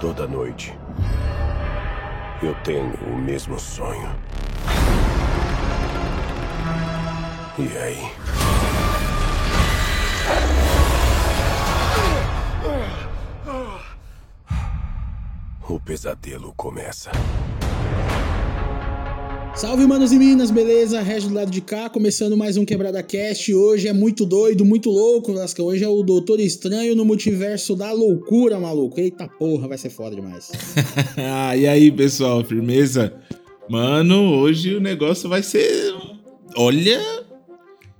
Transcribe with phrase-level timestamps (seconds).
[0.00, 0.78] Toda noite,
[2.40, 4.08] eu tenho o mesmo sonho.
[7.58, 8.12] E aí?
[15.68, 17.10] O pesadelo começa.
[19.58, 21.02] Salve, manos e minas, beleza?
[21.02, 23.52] Regis do lado de cá, começando mais um Quebrada Cast.
[23.52, 25.66] Hoje é muito doido, muito louco, Lascão.
[25.66, 29.00] Hoje é o Doutor Estranho no multiverso da loucura, maluco.
[29.00, 30.52] Eita porra, vai ser foda demais.
[31.18, 33.12] ah, e aí, pessoal, firmeza?
[33.68, 35.92] Mano, hoje o negócio vai ser.
[36.54, 37.00] Olha,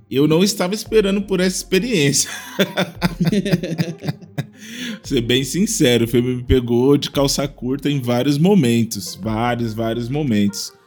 [0.08, 2.30] eu não estava esperando por essa experiência.
[5.02, 9.18] ser bem sincero, o filme me pegou de calça curta em vários momentos.
[9.20, 10.77] Vários, vários momentos.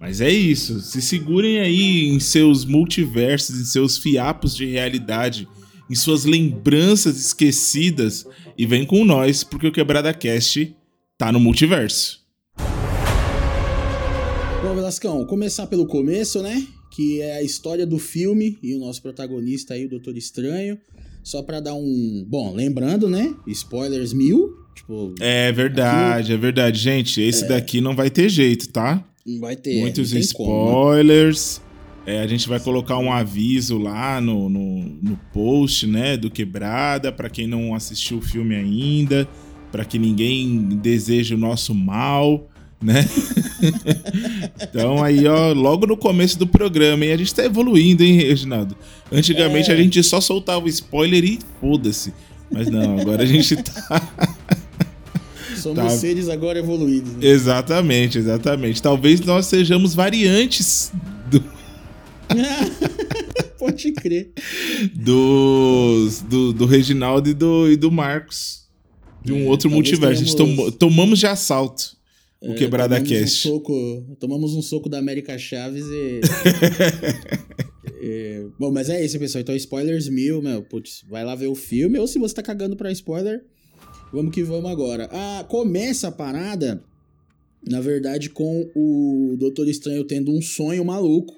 [0.00, 0.80] Mas é isso.
[0.80, 5.46] Se segurem aí em seus multiversos, em seus fiapos de realidade,
[5.90, 10.74] em suas lembranças esquecidas e vem com nós, porque o Quebrada Cast
[11.18, 12.20] tá no multiverso.
[14.62, 16.66] Bom, Velascão, começar pelo começo, né?
[16.90, 20.78] Que é a história do filme e o nosso protagonista aí, o Doutor Estranho.
[21.22, 22.24] Só para dar um.
[22.26, 23.34] Bom, lembrando, né?
[23.46, 24.56] Spoilers mil.
[24.74, 26.32] Tipo, é verdade, aqui...
[26.32, 26.80] é verdade.
[26.80, 27.48] Gente, esse é...
[27.48, 29.06] daqui não vai ter jeito, tá?
[29.26, 29.80] Não vai ter.
[29.80, 31.60] Muitos spoilers.
[32.06, 36.16] É, a gente vai colocar um aviso lá no, no, no post, né?
[36.16, 39.28] Do Quebrada, para quem não assistiu o filme ainda,
[39.70, 42.48] para que ninguém deseje o nosso mal
[42.82, 43.04] né?
[44.62, 48.74] então aí, ó, logo no começo do programa, e a gente tá evoluindo, hein, Reginaldo?
[49.12, 49.74] Antigamente é.
[49.74, 52.14] a gente só soltava spoiler e foda-se.
[52.50, 54.02] Mas não, agora a gente tá.
[55.60, 55.90] Somos tá...
[55.90, 57.12] seres agora evoluídos.
[57.12, 57.26] Né?
[57.26, 58.82] Exatamente, exatamente.
[58.82, 60.92] Talvez nós sejamos variantes
[61.30, 61.42] do.
[63.58, 64.32] Pode crer.
[64.94, 68.60] Dos, do, do Reginaldo e do, e do Marcos.
[69.22, 70.22] De um é, outro multiverso.
[70.22, 72.00] A gente tomamos de assalto
[72.40, 73.48] o é, Quebrada tomamos Cast.
[73.48, 76.20] Um soco, tomamos um soco da América Chaves e.
[78.02, 79.42] é, bom, mas é isso, pessoal.
[79.42, 80.62] Então, spoilers mil, meu.
[80.62, 81.98] Putz, vai lá ver o filme.
[81.98, 83.44] Ou se você tá cagando pra spoiler,
[84.12, 85.08] vamos que vamos agora.
[85.12, 86.82] Ah, começa a parada,
[87.68, 91.34] na verdade, com o Doutor Estranho tendo um sonho maluco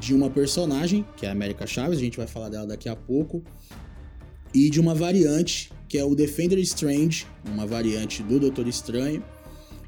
[0.00, 2.96] de uma personagem, que é a América Chaves, a gente vai falar dela daqui a
[2.96, 3.42] pouco,
[4.54, 9.22] e de uma variante, que é o Defender Strange, uma variante do Doutor Estranho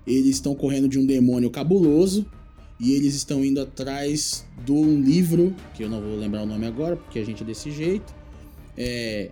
[0.07, 2.27] eles estão correndo de um demônio cabuloso
[2.79, 6.67] e eles estão indo atrás de um livro, que eu não vou lembrar o nome
[6.67, 8.13] agora, porque a gente é desse jeito.
[8.77, 9.31] É.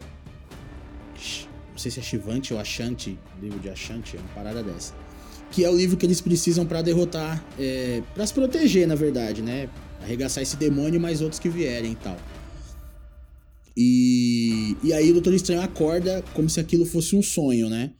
[1.80, 4.94] Sei se é Shivante ou Ashanti, livro de Ashanti, é uma parada dessa.
[5.50, 9.40] Que é o livro que eles precisam para derrotar, é, para se proteger, na verdade,
[9.40, 9.66] né?
[10.02, 12.18] Arregaçar esse demônio e mais outros que vierem e tal.
[13.74, 17.94] E, e aí o Doutor Estranho acorda como se aquilo fosse um sonho, né?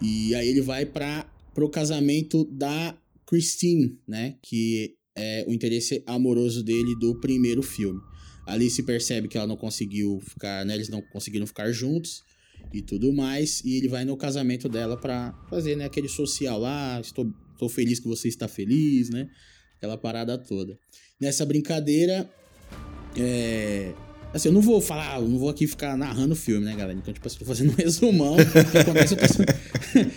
[0.00, 4.36] E aí ele vai para pro casamento da Christine, né?
[4.40, 8.00] Que é o interesse amoroso dele do primeiro filme.
[8.46, 10.74] Ali se percebe que ela não conseguiu ficar, né?
[10.74, 12.24] Eles não conseguiram ficar juntos
[12.78, 13.62] e tudo mais.
[13.64, 15.84] E ele vai no casamento dela para fazer, né?
[15.84, 19.28] Aquele social lá, estou, estou feliz que você está feliz, né?
[19.76, 20.78] Aquela parada toda.
[21.20, 22.30] Nessa brincadeira,
[23.16, 23.92] é,
[24.36, 26.98] Assim, eu não vou falar, eu não vou aqui ficar narrando o filme, né, galera?
[26.98, 28.36] Então, tipo, eu tô fazendo um resumão.
[28.78, 29.38] acontece, outras,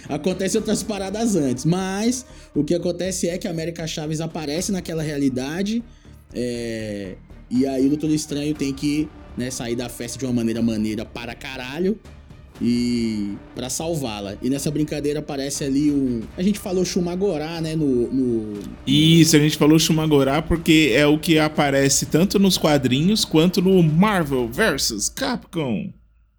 [0.09, 1.63] acontece outras paradas antes.
[1.63, 5.81] Mas o que acontece é que a América Chaves aparece naquela realidade.
[6.33, 7.15] É,
[7.49, 11.05] e aí o Doutor Estranho tem que né, sair da festa de uma maneira maneira
[11.05, 11.97] para caralho
[12.61, 14.37] e para salvá-la.
[14.41, 16.21] E nessa brincadeira aparece ali um.
[16.37, 17.75] A gente falou Shumagorá, né?
[17.75, 23.23] No, no, Isso, a gente falou Shumagorá porque é o que aparece tanto nos quadrinhos
[23.25, 25.91] quanto no Marvel vs Capcom.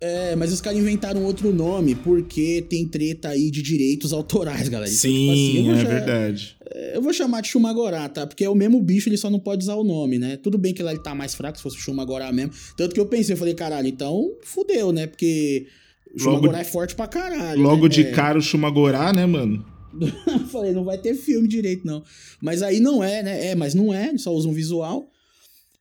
[0.02, 4.90] É, mas os caras inventaram outro nome porque tem treta aí de direitos autorais, galera.
[4.90, 6.56] Então, tipo Sim, tipo assim, é já, verdade.
[6.72, 8.26] É, eu vou chamar de Shumagorá, tá?
[8.26, 10.38] Porque é o mesmo bicho, ele só não pode usar o nome, né?
[10.38, 12.52] Tudo bem que lá ele tá mais fraco, se fosse Shumagorá mesmo.
[12.78, 15.06] Tanto que eu pensei, eu falei, caralho, então fudeu, né?
[15.06, 15.66] Porque
[16.14, 17.60] o Shumagorá é forte pra caralho.
[17.60, 17.88] Logo né?
[17.88, 18.10] de é.
[18.10, 19.64] cara o Shumagorá, né, mano?
[20.50, 22.02] Falei, não vai ter filme direito, não.
[22.40, 23.48] Mas aí não é, né?
[23.48, 25.08] É, mas não é, só usa um visual.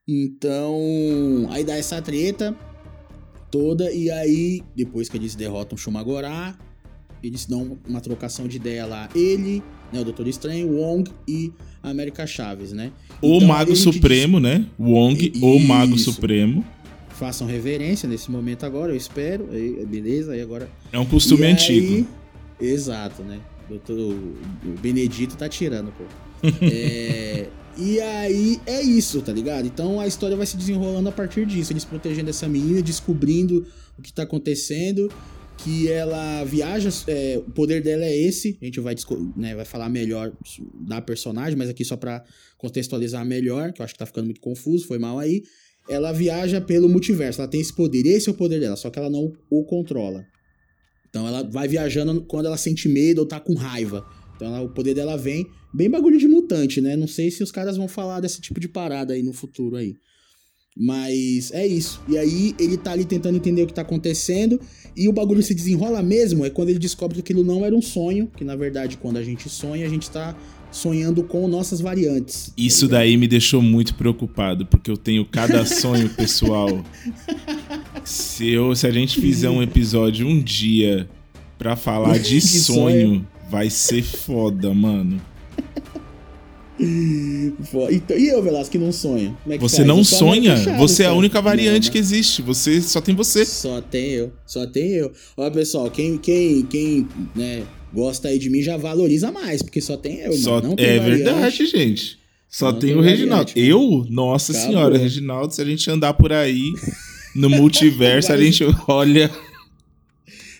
[0.07, 2.55] Então, aí dá essa treta
[3.51, 3.91] toda.
[3.91, 6.57] E aí, depois que eles derrotam o Shumagorá,
[7.23, 9.09] eles dão uma trocação de ideia lá.
[9.13, 9.61] Ele,
[9.91, 11.51] né, o Doutor Estranho, Wong e
[11.83, 12.91] a América Chaves, né?
[13.21, 14.49] O então, Mago Supremo, diz...
[14.49, 14.65] né?
[14.79, 16.65] Wong, e, o Mago Supremo
[17.19, 19.49] façam reverência nesse momento agora, eu espero.
[19.51, 20.69] Aí, beleza, aí agora.
[20.91, 22.07] É um costume e antigo.
[22.59, 23.41] Aí, exato, né?
[23.67, 26.03] Doutor, o Benedito tá tirando, pô.
[26.65, 29.67] é, e aí é isso, tá ligado?
[29.67, 31.73] Então a história vai se desenrolando a partir disso.
[31.73, 33.67] Eles protegendo essa menina, descobrindo
[33.97, 35.11] o que tá acontecendo.
[35.57, 38.95] que ela viaja, é, o poder dela é esse, a gente vai,
[39.35, 40.31] né, vai falar melhor
[40.87, 42.23] da personagem, mas aqui só pra
[42.57, 45.43] contextualizar melhor, que eu acho que tá ficando muito confuso, foi mal aí.
[45.89, 48.99] Ela viaja pelo multiverso, ela tem esse poder, esse é o poder dela, só que
[48.99, 50.23] ela não o controla.
[51.09, 54.05] Então ela vai viajando quando ela sente medo ou tá com raiva.
[54.35, 56.95] Então ela, o poder dela vem, bem bagulho de mutante, né?
[56.95, 59.95] Não sei se os caras vão falar desse tipo de parada aí no futuro aí.
[60.77, 62.01] Mas é isso.
[62.07, 64.61] E aí ele tá ali tentando entender o que tá acontecendo.
[64.95, 67.81] E o bagulho se desenrola mesmo é quando ele descobre que aquilo não era um
[67.81, 68.31] sonho.
[68.37, 70.37] Que na verdade, quando a gente sonha, a gente tá
[70.71, 72.53] sonhando com nossas variantes.
[72.57, 76.83] Isso tá daí me deixou muito preocupado, porque eu tenho cada sonho pessoal.
[78.03, 81.09] Se, eu, se a gente fizer um episódio um dia
[81.57, 85.19] pra falar de sonho, sonho, vai ser foda, mano.
[87.91, 89.35] Então, e eu, Velasco, que não sonha?
[89.49, 90.55] É que você não sonha?
[90.55, 92.41] Fechado, você é a única variante não, que existe.
[92.41, 93.45] Você só tem você.
[93.45, 94.31] Só tem eu.
[94.45, 95.11] Só tem eu.
[95.35, 97.63] Olha, pessoal, quem, quem, quem né,
[97.93, 100.75] gosta aí de mim já valoriza mais, porque só tem eu, só, mano.
[100.77, 101.23] é variante.
[101.23, 102.19] verdade, gente.
[102.49, 103.51] Só não tem, o Reginaldo.
[103.51, 104.05] Variante, eu?
[104.09, 104.69] Nossa Acabou.
[104.69, 106.71] senhora, Reginaldo, se a gente andar por aí
[107.35, 109.29] no multiverso, a gente olha.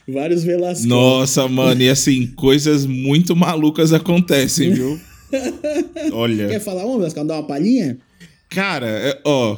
[0.07, 0.87] Vários Velasco.
[0.87, 4.99] Nossa, mano, e assim, coisas muito malucas acontecem, viu?
[6.11, 6.47] Olha.
[6.47, 7.23] Quer falar uma, Velasco?
[7.23, 7.99] Dar uma palhinha?
[8.49, 9.57] Cara, é, ó.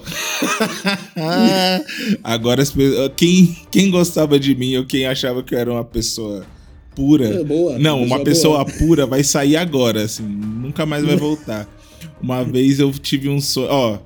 [2.21, 2.61] Agora,
[3.15, 6.45] quem, quem gostava de mim ou quem achava que eu era uma pessoa
[6.95, 7.27] pura.
[7.27, 8.77] É boa, não, uma pessoa boa.
[8.77, 10.23] pura vai sair agora, assim.
[10.23, 11.67] Nunca mais vai voltar.
[12.21, 13.67] Uma vez eu tive um sonho.
[13.69, 13.99] Ó,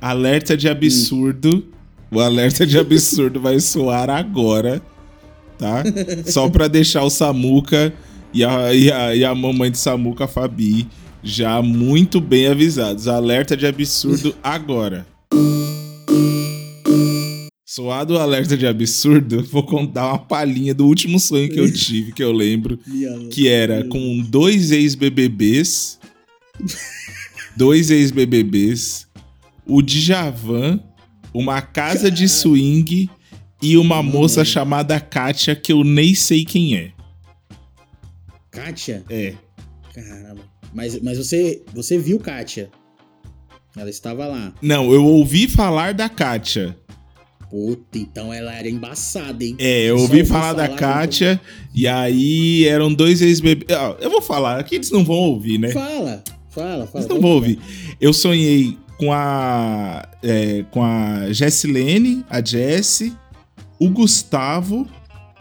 [0.00, 1.64] alerta de absurdo.
[2.10, 4.82] O alerta de absurdo vai soar agora,
[5.56, 5.82] tá?
[6.26, 7.92] Só pra deixar o Samuca
[8.34, 10.86] e a, e a, e a mamãe de Samuca, a Fabi,
[11.22, 13.08] já muito bem avisados.
[13.08, 15.06] Alerta de absurdo agora.
[17.74, 22.12] Soado o alerta de absurdo, vou contar uma palhinha do último sonho que eu tive,
[22.12, 22.76] que eu lembro,
[23.32, 25.98] que era com dois ex-BBBs,
[27.56, 29.08] dois ex-BBBs,
[29.64, 30.80] o Djavan,
[31.32, 33.08] uma casa de swing
[33.62, 36.92] e uma moça chamada Kátia, que eu nem sei quem é.
[38.50, 39.02] Kátia?
[39.08, 39.32] É.
[39.94, 40.42] Caramba.
[40.74, 42.70] Mas, mas você, você viu Kátia?
[43.74, 44.52] Ela estava lá.
[44.60, 46.76] Não, eu ouvi falar da Kátia.
[47.52, 49.54] Puta, então ela era embaçada, hein?
[49.58, 51.38] É, eu ouvi falar, falar da Kátia
[51.74, 53.68] e aí eram dois ex-bebês.
[54.00, 55.68] Eu vou falar, aqui eles não vão ouvir, né?
[55.68, 57.04] Fala, fala, fala.
[57.04, 57.58] Eles não vão ouvir.
[58.00, 60.08] Eu sonhei com a.
[60.22, 63.12] É, com a Jessilene, a Jessie,
[63.78, 64.88] o Gustavo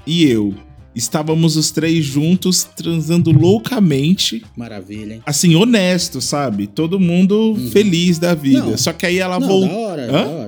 [0.06, 0.54] e eu.
[0.94, 4.44] Estávamos os três juntos, transando loucamente.
[4.58, 5.24] Maravilha, hein?
[5.26, 6.68] Assim, honesto, sabe?
[6.68, 7.72] Todo mundo uhum.
[7.72, 8.66] feliz da vida.
[8.66, 9.70] Não, Só que aí ela voltou.
[9.70, 10.12] Da hora, Hã?
[10.12, 10.41] da hora.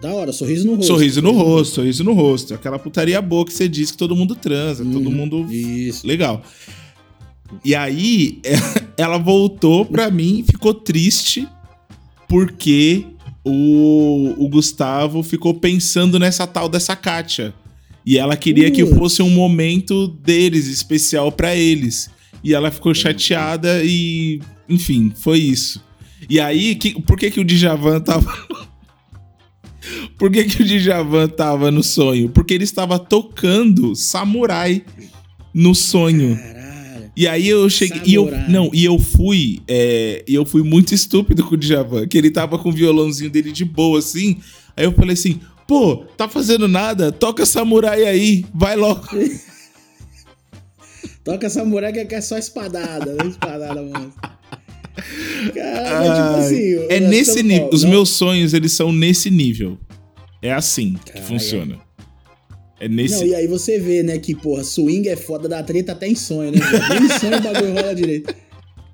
[0.00, 0.86] Da hora, sorriso no rosto.
[0.86, 2.54] Sorriso no rosto, sorriso no rosto.
[2.54, 5.12] Aquela putaria boa que você diz que todo mundo transa, todo uhum.
[5.12, 5.52] mundo.
[5.52, 6.06] Isso.
[6.06, 6.42] Legal.
[7.64, 8.40] E aí,
[8.96, 11.46] ela voltou pra mim, ficou triste,
[12.28, 13.04] porque
[13.44, 17.52] o, o Gustavo ficou pensando nessa tal dessa Kátia.
[18.04, 22.10] E ela queria que fosse um momento deles, especial para eles.
[22.42, 24.40] E ela ficou chateada e.
[24.66, 25.84] Enfim, foi isso.
[26.28, 28.32] E aí, que, por que, que o Djavan tava.
[30.18, 32.28] Por que, que o Djavan tava no sonho?
[32.28, 34.84] Porque ele estava tocando samurai
[35.52, 36.36] no sonho.
[36.36, 37.10] Caralho.
[37.16, 38.02] E aí eu cheguei.
[38.04, 39.60] E eu, não, e eu fui.
[39.68, 43.30] É, e eu fui muito estúpido com o Djavan, que ele tava com o violãozinho
[43.30, 44.38] dele de boa, assim.
[44.76, 47.12] Aí eu falei assim: Pô, tá fazendo nada?
[47.12, 49.06] Toca samurai aí, vai logo.
[51.22, 54.12] Toca samurai que é só espadada, não espadada, mano.
[55.54, 56.86] Cara, é tipo assim.
[56.88, 57.70] É nesse nível.
[57.72, 59.78] Os meus sonhos, eles são nesse nível.
[60.42, 61.78] É assim que funciona.
[62.80, 63.20] É nesse.
[63.20, 66.14] Não, e aí você vê, né, que, porra, swing é foda da treta até em
[66.14, 66.58] sonho, né?
[66.88, 68.34] Nem em sonho o bagulho rola direito.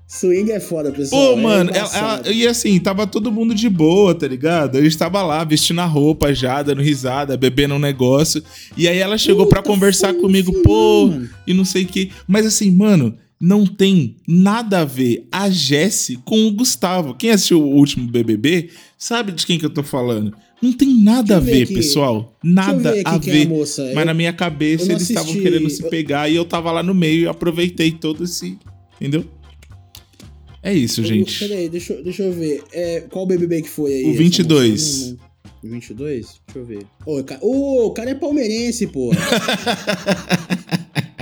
[0.09, 1.33] Swing é foda, pessoal.
[1.33, 4.77] Pô, é mano, ela, ela, e assim, tava todo mundo de boa, tá ligado?
[4.77, 8.41] A gente tava lá vestindo a roupa já, dando risada, bebendo um negócio.
[8.77, 11.29] E aí ela chegou para conversar comigo, pô, mano.
[11.45, 12.11] e não sei o que.
[12.25, 17.13] Mas assim, mano, não tem nada a ver a Jesse com o Gustavo.
[17.13, 20.35] Quem assistiu o último BBB sabe de quem que eu tô falando.
[20.61, 22.35] Não tem nada a ver, pessoal.
[22.43, 23.47] Nada ver a ver.
[23.47, 26.95] É Mas na minha cabeça eles estavam querendo se pegar e eu tava lá no
[26.95, 28.57] meio e aproveitei todo esse.
[28.99, 29.23] Entendeu?
[30.63, 31.47] É isso, gente.
[31.47, 32.63] Peraí, deixa, deixa eu ver.
[32.73, 34.05] É, qual BBB que foi aí?
[34.05, 35.15] O 22.
[35.63, 36.41] O 22?
[36.47, 36.85] Deixa eu ver.
[37.05, 39.11] Ô, oh, o cara é palmeirense, pô.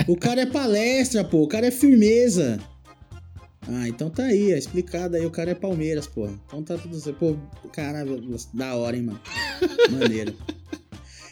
[0.06, 1.42] o cara é palestra, pô.
[1.42, 2.58] O cara é firmeza.
[3.68, 5.26] Ah, então tá aí, é explicado aí.
[5.26, 6.28] O cara é Palmeiras, pô.
[6.46, 7.16] Então tá tudo certo.
[7.18, 7.36] Pô,
[7.68, 8.22] caralho,
[8.54, 9.20] da hora, hein, mano.
[9.90, 10.34] Maneiro.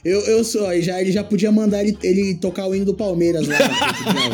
[0.04, 3.48] Eu, eu sou, já, ele já podia mandar ele, ele tocar o hino do Palmeiras
[3.48, 3.56] lá.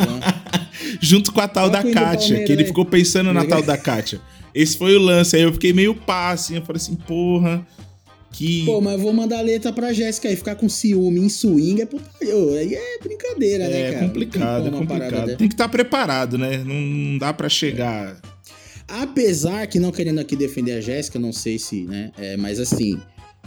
[0.99, 4.19] Junto com a tal da Kátia, que ele ficou pensando na tal da Kátia.
[4.53, 5.33] Esse foi o lance.
[5.33, 6.57] Aí eu fiquei meio pá, assim.
[6.57, 7.65] Eu falei assim, porra.
[8.31, 8.65] Que...
[8.65, 10.35] Pô, mas eu vou mandar a letra pra Jéssica aí.
[10.35, 12.33] Ficar com ciúme em swing é putaria.
[12.59, 14.05] Aí é brincadeira, né, é cara?
[14.07, 15.37] Complicado, é complicado.
[15.37, 16.63] Tem que estar tá preparado, né?
[16.63, 18.19] Não, não dá para chegar.
[18.87, 22.11] Apesar que, não querendo aqui defender a Jéssica, não sei se, né?
[22.17, 22.99] É, mas assim.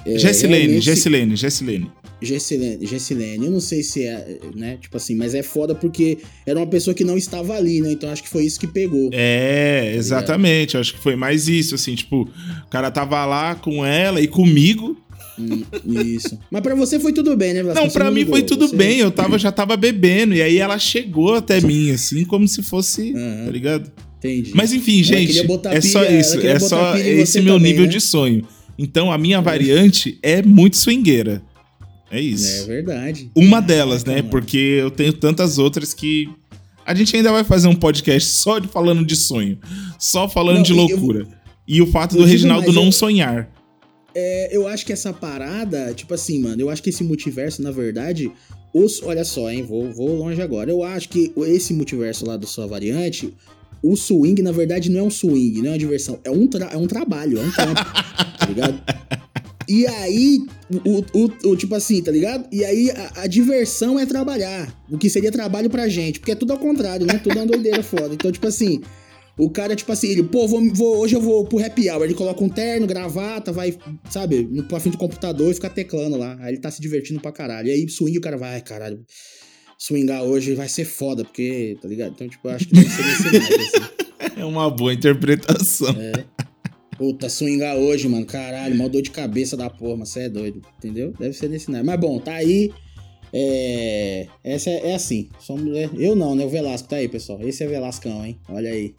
[0.06, 1.90] É, Gessilene, Gessilene, Gessilene.
[2.24, 4.78] Gessilene, Gessilene, eu não sei se é, né?
[4.80, 7.92] Tipo assim, mas é foda porque era uma pessoa que não estava ali, né?
[7.92, 9.10] Então acho que foi isso que pegou.
[9.12, 10.76] É, tá exatamente.
[10.76, 14.96] Acho que foi mais isso, assim, tipo, o cara tava lá com ela e comigo.
[15.38, 16.38] Hum, isso.
[16.50, 17.82] Mas para você foi tudo bem, né, Vasco?
[17.82, 18.76] Não, para mim ligou, foi tudo você...
[18.76, 18.98] bem.
[18.98, 20.34] Eu tava, já tava bebendo.
[20.34, 23.12] E aí ela chegou até mim, assim, como se fosse.
[23.12, 23.44] Uhum.
[23.46, 23.92] Tá ligado?
[24.18, 24.52] Entendi.
[24.54, 26.40] Mas enfim, gente, é só isso.
[26.40, 27.90] É só esse meu também, nível né?
[27.90, 28.46] de sonho.
[28.78, 31.42] Então a minha variante é muito swingueira.
[32.10, 32.62] É isso.
[32.62, 33.30] É verdade.
[33.34, 34.22] Uma delas, né?
[34.22, 36.28] Porque eu tenho tantas outras que.
[36.86, 39.58] A gente ainda vai fazer um podcast só de falando de sonho.
[39.98, 41.20] Só falando não, de loucura.
[41.20, 41.28] Eu,
[41.66, 43.48] e o fato do Reginaldo não eu, sonhar.
[44.14, 47.70] É, eu acho que essa parada, tipo assim, mano, eu acho que esse multiverso, na
[47.70, 48.30] verdade,
[48.72, 50.70] os, olha só, hein, vou, vou longe agora.
[50.70, 53.32] Eu acho que esse multiverso lá do sua variante,
[53.82, 56.76] o swing, na verdade, não é um swing, não é uma diversão, é um, é
[56.76, 57.84] um trabalho, é um trampo,
[58.38, 58.80] tá ligado?
[59.68, 60.44] E aí,
[60.84, 62.46] o, o, o, tipo assim, tá ligado?
[62.52, 64.74] E aí a, a, diversão é trabalhar.
[64.90, 66.20] O que seria trabalho pra gente.
[66.20, 67.18] Porque é tudo ao contrário, né?
[67.18, 68.14] Tudo é uma doideira foda.
[68.14, 68.80] Então, tipo assim,
[69.38, 72.04] o cara, tipo assim, ele, pô, vou, vou, hoje eu vou pro happy hour.
[72.04, 73.76] Ele coloca um terno, gravata, vai,
[74.10, 76.36] sabe, no pra frente do computador e fica teclando lá.
[76.40, 77.68] Aí ele tá se divertindo pra caralho.
[77.68, 79.04] E aí, swing, o cara vai, ai, caralho,
[79.78, 82.12] swingar hoje vai ser foda, porque, tá ligado?
[82.12, 83.94] Então, tipo, eu acho que deve ser nesse mais, assim.
[84.36, 85.94] É uma boa interpretação.
[85.96, 86.24] É.
[86.96, 88.24] Puta, swingar hoje, mano.
[88.24, 90.62] Caralho, mal dor de cabeça da porra, mas você é doido.
[90.78, 91.12] Entendeu?
[91.18, 91.86] Deve ser nesse naipe.
[91.86, 92.72] Mas bom, tá aí.
[93.32, 94.26] É.
[94.44, 95.28] Essa é, é assim.
[95.40, 96.44] Somos, é, eu não, né?
[96.44, 97.40] O Velasco tá aí, pessoal.
[97.42, 98.38] Esse é Velascão, hein?
[98.48, 98.94] Olha aí.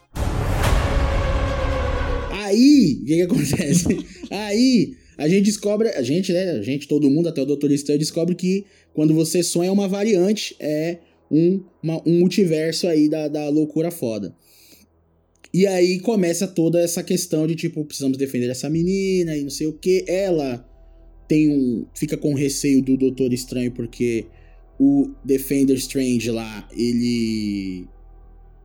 [2.31, 4.05] Aí, o que, que acontece?
[4.29, 5.89] aí, a gente descobre.
[5.89, 6.51] A gente, né?
[6.51, 7.71] A gente, todo mundo, até o Dr.
[7.71, 10.97] Stan, descobre que quando você sonha uma variante, é
[11.31, 14.35] um, uma, um multiverso aí da, da loucura foda.
[15.55, 19.67] E aí começa toda essa questão de tipo, precisamos defender essa menina e não sei
[19.67, 20.03] o que.
[20.05, 20.69] Ela
[21.29, 21.85] tem um.
[21.95, 24.25] fica com receio do Doutor Estranho porque
[24.77, 27.87] o Defender Strange lá, ele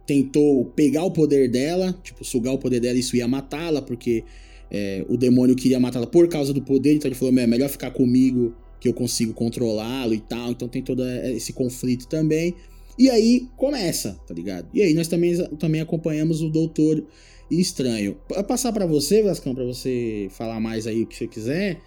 [0.05, 4.25] tentou pegar o poder dela, tipo, sugar o poder dela isso ia matá-la, porque
[4.69, 7.93] é, o demônio queria matá-la por causa do poder, então ele falou: é melhor ficar
[7.93, 10.51] comigo que eu consigo controlá-lo e tal.
[10.51, 12.57] Então tem todo esse conflito também.
[13.01, 14.69] E aí começa, tá ligado?
[14.75, 17.03] E aí nós também, também acompanhamos o Doutor
[17.51, 18.19] Estranho.
[18.29, 21.81] Pra passar para você, Vascão, para você falar mais aí o que você quiser.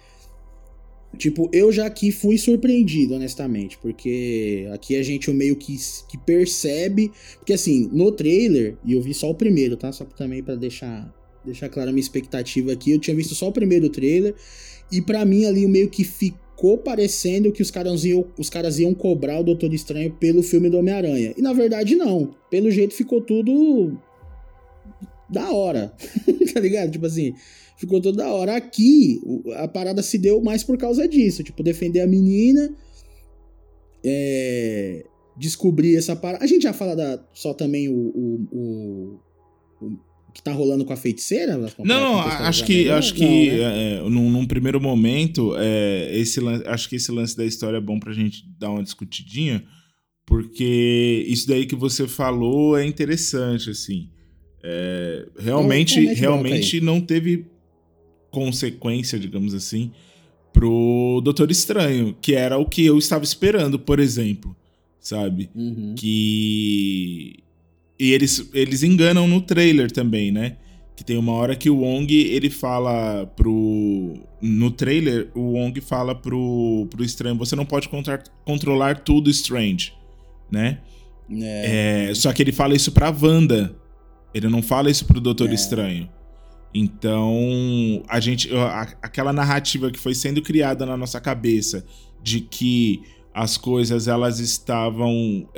[1.16, 5.76] Tipo, eu já aqui fui surpreendido, honestamente, porque aqui a gente meio que,
[6.08, 7.12] que percebe.
[7.38, 9.92] Porque assim, no trailer, e eu vi só o primeiro, tá?
[9.92, 13.52] Só também para deixar, deixar clara a minha expectativa aqui, eu tinha visto só o
[13.52, 14.34] primeiro trailer.
[14.90, 18.78] E para mim ali meio que ficou ficou parecendo que os caras, iam, os caras
[18.78, 21.34] iam cobrar o Doutor Estranho pelo filme do Homem-Aranha.
[21.36, 22.34] E na verdade, não.
[22.48, 23.98] Pelo jeito ficou tudo.
[25.28, 25.92] da hora.
[26.54, 26.92] tá ligado?
[26.92, 27.34] Tipo assim,
[27.76, 28.56] ficou tudo da hora.
[28.56, 29.20] Aqui,
[29.56, 31.42] a parada se deu mais por causa disso.
[31.42, 32.72] Tipo, defender a menina.
[34.04, 35.04] É,
[35.36, 36.44] descobrir essa parada.
[36.44, 39.20] A gente já fala da, só também o, o, o
[40.34, 41.56] que tá rolando com a feiticeira?
[41.78, 43.92] Não, acho que, acho que não, né?
[43.92, 48.00] é, num, num, primeiro momento, é, esse, acho que esse lance da história é bom
[48.00, 49.64] pra gente dar uma discutidinha,
[50.26, 54.10] porque isso daí que você falou é interessante, assim.
[54.64, 57.46] É, realmente, então, realmente não teve
[58.28, 59.92] consequência, digamos assim,
[60.52, 64.56] pro Doutor Estranho, que era o que eu estava esperando, por exemplo,
[64.98, 65.48] sabe?
[65.54, 65.94] Uhum.
[65.96, 67.43] Que
[67.98, 70.56] e eles, eles enganam no trailer também, né?
[70.96, 74.14] Que tem uma hora que o Wong, ele fala pro...
[74.40, 79.92] No trailer, o Wong fala pro, pro Estranho, você não pode contra, controlar tudo Strange,
[80.50, 80.78] né?
[81.30, 82.10] É.
[82.10, 83.74] É, só que ele fala isso pra Wanda.
[84.32, 85.54] Ele não fala isso pro Doutor é.
[85.54, 86.08] Estranho.
[86.72, 88.54] Então, a gente...
[88.54, 91.84] A, aquela narrativa que foi sendo criada na nossa cabeça
[92.22, 93.00] de que
[93.32, 95.48] as coisas, elas estavam...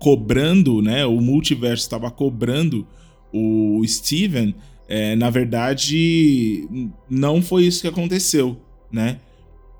[0.00, 1.06] Cobrando, né?
[1.06, 2.84] O multiverso estava cobrando
[3.32, 4.54] o Steven,
[4.88, 6.68] é, na verdade,
[7.08, 9.18] não foi isso que aconteceu, né?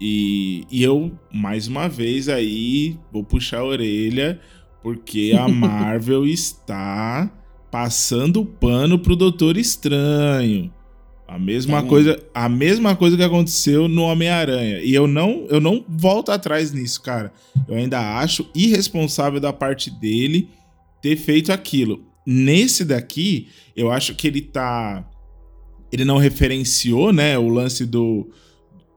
[0.00, 4.40] E, e eu, mais uma vez, aí vou puxar a orelha,
[4.82, 7.28] porque a Marvel está
[7.72, 10.72] passando o pano pro Doutor Estranho.
[11.30, 14.80] A mesma, tá coisa, a mesma coisa que aconteceu no Homem-Aranha.
[14.80, 17.32] E eu não, eu não volto atrás nisso, cara.
[17.68, 20.48] Eu ainda acho irresponsável da parte dele
[21.00, 22.04] ter feito aquilo.
[22.26, 23.46] Nesse daqui,
[23.76, 25.08] eu acho que ele tá.
[25.92, 28.28] Ele não referenciou, né, o lance do,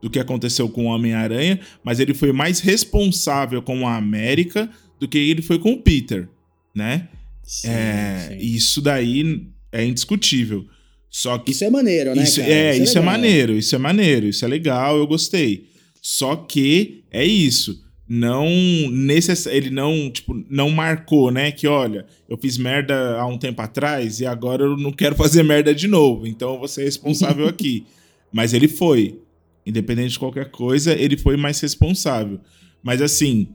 [0.02, 5.06] do que aconteceu com o Homem-Aranha, mas ele foi mais responsável com a América do
[5.06, 6.28] que ele foi com o Peter,
[6.74, 7.08] né?
[7.44, 8.36] Sim, é, sim.
[8.38, 10.66] Isso daí é indiscutível.
[11.14, 12.24] Só que isso é maneiro, né?
[12.24, 15.68] Isso, é, isso, é, isso é, maneiro, isso é maneiro, isso é legal, eu gostei.
[16.02, 17.84] Só que é isso.
[18.08, 18.50] Não
[18.90, 19.46] necess...
[19.46, 24.18] ele não, tipo, não marcou, né, que olha, eu fiz merda há um tempo atrás
[24.18, 27.86] e agora eu não quero fazer merda de novo, então você é responsável aqui.
[28.34, 29.20] Mas ele foi,
[29.64, 32.40] independente de qualquer coisa, ele foi mais responsável.
[32.82, 33.50] Mas assim,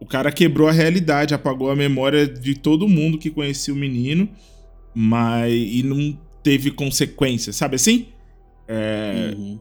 [0.00, 4.28] o cara quebrou a realidade, apagou a memória de todo mundo que conhecia o menino,
[4.92, 8.08] mas e não teve consequências, sabe assim?
[8.66, 9.60] É, uhum.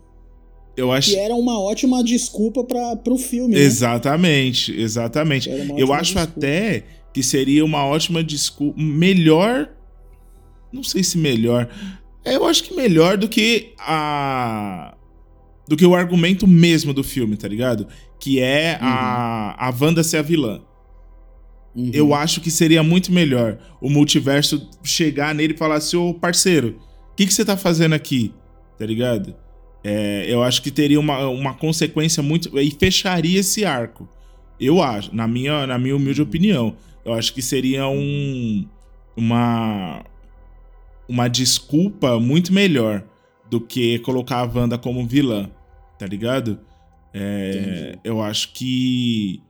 [0.78, 1.12] Eu acho...
[1.12, 3.56] Que era uma ótima desculpa para pro filme.
[3.56, 3.62] Né?
[3.62, 5.50] Exatamente, exatamente.
[5.78, 6.40] Eu acho desculpa.
[6.40, 6.84] até
[7.14, 8.80] que seria uma ótima desculpa.
[8.80, 9.70] Melhor.
[10.72, 11.68] Não sei se melhor.
[12.24, 14.96] Eu acho que melhor do que a.
[15.68, 17.88] Do que o argumento mesmo do filme, tá ligado?
[18.20, 18.88] Que é uhum.
[18.88, 20.62] a, a Wanda ser a vilã.
[21.76, 21.92] Uhum.
[21.94, 26.80] Eu acho que seria muito melhor o multiverso chegar nele e falar assim: ô parceiro,
[27.12, 28.34] o que, que você tá fazendo aqui?
[28.78, 29.36] Tá ligado?
[29.84, 32.58] É, eu acho que teria uma, uma consequência muito.
[32.60, 34.08] e fecharia esse arco.
[34.60, 36.76] Eu acho, na minha, na minha humilde opinião.
[37.06, 38.66] Eu acho que seria um.
[39.16, 40.04] Uma.
[41.08, 43.04] Uma desculpa muito melhor
[43.50, 45.50] do que colocar a Wanda como vilã.
[45.98, 46.60] Tá ligado?
[47.14, 49.42] É, eu acho que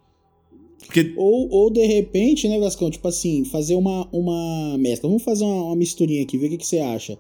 [0.86, 1.14] porque...
[1.18, 5.10] Ou, ou de repente, né, Vascão, tipo assim, fazer uma, uma mescla.
[5.10, 7.18] Vamos fazer uma, uma misturinha aqui, ver o que, que você acha.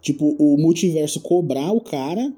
[0.00, 2.32] Tipo, o multiverso cobrar o cara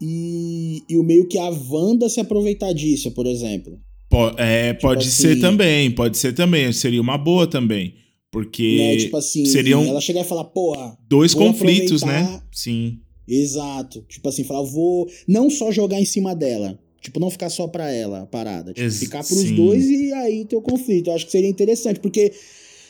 [0.00, 3.80] e, e o meio que a Wanda se aproveitar disso, por exemplo.
[4.08, 6.72] Pode, é, tipo pode assim, ser também, pode ser também.
[6.72, 7.94] Seria uma boa também.
[8.30, 10.96] Porque né, tipo assim, seriam ela chegar e falar, porra.
[11.08, 12.42] Dois conflitos, né?
[12.50, 12.98] Sim.
[13.28, 14.04] Exato.
[14.08, 17.90] Tipo assim, falar, vou não só jogar em cima dela, Tipo, não ficar só pra
[17.90, 18.72] ela a parada.
[18.72, 19.56] Tipo, ficar pros sim.
[19.56, 21.10] dois e aí ter o conflito.
[21.10, 22.32] Eu acho que seria interessante, porque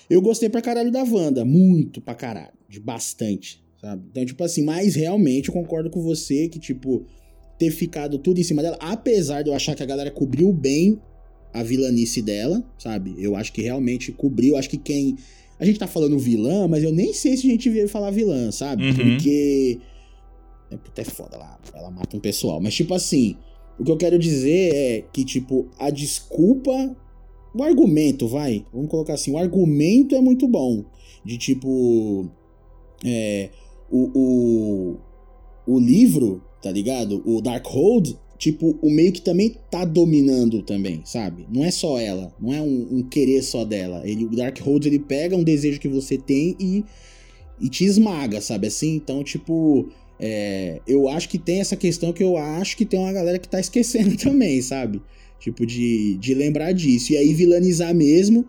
[0.09, 1.47] eu gostei pra caralho da Wanda.
[1.47, 2.53] Muito pra caralho.
[2.69, 4.05] De bastante, sabe?
[4.11, 7.07] Então, tipo assim, mas realmente eu concordo com você que, tipo,
[7.59, 11.01] ter ficado tudo em cima dela, apesar de eu achar que a galera cobriu bem
[11.51, 13.15] a vilanice dela, sabe?
[13.19, 14.57] Eu acho que realmente cobriu.
[14.57, 15.17] Acho que quem.
[15.59, 18.51] A gente tá falando vilã, mas eu nem sei se a gente veio falar vilã,
[18.53, 18.85] sabe?
[18.85, 18.95] Uhum.
[18.95, 19.79] Porque.
[20.71, 21.59] É, puta, é foda lá.
[21.75, 22.61] Ela mata um pessoal.
[22.61, 23.37] Mas, tipo assim.
[23.79, 26.97] O que eu quero dizer é que, tipo, a desculpa.
[27.55, 28.65] O argumento, vai.
[28.73, 29.33] Vamos colocar assim.
[29.33, 30.85] O argumento é muito bom.
[31.25, 32.27] De tipo.
[33.05, 33.51] É,
[33.91, 34.97] o, o,
[35.67, 37.23] o livro, tá ligado?
[37.27, 41.47] O Darkhold, tipo, o meio que também tá dominando também, sabe?
[41.53, 44.03] Não é só ela, não é um, um, querer só dela.
[44.05, 46.85] Ele, o Darkhold, ele pega um desejo que você tem e,
[47.61, 48.95] e te esmaga, sabe assim?
[48.95, 49.89] Então, tipo,
[50.25, 53.49] é, eu acho que tem essa questão que eu acho que tem uma galera que
[53.49, 55.03] tá esquecendo também, sabe?
[55.41, 57.13] Tipo, de, de lembrar disso.
[57.13, 58.47] E aí vilanizar mesmo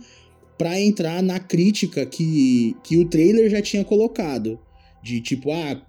[0.55, 4.59] pra entrar na crítica que, que o trailer já tinha colocado.
[5.01, 5.83] De tipo, ah,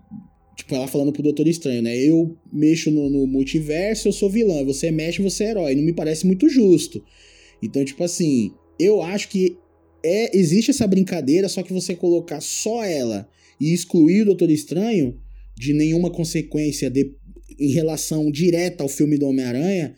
[0.56, 1.94] tipo, ela falando pro Doutor Estranho, né?
[1.94, 4.64] Eu mexo no, no multiverso, eu sou vilã.
[4.64, 5.74] Você mexe, você é herói.
[5.74, 7.04] Não me parece muito justo.
[7.62, 9.58] Então, tipo assim, eu acho que
[10.02, 13.28] é existe essa brincadeira, só que você colocar só ela
[13.60, 15.22] e excluir o Doutor Estranho
[15.56, 17.12] de nenhuma consequência de,
[17.58, 19.94] em relação direta ao filme do Homem-Aranha,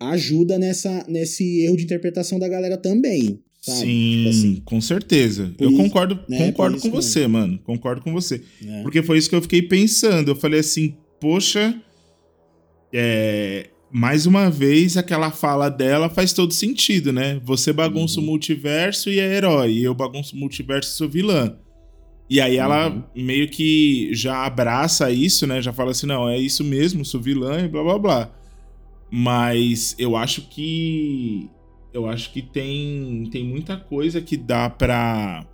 [0.00, 3.40] ajuda nessa, nesse erro de interpretação da galera também.
[3.60, 3.78] Sabe?
[3.80, 5.54] Sim, tipo assim, com certeza.
[5.56, 7.32] Por eu isso, concordo, né, concordo com você, mesmo.
[7.32, 7.58] mano.
[7.64, 8.42] Concordo com você.
[8.62, 8.82] É.
[8.82, 10.30] Porque foi isso que eu fiquei pensando.
[10.30, 11.74] Eu falei assim, poxa,
[12.92, 17.40] é, mais uma vez, aquela fala dela faz todo sentido, né?
[17.42, 18.24] Você bagunça uhum.
[18.24, 19.72] o multiverso e é herói.
[19.72, 21.56] E eu bagunço o multiverso e sou vilã.
[22.28, 23.02] E aí ela uhum.
[23.14, 25.60] meio que já abraça isso, né?
[25.60, 28.30] Já fala assim, não, é isso mesmo, sou vilã e blá blá blá.
[29.10, 31.48] Mas eu acho que
[31.92, 35.46] eu acho que tem tem muita coisa que dá pra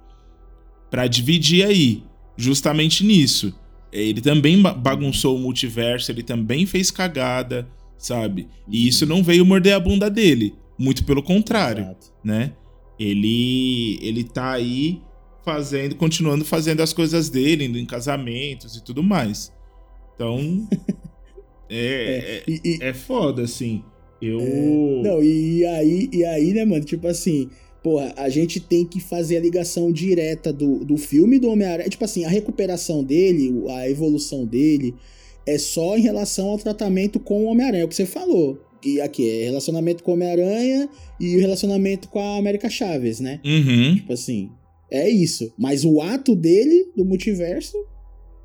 [0.90, 2.02] para dividir aí,
[2.36, 3.54] justamente nisso.
[3.92, 8.48] Ele também bagunçou o multiverso, ele também fez cagada, sabe?
[8.68, 12.12] E isso não veio morder a bunda dele, muito pelo contrário, Exato.
[12.24, 12.52] né?
[12.98, 15.02] Ele ele tá aí
[15.44, 19.52] fazendo, continuando fazendo as coisas dele, indo em casamentos e tudo mais.
[20.14, 20.68] Então.
[21.68, 23.82] é, é, e, é foda, assim.
[24.20, 24.40] Eu.
[24.40, 26.84] É, não, e aí, e aí, né, mano?
[26.84, 27.48] Tipo assim,
[27.82, 31.88] porra, a gente tem que fazer a ligação direta do, do filme do Homem-Aranha.
[31.88, 34.94] Tipo assim, a recuperação dele, a evolução dele,
[35.46, 38.60] é só em relação ao tratamento com o Homem-Aranha, é o que você falou.
[38.84, 43.40] E aqui é relacionamento com o Homem-Aranha e o relacionamento com a América Chaves, né?
[43.44, 43.96] Uhum.
[43.96, 44.50] Tipo assim,
[44.90, 45.52] é isso.
[45.58, 47.76] Mas o ato dele, do multiverso,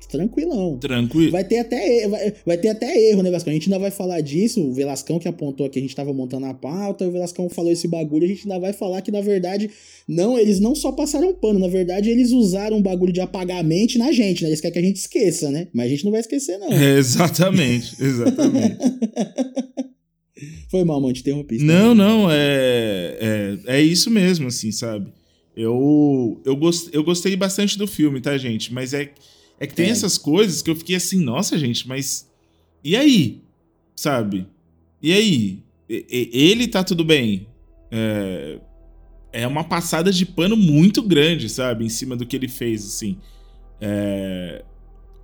[0.06, 0.78] tranquilão.
[0.78, 1.32] Tranquilo.
[1.32, 3.50] Vai ter até, vai, vai ter até erro, né, Velascão?
[3.50, 4.62] A gente ainda vai falar disso.
[4.62, 7.88] O Velascão que apontou aqui, a gente tava montando a pauta, o Velascão falou esse
[7.88, 9.70] bagulho, a gente ainda vai falar que, na verdade,
[10.08, 13.62] não, eles não só passaram pano, na verdade, eles usaram um bagulho de apagar a
[13.62, 14.48] mente na gente, né?
[14.48, 15.68] Eles querem que a gente esqueça, né?
[15.72, 16.72] Mas a gente não vai esquecer, não.
[16.76, 18.76] É, exatamente, exatamente.
[20.70, 21.58] Foi mal, mano, te interrompi.
[21.58, 25.10] Não, não, é, é, é isso mesmo, assim, sabe?
[25.56, 28.74] Eu, eu, gost, eu gostei bastante do filme, tá, gente?
[28.74, 29.12] Mas é,
[29.58, 29.90] é que tem é.
[29.90, 32.30] essas coisas que eu fiquei assim, nossa, gente, mas.
[32.84, 33.40] E aí?
[33.94, 34.46] Sabe?
[35.02, 35.62] E aí?
[35.88, 37.46] E, ele tá tudo bem.
[37.90, 38.58] É,
[39.32, 41.86] é uma passada de pano muito grande, sabe?
[41.86, 43.16] Em cima do que ele fez, assim.
[43.80, 44.62] É,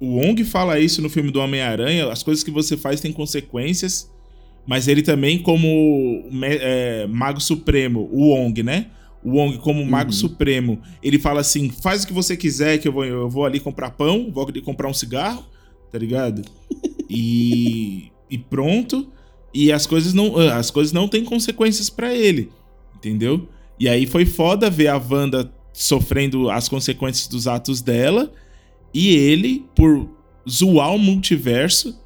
[0.00, 4.10] o Wong fala isso no filme do Homem-Aranha: as coisas que você faz têm consequências,
[4.66, 8.86] mas ele também, como é, Mago Supremo, o Wong, né?
[9.22, 10.16] O Wong como Mago uhum.
[10.16, 13.60] Supremo, ele fala assim: faz o que você quiser, que eu vou, eu vou ali
[13.60, 15.44] comprar pão, vou ali comprar um cigarro,
[15.90, 16.42] tá ligado?
[17.08, 19.06] E, e pronto.
[19.54, 22.50] E as coisas não, as coisas não têm consequências para ele,
[22.96, 23.46] entendeu?
[23.78, 28.32] E aí foi foda ver a Wanda sofrendo as consequências dos atos dela
[28.94, 30.08] e ele, por
[30.48, 31.98] zoar o multiverso,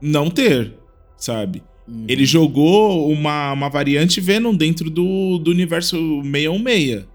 [0.00, 0.74] não ter,
[1.16, 1.62] sabe?
[1.88, 2.04] Uhum.
[2.06, 7.06] Ele jogou uma, uma variante Venom dentro do, do universo 616.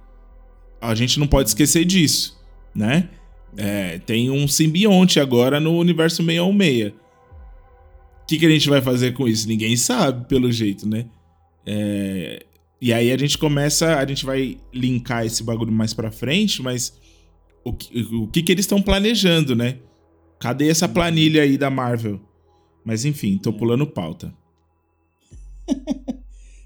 [0.81, 2.41] A gente não pode esquecer disso,
[2.73, 3.09] né?
[3.55, 6.91] É, tem um simbionte agora no universo 616.
[6.91, 9.47] O que, que a gente vai fazer com isso?
[9.47, 11.05] Ninguém sabe, pelo jeito, né?
[11.65, 12.43] É,
[12.81, 16.97] e aí a gente começa, a gente vai linkar esse bagulho mais pra frente, mas
[17.63, 19.77] o que, o que, que eles estão planejando, né?
[20.39, 22.19] Cadê essa planilha aí da Marvel?
[22.83, 24.33] Mas enfim, tô pulando pauta.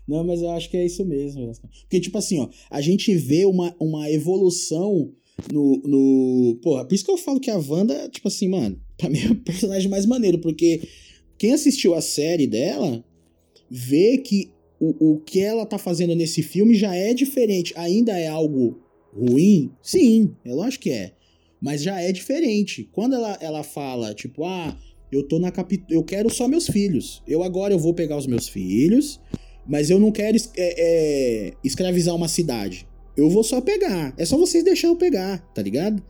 [0.07, 1.51] Não, mas eu acho que é isso mesmo.
[1.81, 5.11] Porque, tipo assim, ó, a gente vê uma, uma evolução
[5.51, 6.59] no, no.
[6.61, 9.31] Porra, por isso que eu falo que a Wanda, tipo assim, mano, pra mim é
[9.31, 10.81] o personagem mais maneiro, porque
[11.37, 13.03] quem assistiu a série dela
[13.69, 17.73] vê que o, o que ela tá fazendo nesse filme já é diferente.
[17.75, 18.79] Ainda é algo
[19.13, 19.71] ruim?
[19.81, 21.13] Sim, eu acho que é.
[21.59, 22.87] Mas já é diferente.
[22.91, 24.77] Quando ela, ela fala, tipo, ah,
[25.11, 25.87] eu tô na capital.
[25.89, 27.21] Eu quero só meus filhos.
[27.27, 29.19] Eu agora eu vou pegar os meus filhos,
[29.65, 32.87] mas eu não quero é, é, escravizar uma cidade.
[33.15, 34.13] Eu vou só pegar.
[34.17, 36.03] É só vocês deixar eu pegar, tá ligado?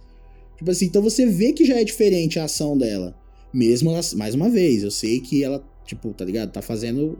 [0.57, 3.15] Tipo assim, então você vê que já é diferente a ação dela.
[3.53, 6.51] Mesmo ela, mais uma vez, eu sei que ela, tipo, tá ligado?
[6.51, 7.17] Tá fazendo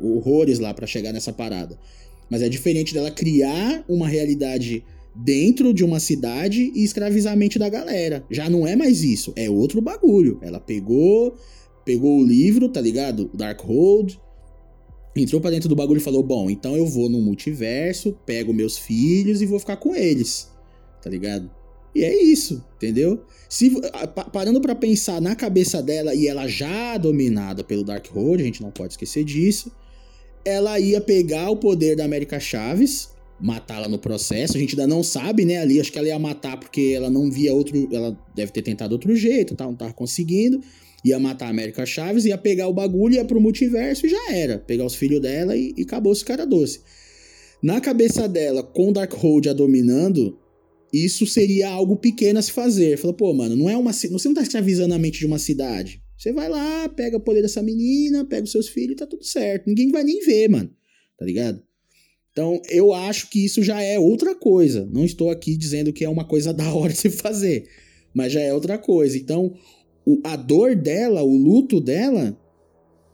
[0.00, 1.78] horrores lá para chegar nessa parada.
[2.28, 4.84] Mas é diferente dela criar uma realidade
[5.14, 8.24] dentro de uma cidade e escravizar a mente da galera.
[8.30, 10.38] Já não é mais isso, é outro bagulho.
[10.42, 11.34] Ela pegou,
[11.84, 13.30] pegou o livro, tá ligado?
[13.34, 14.20] Darkhold,
[15.16, 18.78] entrou para dentro do bagulho e falou: "Bom, então eu vou no multiverso, pego meus
[18.78, 20.50] filhos e vou ficar com eles".
[21.02, 21.50] Tá ligado?
[21.94, 23.24] E é isso, entendeu?
[23.48, 23.70] Se
[24.32, 28.70] parando para pensar na cabeça dela e ela já dominada pelo Darkhold, a gente não
[28.70, 29.72] pode esquecer disso,
[30.44, 34.56] ela ia pegar o poder da América Chaves, matá-la no processo.
[34.56, 35.58] A gente ainda não sabe, né?
[35.58, 37.88] Ali, acho que ela ia matar porque ela não via outro.
[37.92, 39.64] Ela deve ter tentado outro jeito, tá?
[39.64, 40.60] não tava conseguindo.
[41.04, 44.58] Ia matar a América Chaves, ia pegar o bagulho, ia pro multiverso e já era.
[44.58, 46.80] Pegar os filhos dela e, e acabou esse cara doce.
[47.62, 50.38] Na cabeça dela, com Darkhold a dominando,
[50.92, 52.98] isso seria algo pequeno a se fazer.
[52.98, 53.92] Fala, pô, mano, não é uma.
[53.92, 56.02] Você não tá escravizando a mente de uma cidade.
[56.18, 59.24] Você vai lá, pega o poder dessa menina, pega os seus filhos e tá tudo
[59.24, 59.66] certo.
[59.66, 60.70] Ninguém vai nem ver, mano.
[61.18, 61.62] Tá ligado?
[62.40, 64.88] Então, eu acho que isso já é outra coisa.
[64.90, 67.66] Não estou aqui dizendo que é uma coisa da hora de fazer,
[68.14, 69.18] mas já é outra coisa.
[69.18, 69.52] Então,
[70.06, 72.34] o, a dor dela, o luto dela,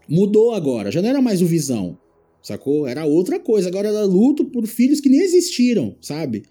[0.09, 0.93] mudou agora.
[0.93, 1.99] Já não era mais o Visão,
[2.41, 2.87] sacou?
[2.87, 3.69] Era outra coisa.
[3.69, 6.45] Agora ela luta por filhos que nem existiram, sabe?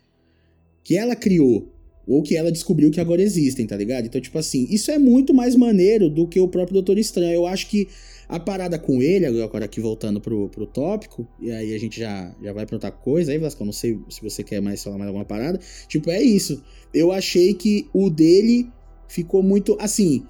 [0.83, 1.71] Que ela criou.
[2.05, 4.05] Ou que ela descobriu que agora existem, tá ligado?
[4.05, 7.33] Então, tipo assim, isso é muito mais maneiro do que o próprio Doutor Estranho.
[7.33, 7.87] Eu acho que
[8.27, 12.35] a parada com ele, agora aqui voltando pro, pro tópico, e aí a gente já,
[12.41, 15.07] já vai pra outra coisa, aí Vasco, não sei se você quer mais falar mais
[15.07, 15.59] alguma parada.
[15.87, 16.63] Tipo, é isso.
[16.93, 18.69] Eu achei que o dele
[19.07, 19.77] ficou muito.
[19.79, 20.25] Assim,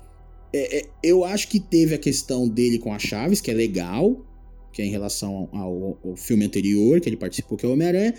[0.54, 4.26] é, é, eu acho que teve a questão dele com a Chaves, que é legal,
[4.72, 8.14] que é em relação ao, ao filme anterior, que ele participou, que é o Homem-Aranha.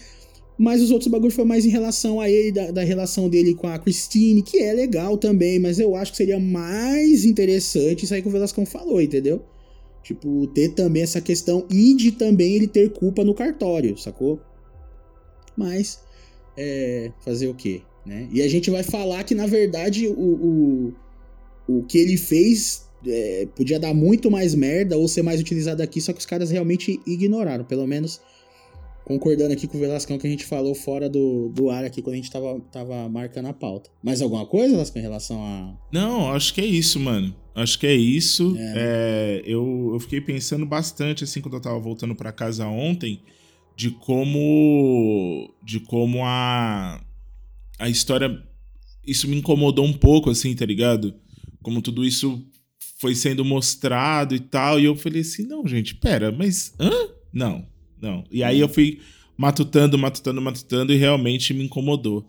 [0.58, 3.66] Mas os outros bagulhos foi mais em relação a ele, da, da, relação dele com
[3.66, 8.22] a Christine, que é legal também, mas eu acho que seria mais interessante isso aí
[8.22, 9.42] que o Velascão falou, entendeu?
[10.06, 14.40] Tipo, ter também essa questão e de também ele ter culpa no cartório, sacou?
[15.56, 15.98] Mas,
[16.56, 17.82] é, fazer o quê?
[18.06, 18.28] Né?
[18.32, 20.94] E a gente vai falar que, na verdade, o, o,
[21.66, 26.00] o que ele fez é, podia dar muito mais merda ou ser mais utilizado aqui,
[26.00, 27.64] só que os caras realmente ignoraram.
[27.64, 28.20] Pelo menos
[29.06, 32.14] concordando aqui com o Velascão que a gente falou fora do, do ar aqui quando
[32.14, 33.88] a gente tava, tava marcando a pauta.
[34.02, 35.78] Mais alguma coisa, Velascão, em relação a.
[35.92, 37.32] Não, acho que é isso, mano.
[37.54, 38.56] Acho que é isso.
[38.58, 38.74] É.
[38.76, 43.22] É, eu, eu fiquei pensando bastante, assim, quando eu tava voltando para casa ontem,
[43.76, 45.54] de como.
[45.62, 47.00] de como a.
[47.78, 48.42] a história.
[49.06, 51.14] Isso me incomodou um pouco, assim, tá ligado?
[51.62, 52.44] Como tudo isso
[52.98, 54.80] foi sendo mostrado e tal.
[54.80, 56.74] E eu falei assim: não, gente, pera, mas.
[56.80, 56.90] hã?
[57.32, 57.64] Não,
[58.00, 58.24] não.
[58.30, 59.00] E aí eu fui
[59.36, 62.24] matutando, matutando, matutando e realmente me incomodou.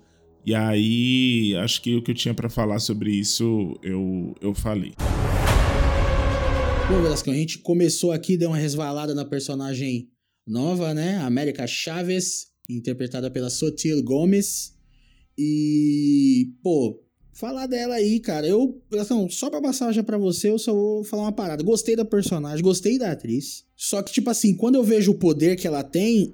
[0.45, 4.93] E aí, acho que o que eu tinha para falar sobre isso, eu, eu falei.
[6.89, 10.07] Bom, Velasco, a gente começou aqui, deu uma resvalada na personagem
[10.47, 11.17] nova, né?
[11.17, 14.73] América Chaves, interpretada pela Sotil Gomes.
[15.37, 16.97] E, pô,
[17.37, 18.47] falar dela aí, cara.
[18.47, 21.63] Eu, assim, só pra passar já pra você, eu só vou falar uma parada.
[21.63, 23.63] Gostei da personagem, gostei da atriz.
[23.75, 26.33] Só que, tipo assim, quando eu vejo o poder que ela tem,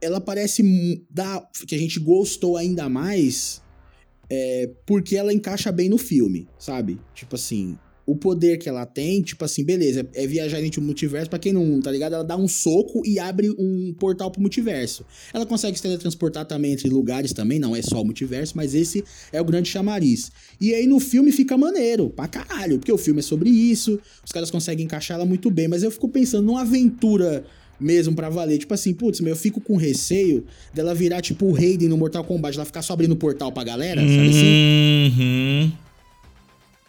[0.00, 0.62] ela parece
[1.10, 1.46] dar.
[1.66, 3.62] que a gente gostou ainda mais.
[4.30, 6.98] É, porque ela encaixa bem no filme, sabe?
[7.14, 7.76] Tipo assim,
[8.10, 11.52] o poder que ela tem, tipo assim, beleza, é viajar entre o multiverso, para quem
[11.52, 15.06] não tá ligado, ela dá um soco e abre um portal pro multiverso.
[15.32, 19.04] Ela consegue se teletransportar também entre lugares também, não é só o multiverso, mas esse
[19.32, 20.32] é o grande chamariz.
[20.60, 24.32] E aí no filme fica maneiro, pra caralho, porque o filme é sobre isso, os
[24.32, 27.44] caras conseguem encaixar ela muito bem, mas eu fico pensando numa aventura
[27.80, 28.58] mesmo para valer.
[28.58, 30.44] Tipo assim, putz, eu fico com receio
[30.74, 34.00] dela virar tipo o Raiden no Mortal Kombat, ela ficar só abrindo portal pra galera,
[34.00, 35.12] sabe assim?
[35.16, 35.89] Uhum.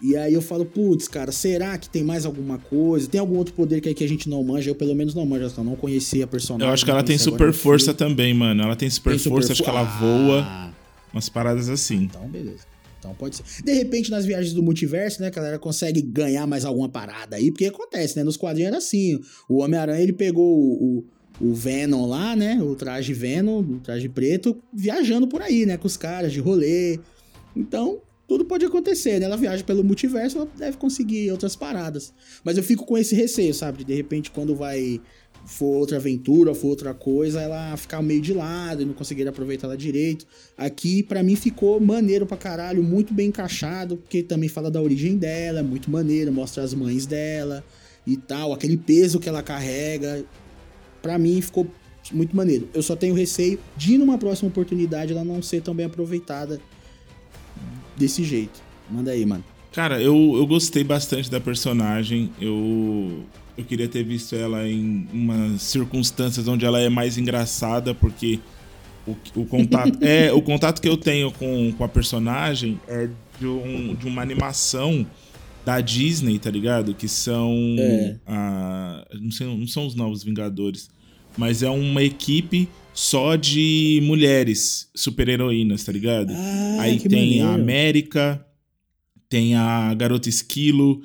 [0.02, 3.08] E aí eu falo, putz, cara, será que tem mais alguma coisa?
[3.08, 4.72] Tem algum outro poder que, aí que a gente não manja?
[4.72, 6.68] Eu pelo menos não manjo, eu não conhecia a personagem.
[6.68, 8.64] Eu acho que ela tem super força também, mano.
[8.64, 10.42] Ela tem super tem força, super acho que ela voa.
[10.42, 10.72] Ah.
[11.14, 11.98] Umas paradas assim.
[12.04, 12.72] Então, beleza.
[12.98, 13.44] Então pode ser.
[13.64, 17.52] De repente, nas viagens do multiverso, né, a galera consegue ganhar mais alguma parada aí,
[17.52, 18.24] porque acontece, né?
[18.24, 19.20] Nos quadrinhos era assim.
[19.50, 21.04] O Homem-Aranha, ele pegou o,
[21.40, 22.62] o, Venom lá, né?
[22.62, 25.78] O traje Venom, o traje preto, viajando por aí, né?
[25.78, 27.00] Com os caras de rolê.
[27.56, 28.00] Então,
[28.32, 29.26] tudo pode acontecer, né?
[29.26, 32.14] Ela viaja pelo multiverso, ela deve conseguir outras paradas.
[32.46, 33.80] Mas eu fico com esse receio, sabe?
[33.80, 35.02] De, de repente, quando vai
[35.46, 39.68] for outra aventura, for outra coisa, ela ficar meio de lado e não conseguir aproveitar
[39.68, 40.26] ela direito.
[40.58, 45.18] Aqui, para mim, ficou maneiro pra caralho, muito bem encaixado, porque também fala da origem
[45.18, 47.62] dela, é muito maneiro, mostra as mães dela
[48.08, 50.24] e tal, aquele peso que ela carrega.
[51.02, 51.68] Pra mim, ficou
[52.14, 52.70] muito maneiro.
[52.74, 56.62] Eu só tenho receio de, numa próxima oportunidade, ela não ser tão bem aproveitada
[57.96, 58.62] desse jeito.
[58.90, 59.44] Manda aí, mano.
[59.72, 62.30] Cara, eu, eu gostei bastante da personagem.
[62.40, 63.24] Eu,
[63.58, 68.40] eu queria ter visto ela em umas circunstâncias onde ela é mais engraçada, porque
[69.08, 69.98] o, o contato.
[70.04, 74.22] é, o contato que eu tenho com, com a personagem é de, um, de uma
[74.22, 75.06] animação
[75.66, 76.94] da Disney, tá ligado?
[76.94, 77.76] Que são.
[77.80, 78.16] É.
[78.28, 80.90] A, não, sei, não são os Novos Vingadores,
[81.38, 86.34] mas é uma equipe só de mulheres super-heroínas, tá ligado?
[86.34, 87.48] Ah, Aí tem maneiro.
[87.48, 88.46] a América,
[89.30, 91.02] tem a Garota Esquilo,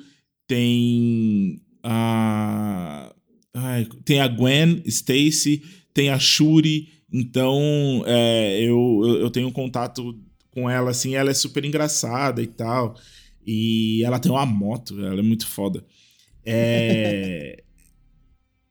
[0.47, 3.13] tem a.
[3.53, 6.89] Ai, tem a Gwen Stacy, tem a Shuri.
[7.11, 10.19] Então, é, eu, eu tenho contato
[10.51, 12.95] com ela, assim, ela é super engraçada e tal.
[13.45, 15.83] E ela tem uma moto, ela é muito foda.
[16.45, 17.63] É.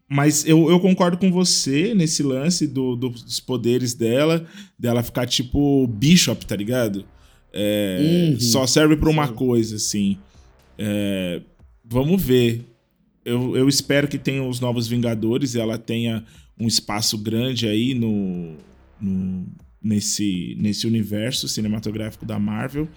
[0.09, 4.47] Mas eu, eu concordo com você nesse lance do, do, dos poderes dela,
[4.79, 7.05] dela ficar tipo Bishop, tá ligado?
[7.53, 8.41] É, uhum.
[8.41, 10.17] Só serve pra uma coisa, assim.
[10.79, 11.41] É,
[11.85, 12.65] vamos ver.
[13.25, 16.25] Eu, eu espero que tenha os Novos Vingadores e ela tenha
[16.59, 18.55] um espaço grande aí no,
[19.01, 19.47] no,
[19.83, 22.89] nesse, nesse universo cinematográfico da Marvel.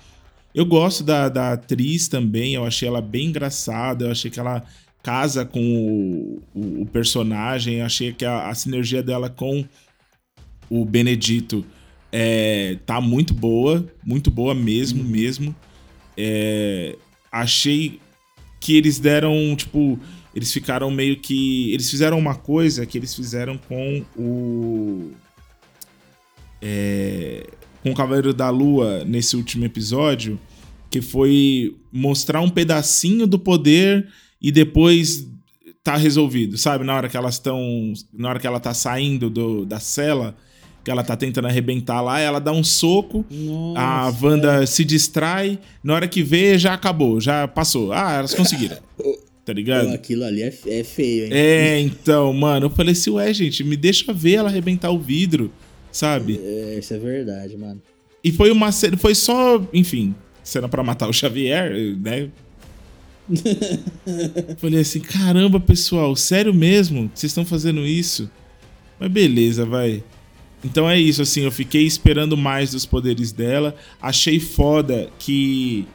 [0.54, 4.64] Eu gosto da, da atriz também, eu achei ela bem engraçada, eu achei que ela
[5.02, 7.82] casa com o, o, o personagem.
[7.82, 9.66] Achei que a, a, sinergia dela com
[10.70, 11.66] o Benedito
[12.12, 15.10] é, tá muito boa, muito boa mesmo, uhum.
[15.10, 15.56] mesmo.
[16.18, 16.96] É,
[17.32, 18.00] achei
[18.60, 20.00] que eles deram, tipo,
[20.36, 21.74] eles ficaram meio que.
[21.74, 25.12] Eles fizeram uma coisa que eles fizeram com o.
[26.62, 27.48] É,
[27.82, 30.38] com o Cavaleiro da Lua nesse último episódio,
[30.90, 34.08] que foi mostrar um pedacinho do poder
[34.42, 35.28] e depois
[35.84, 36.84] tá resolvido, sabe?
[36.84, 37.94] Na hora que elas estão.
[38.14, 40.36] Na hora que ela tá saindo do, da cela,
[40.84, 45.60] que ela tá tentando arrebentar lá, ela dá um soco, Nossa, a Wanda se distrai,
[45.84, 47.92] na hora que vê, já acabou, já passou.
[47.92, 48.78] Ah, elas conseguiram.
[49.46, 49.90] tá ligado?
[49.90, 51.32] Aquilo ali é, é feio, hein?
[51.34, 55.52] É, então, mano, eu falei assim, ué, gente, me deixa ver ela arrebentar o vidro.
[55.92, 56.40] sabe?
[56.44, 57.82] É, isso é verdade, mano.
[58.24, 62.30] E foi uma cena, foi só, enfim, cena para matar o Xavier, né?
[64.58, 67.10] Falei assim, caramba, pessoal, sério mesmo?
[67.14, 68.30] Vocês estão fazendo isso?
[69.00, 70.04] Mas beleza, vai.
[70.64, 73.76] Então é isso, assim, eu fiquei esperando mais dos poderes dela.
[74.02, 75.88] Achei foda que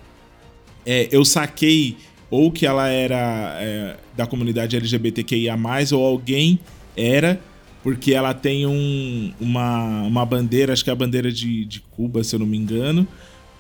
[0.87, 1.97] é, eu saquei
[2.31, 5.55] ou que ela era é, da comunidade LGBTQIA,
[5.93, 6.59] ou alguém
[6.97, 7.41] era,
[7.83, 12.25] porque ela tem um, uma, uma bandeira, acho que é a bandeira de, de Cuba,
[12.25, 13.07] se eu não me engano,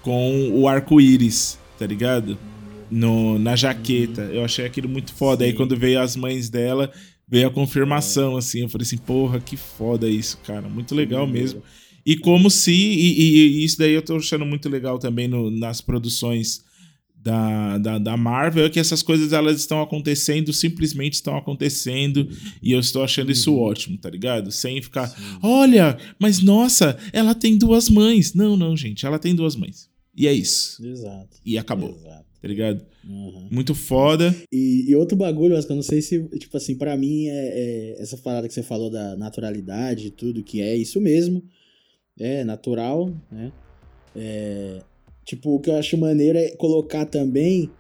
[0.03, 2.39] com o arco-íris, tá ligado?
[2.91, 4.23] No, na jaqueta.
[4.23, 5.45] Eu achei aquilo muito foda.
[5.45, 5.51] Sim.
[5.51, 6.93] Aí quando veio as mães dela,
[7.29, 8.61] veio a confirmação, assim.
[8.61, 10.69] Eu falei assim, porra, que foda isso, cara.
[10.69, 11.63] Muito legal mesmo.
[12.05, 12.73] E como se.
[12.73, 16.63] E, e, e, isso daí eu tô achando muito legal também no, nas produções
[17.25, 22.29] da, da, da, Marvel é que essas coisas elas estão acontecendo, simplesmente estão acontecendo,
[22.63, 23.63] e eu estou achando isso uhum.
[23.63, 24.53] ótimo, tá ligado?
[24.53, 25.23] Sem ficar, Sim.
[25.43, 28.35] olha, mas nossa, ela tem duas mães.
[28.35, 29.89] Não, não, gente, ela tem duas mães.
[30.15, 30.87] E é isso.
[30.87, 31.39] Exato.
[31.45, 31.97] E acabou.
[31.99, 32.24] Exato.
[32.45, 32.85] Tá ligado?
[33.09, 33.49] Uhum.
[33.51, 34.35] Muito foda.
[34.53, 38.03] E, e, outro bagulho, que eu não sei se, tipo assim, para mim é, é,
[38.03, 41.43] essa parada que você falou da naturalidade e tudo, que é isso mesmo.
[42.21, 43.51] É natural, né?
[44.15, 44.83] É,
[45.25, 47.71] Tipo, o que eu acho maneiro é colocar também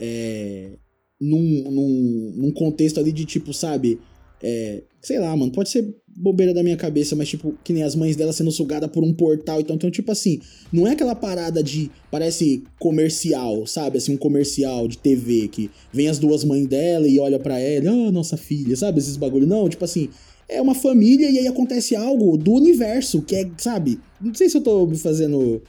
[0.00, 0.72] é,
[1.20, 4.00] num, num, num contexto ali de tipo, sabe?
[4.42, 7.94] É, sei lá, mano, pode ser bobeira da minha cabeça, mas tipo, que nem as
[7.94, 9.60] mães dela sendo sugada por um portal.
[9.60, 10.40] Então, então, tipo assim,
[10.72, 11.90] não é aquela parada de.
[12.10, 13.98] Parece comercial, sabe?
[13.98, 17.90] Assim, um comercial de TV que vem as duas mães dela e olha para ela,
[17.90, 18.98] ah, oh, nossa filha, sabe?
[18.98, 19.46] Esses bagulho.
[19.46, 20.08] Não, tipo assim,
[20.48, 23.98] é uma família e aí acontece algo do universo, que é, sabe?
[24.20, 25.62] Não sei se eu tô me fazendo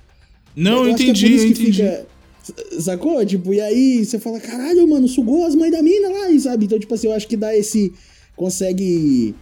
[0.55, 1.71] não, eu, eu entendi, é eu entendi.
[1.71, 2.05] Fica,
[2.79, 3.25] sacou?
[3.25, 6.65] Tipo, e aí você fala, caralho, mano, sugou as mães da mina lá, e sabe?
[6.65, 7.91] Então, tipo assim, eu acho que dá esse.
[8.35, 9.35] Consegue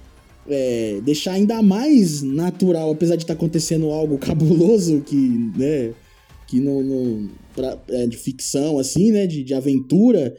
[0.48, 5.16] é, deixar ainda mais natural, apesar de estar tá acontecendo algo cabuloso que,
[5.56, 5.94] né?
[6.48, 6.82] Que não.
[6.84, 9.28] não pra, é, de ficção, assim, né?
[9.28, 10.36] De, de aventura.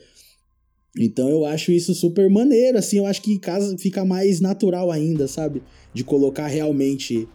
[0.99, 5.27] Então eu acho isso super maneiro, assim, eu acho que casa fica mais natural ainda,
[5.27, 5.63] sabe?
[5.95, 7.27] De colocar realmente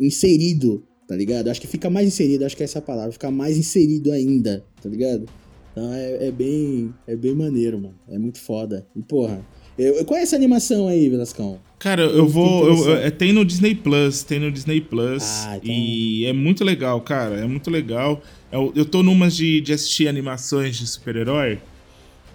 [0.00, 1.48] inserido tá ligado?
[1.48, 4.64] Acho que fica mais inserido, acho que é essa a palavra, fica mais inserido ainda,
[4.80, 5.26] tá ligado?
[5.72, 7.94] Então é, é bem é bem maneiro, mano.
[8.08, 8.86] É muito foda.
[8.94, 9.44] E porra,
[9.78, 11.58] eu, qual é essa animação aí, Velascão?
[11.84, 12.66] Cara, eu vou.
[12.66, 15.22] Eu, eu, é, tem no Disney Plus, tem no Disney Plus.
[15.22, 15.70] Ah, então...
[15.70, 17.34] E é muito legal, cara.
[17.34, 18.22] É muito legal.
[18.50, 21.58] Eu, eu tô numas de, de assistir animações de super-herói.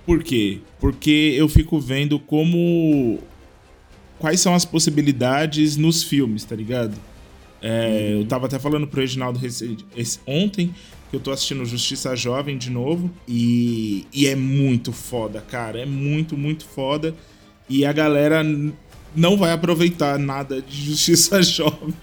[0.05, 0.59] Por quê?
[0.79, 3.17] Porque eu fico vendo como.
[4.19, 6.95] Quais são as possibilidades nos filmes, tá ligado?
[7.59, 9.39] É, Eu tava até falando pro Reginaldo
[10.27, 10.75] ontem
[11.09, 13.09] que eu tô assistindo Justiça Jovem de novo.
[13.27, 15.79] E, e é muito foda, cara.
[15.79, 17.15] É muito, muito foda.
[17.67, 18.43] E a galera
[19.15, 21.93] não vai aproveitar nada de Justiça Jovem.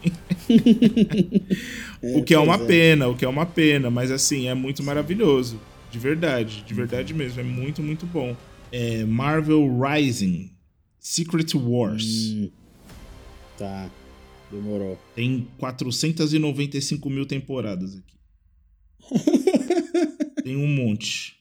[2.02, 2.66] o que é uma é.
[2.66, 3.90] pena, o que é uma pena.
[3.90, 5.60] Mas assim, é muito maravilhoso.
[5.90, 7.40] De verdade, de verdade mesmo.
[7.40, 8.36] É muito, muito bom.
[8.72, 10.50] É Marvel Rising
[10.98, 12.32] Secret Wars.
[12.32, 12.50] Hum,
[13.58, 13.90] tá.
[14.50, 14.98] Demorou.
[15.14, 18.16] Tem 495 mil temporadas aqui.
[20.42, 21.36] Tem um monte.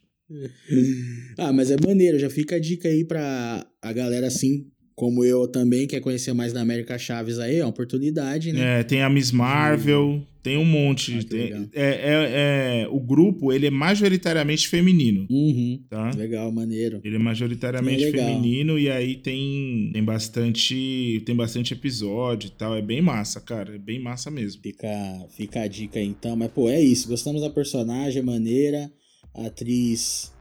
[1.38, 2.18] Ah, mas é maneiro.
[2.18, 6.54] Já fica a dica aí pra a galera assim, como eu também, quer conhecer mais
[6.54, 8.80] da América Chaves aí, é uma oportunidade, né?
[8.80, 11.18] É, tem a Miss Marvel, tem um monte.
[11.18, 15.28] Ah, tem, é, é, é, o grupo, ele é majoritariamente feminino.
[15.30, 16.12] Uhum, tá?
[16.12, 17.02] Legal, maneiro.
[17.04, 22.74] Ele é majoritariamente é feminino e aí tem, tem bastante tem bastante episódio e tal.
[22.74, 23.76] É bem massa, cara.
[23.76, 24.62] É bem massa mesmo.
[24.62, 24.88] Fica,
[25.36, 26.38] fica a dica aí, então.
[26.38, 27.10] Mas, pô, é isso.
[27.10, 28.90] Gostamos da personagem, maneira.
[29.34, 30.32] A atriz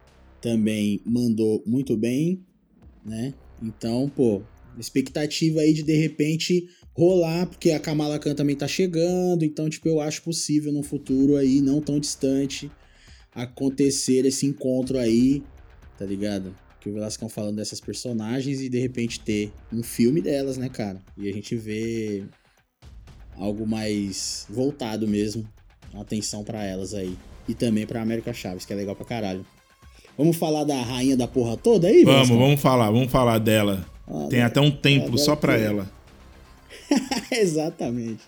[0.41, 2.45] também mandou muito bem,
[3.05, 3.35] né?
[3.65, 4.43] Então, pô,
[4.79, 9.89] expectativa aí de de repente rolar, porque a Kamala Khan também tá chegando, então, tipo,
[9.89, 12.71] eu acho possível no futuro aí, não tão distante,
[13.35, 15.43] acontecer esse encontro aí,
[15.99, 16.55] tá ligado?
[16.81, 21.03] Que o Velascão falando dessas personagens e de repente ter um filme delas, né, cara?
[21.17, 22.25] E a gente vê
[23.33, 25.49] algo mais voltado mesmo,
[25.95, 27.17] atenção para elas aí.
[27.49, 29.45] E também pra América Chaves, que é legal pra caralho.
[30.17, 33.85] Vamos falar da rainha da porra toda aí, Vamos, vamos falar, vamos falar dela.
[34.07, 35.91] Ah, Tem até um templo só pra ela.
[37.33, 38.23] Exatamente.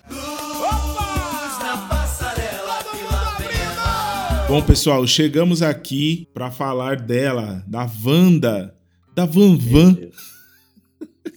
[4.49, 8.75] Bom, pessoal, chegamos aqui para falar dela, da Wanda,
[9.15, 9.97] da Van Van.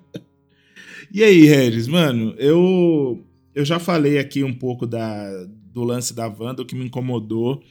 [1.11, 3.23] e aí, Regis, mano, eu
[3.53, 5.29] eu já falei aqui um pouco da,
[5.71, 7.61] do lance da Wanda, o que me incomodou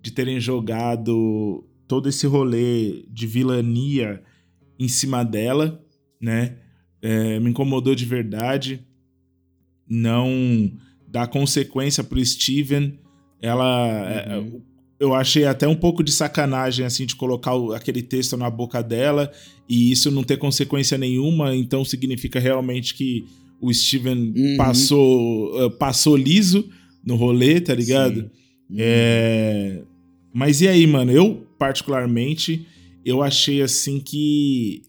[0.00, 4.22] de terem jogado todo esse rolê de vilania
[4.78, 5.84] em cima dela,
[6.20, 6.56] né?
[7.02, 8.84] é, me incomodou de verdade.
[9.88, 10.70] não
[11.08, 12.98] dá consequência pro Steven.
[13.40, 14.38] Ela.
[14.38, 14.56] Uhum.
[14.56, 14.70] É,
[15.00, 19.32] eu achei até um pouco de sacanagem, assim, de colocar aquele texto na boca dela
[19.66, 23.24] e isso não ter consequência nenhuma, então significa realmente que
[23.62, 24.56] o Steven uhum.
[24.58, 26.68] passou, uh, passou liso
[27.02, 28.30] no rolê, tá ligado?
[28.68, 28.76] Uhum.
[28.78, 29.82] É...
[30.32, 31.10] Mas e aí, mano?
[31.10, 32.66] Eu, particularmente,
[33.04, 34.82] eu achei assim que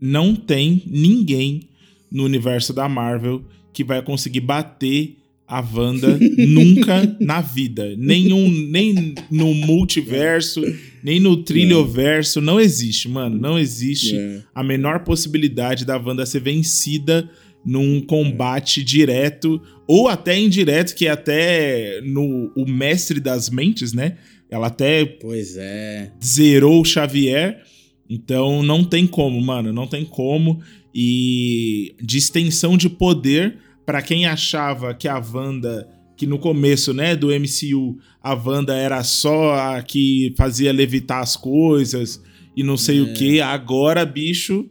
[0.00, 1.68] não tem ninguém
[2.10, 5.16] no universo da Marvel que vai conseguir bater
[5.46, 7.94] a Wanda nunca na vida.
[7.96, 10.62] Nenhum, nem no multiverso,
[11.02, 12.40] nem no trilhoverso.
[12.40, 13.38] Não existe, mano.
[13.38, 14.42] Não existe é.
[14.54, 17.28] a menor possibilidade da Wanda ser vencida
[17.64, 18.84] num combate é.
[18.84, 24.16] direto ou até indireto, que é até no o mestre das mentes, né?
[24.54, 26.12] Ela até pois é.
[26.22, 27.60] zerou o Xavier.
[28.08, 30.62] Então não tem como, mano, não tem como.
[30.94, 37.16] E de extensão de poder, para quem achava que a Wanda, que no começo, né,
[37.16, 42.22] do MCU, a Wanda era só a que fazia levitar as coisas
[42.56, 43.02] e não sei é.
[43.02, 44.70] o que, agora, bicho,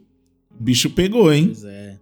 [0.58, 1.48] bicho pegou, hein?
[1.48, 1.98] Pois é.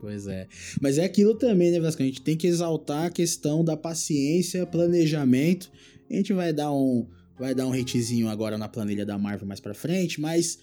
[0.00, 0.46] Pois é.
[0.80, 2.02] Mas é aquilo também, né, Vasco?
[2.02, 5.70] A gente tem que exaltar a questão da paciência, planejamento.
[6.10, 7.06] A gente vai dar um
[7.38, 10.58] vai dar um hatezinho agora na planilha da Marvel mais pra frente, mas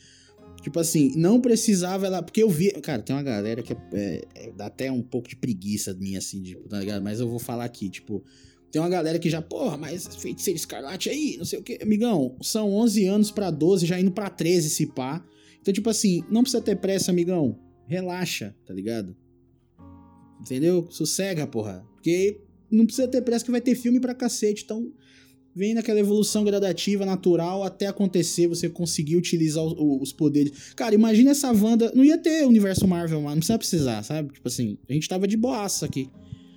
[0.62, 2.22] Tipo assim, não precisava ela.
[2.22, 2.72] Porque eu vi.
[2.82, 6.42] Cara, tem uma galera que é, é, dá até um pouco de preguiça minha, assim,
[6.42, 7.04] de, tá ligado?
[7.04, 8.24] Mas eu vou falar aqui, tipo.
[8.72, 11.78] Tem uma galera que já, porra, mas feiticeiro escarlate aí, não sei o que.
[11.84, 15.24] Amigão, são 11 anos para 12, já indo para 13 se pá.
[15.62, 17.60] Então, tipo assim, não precisa ter pressa, amigão.
[17.86, 19.16] Relaxa, tá ligado?
[20.42, 20.88] Entendeu?
[20.90, 21.86] Sossega, porra.
[21.94, 24.64] Porque não precisa ter pressa que vai ter filme pra cacete.
[24.64, 24.92] Então,
[25.56, 30.74] vem naquela evolução gradativa, natural, até acontecer, você conseguir utilizar os, poderes.
[30.76, 31.92] Cara, imagina essa Wanda.
[31.94, 33.36] Não ia ter universo Marvel, mano.
[33.36, 34.34] Não precisa precisar, sabe?
[34.34, 36.10] Tipo assim, a gente tava de boaça aqui.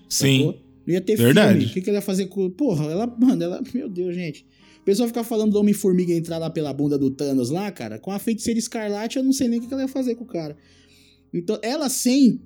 [0.09, 0.39] Sim.
[0.39, 0.61] Sacou?
[0.87, 1.59] Não ia ter Verdade.
[1.59, 1.71] filme.
[1.71, 2.49] O que, que ela ia fazer com.
[2.51, 3.07] Porra, ela.
[3.07, 3.63] Mano, ela.
[3.75, 4.47] Meu Deus, gente.
[4.81, 7.99] O pessoal ficar falando do Homem-Formiga entrar lá pela bunda do Thanos lá, cara.
[7.99, 10.27] Com a feiticeira escarlate, eu não sei nem o que ela ia fazer com o
[10.27, 10.57] cara.
[11.35, 12.41] Então, ela sem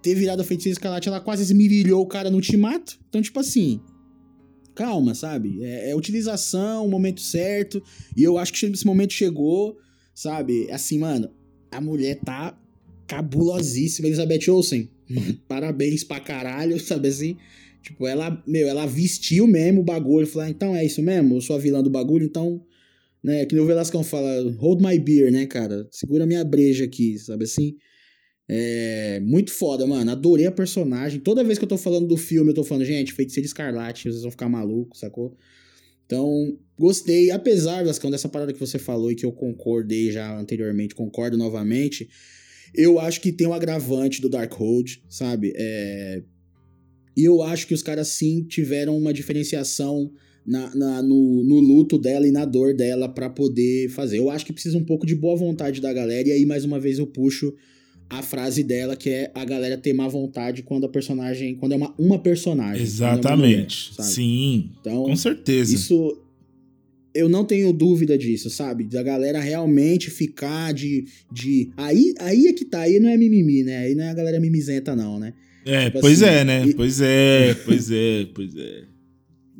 [0.00, 2.98] ter virado a feiticeira escarlate, ela quase esmirilhou o cara no ultimato.
[3.08, 3.80] Então, tipo assim,
[4.80, 5.62] calma, sabe?
[5.62, 7.82] É, é utilização, o momento certo.
[8.16, 9.76] E eu acho que esse momento chegou,
[10.14, 10.70] sabe?
[10.70, 11.30] Assim, mano,
[11.70, 12.58] a mulher tá
[13.06, 14.88] cabulosíssima, Elizabeth Olsen.
[15.46, 17.36] Parabéns pra caralho, sabe assim?
[17.82, 20.26] Tipo, ela, meu, ela vestiu mesmo o bagulho.
[20.26, 21.36] Falou, ah, então é isso mesmo?
[21.36, 22.64] Eu sou a vilã do bagulho, então.
[23.22, 25.86] Né, que o Velascão fala, hold my beer, né, cara?
[25.90, 27.76] Segura minha breja aqui, sabe assim?
[28.52, 30.10] É muito foda, mano.
[30.10, 31.20] Adorei a personagem.
[31.20, 34.22] Toda vez que eu tô falando do filme, eu tô falando, gente, feiticeiro escarlate, vocês
[34.22, 35.36] vão ficar malucos, sacou?
[36.04, 37.30] Então, gostei.
[37.30, 42.08] Apesar, Vascão, dessa parada que você falou e que eu concordei já anteriormente, concordo novamente.
[42.74, 45.52] Eu acho que tem um agravante do Darkhold, sabe?
[45.54, 46.20] É...
[47.16, 50.10] E eu acho que os caras sim tiveram uma diferenciação
[50.44, 54.18] na, na no, no, luto dela e na dor dela para poder fazer.
[54.18, 56.28] Eu acho que precisa um pouco de boa vontade da galera.
[56.28, 57.54] E aí, mais uma vez, eu puxo
[58.10, 61.54] a frase dela, que é a galera ter má vontade quando a personagem.
[61.54, 62.82] Quando é uma, uma personagem.
[62.82, 63.92] Exatamente.
[63.92, 64.70] É mulher, Sim.
[64.80, 65.72] Então, com certeza.
[65.72, 66.20] Isso.
[67.14, 68.84] Eu não tenho dúvida disso, sabe?
[68.84, 71.06] Da galera realmente ficar de.
[71.32, 71.70] de...
[71.76, 73.78] Aí, aí é que tá, aí não é mimimi, né?
[73.78, 75.32] Aí não é a galera mimizenta, não, né?
[75.64, 76.66] É, tipo pois assim, é, né?
[76.66, 76.74] E...
[76.74, 78.84] Pois é, pois é, pois é.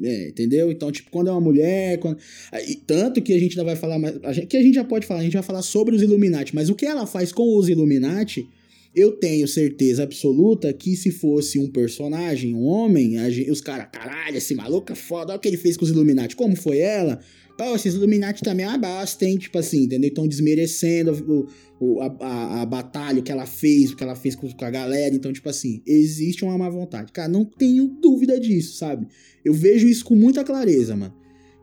[0.03, 0.71] É, entendeu?
[0.71, 1.99] Então, tipo, quando é uma mulher.
[1.99, 2.19] Quando...
[2.67, 4.19] E tanto que a gente ainda vai falar mais.
[4.23, 6.55] A gente, que a gente já pode falar, a gente vai falar sobre os Illuminati,
[6.55, 8.49] mas o que ela faz com os Illuminati,
[8.95, 14.37] eu tenho certeza absoluta que se fosse um personagem, um homem, gente, os caras, caralho,
[14.39, 16.35] esse maluco é foda, olha o que ele fez com os Illuminati.
[16.35, 17.21] Como foi ela?
[17.61, 19.37] Pô, esses Illuminati também é uma basta, hein?
[19.37, 20.09] Tipo assim, entendeu?
[20.09, 21.47] Então desmerecendo o,
[21.79, 24.71] o, a, a, a, batalha que ela fez, o que ela fez com, com, a
[24.71, 25.15] galera.
[25.15, 27.13] Então, tipo assim, existe uma má vontade.
[27.13, 29.07] Cara, não tenho dúvida disso, sabe?
[29.45, 31.15] Eu vejo isso com muita clareza, mano.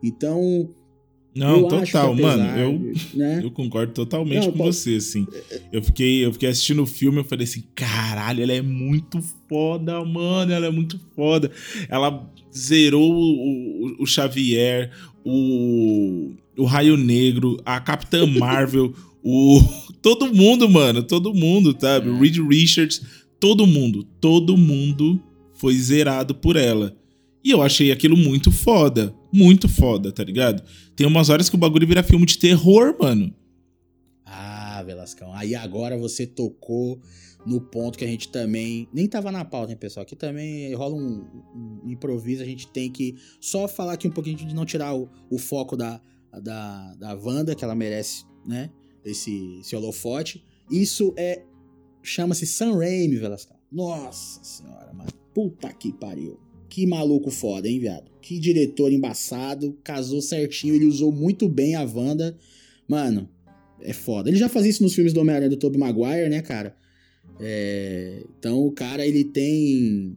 [0.04, 0.70] Então.
[1.38, 2.60] Não, total, apesar, mano.
[2.60, 3.42] Eu, né?
[3.44, 5.28] eu concordo totalmente não, com você, assim.
[5.72, 10.04] Eu fiquei, eu fiquei assistindo o filme e falei assim: caralho, ela é muito foda,
[10.04, 10.52] mano.
[10.52, 11.52] Ela é muito foda.
[11.88, 14.92] Ela zerou o, o, o Xavier,
[15.24, 19.62] o, o Raio Negro, a Capitã Marvel, o.
[20.02, 21.04] Todo mundo, mano.
[21.04, 22.10] Todo mundo, sabe?
[22.10, 22.20] É.
[22.20, 23.02] Reed Richards,
[23.40, 24.04] todo mundo.
[24.20, 25.22] Todo mundo
[25.54, 26.96] foi zerado por ela.
[27.44, 29.14] E eu achei aquilo muito foda.
[29.32, 30.64] Muito foda, tá ligado?
[30.96, 33.34] Tem umas horas que o bagulho vira filme de terror, mano.
[34.26, 35.34] Ah, Velascão.
[35.34, 37.00] Aí agora você tocou
[37.46, 38.88] no ponto que a gente também.
[38.94, 40.04] Nem tava na pauta, hein, pessoal?
[40.04, 41.26] Aqui também rola um,
[41.56, 42.44] um improviso.
[42.44, 45.78] A gente tem que só falar aqui um pouquinho de não tirar o, o foco
[45.78, 46.02] da,
[46.42, 48.70] da, da Wanda, que ela merece, né?
[49.06, 50.44] Esse, esse holofote.
[50.70, 51.44] Isso é.
[52.04, 53.58] Chama-se Sam Raimi, Velascão.
[53.72, 55.10] Nossa senhora, mano.
[55.34, 56.40] Puta que pariu.
[56.70, 58.12] Que maluco foda, hein, viado?
[58.22, 59.78] Que diretor embaçado.
[59.84, 60.76] Casou certinho.
[60.76, 62.38] Ele usou muito bem a Wanda.
[62.88, 63.30] Mano,
[63.82, 64.30] é foda.
[64.30, 66.76] Ele já fazia isso nos filmes do Homem-Aranha do Tobey Maguire, né, cara?
[67.40, 68.24] É...
[68.38, 70.16] Então o cara, ele tem.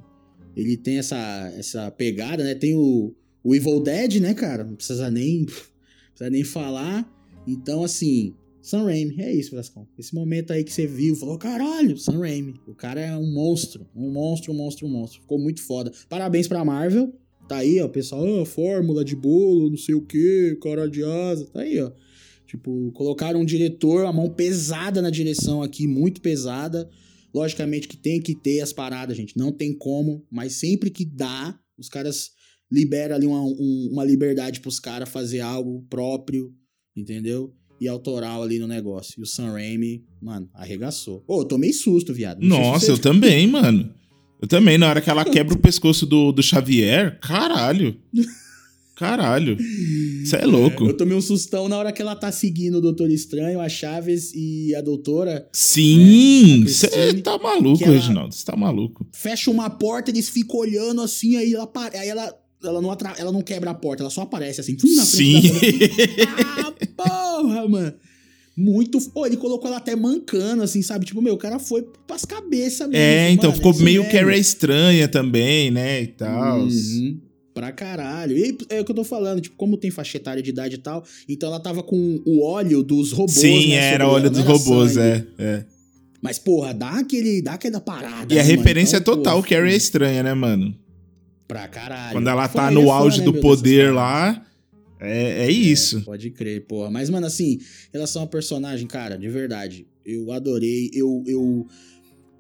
[0.57, 2.55] Ele tem essa, essa pegada, né?
[2.55, 4.65] Tem o, o Evil Dead, né, cara?
[4.65, 5.47] Não precisa nem,
[6.11, 7.09] precisa nem falar.
[7.47, 9.89] Então, assim, Sam Raimi, é isso, Brascão.
[9.99, 12.55] Esse momento aí que você viu, falou, caralho, Sam Raimi.
[12.67, 15.21] O cara é um monstro, um monstro, um monstro, um monstro.
[15.23, 15.93] Ficou muito foda.
[16.09, 17.13] Parabéns pra Marvel.
[17.49, 21.47] Tá aí, ó, pessoal, oh, fórmula de bolo, não sei o que, cara de asa.
[21.47, 21.91] Tá aí, ó.
[22.47, 26.89] Tipo, colocaram um diretor, a mão pesada na direção aqui, muito pesada.
[27.33, 29.37] Logicamente que tem que ter as paradas, gente.
[29.37, 32.33] Não tem como, mas sempre que dá, os caras
[32.71, 36.55] liberam ali uma, um, uma liberdade pros caras fazer algo próprio,
[36.97, 37.55] entendeu?
[37.81, 39.15] E autoral ali no negócio.
[39.19, 41.25] E o Sam Raimi, mano, arregaçou.
[41.27, 42.41] Ô, eu tomei susto, viado.
[42.41, 43.91] Não Nossa, eu também, mano.
[44.41, 47.97] Eu também, na hora que ela quebra o pescoço do, do Xavier, caralho.
[49.01, 49.57] Caralho.
[50.23, 50.85] Você é louco.
[50.85, 53.67] É, eu tomei um sustão na hora que ela tá seguindo o Doutor Estranho, a
[53.67, 55.49] Chaves e a Doutora.
[55.55, 56.65] Sim!
[56.67, 58.35] Você né, tá maluco, Reginaldo.
[58.35, 59.07] Você tá maluco.
[59.15, 63.15] Fecha uma porta, eles ficam olhando assim, aí ela, aí ela ela não, atra...
[63.17, 65.41] ela não quebra a porta, ela só aparece assim, na Sim.
[66.47, 66.75] ah,
[67.61, 67.95] porra, mano.
[68.57, 69.01] Muito.
[69.11, 71.07] Pô, ele colocou ela até mancando, assim, sabe?
[71.07, 72.97] Tipo, meu, o cara foi pras cabeças mesmo.
[72.97, 76.03] É, então mano, ficou meio que era estranha também, né?
[76.03, 76.61] E tal.
[76.61, 77.21] Uhum.
[77.55, 78.37] Pra caralho.
[78.37, 80.79] E é o que eu tô falando, tipo, como tem faixa etária de idade e
[80.79, 83.39] tal, então ela tava com o óleo dos robôs.
[83.39, 85.65] Sim, né, era óleo dos robôs, é, é.
[86.23, 88.33] Mas, porra, dá aquele, dá aquela parada.
[88.33, 90.75] E a né, referência então, total, que era estranha, né, mano?
[91.49, 92.13] Pra caralho.
[92.13, 94.45] Quando ela tá no auge né, do poder lá,
[95.01, 95.99] é, é isso.
[95.99, 96.91] É, pode crer, porra.
[96.91, 100.91] Mas, mano, assim, em relação ao personagem, cara, de verdade, eu adorei.
[100.93, 101.67] Eu, eu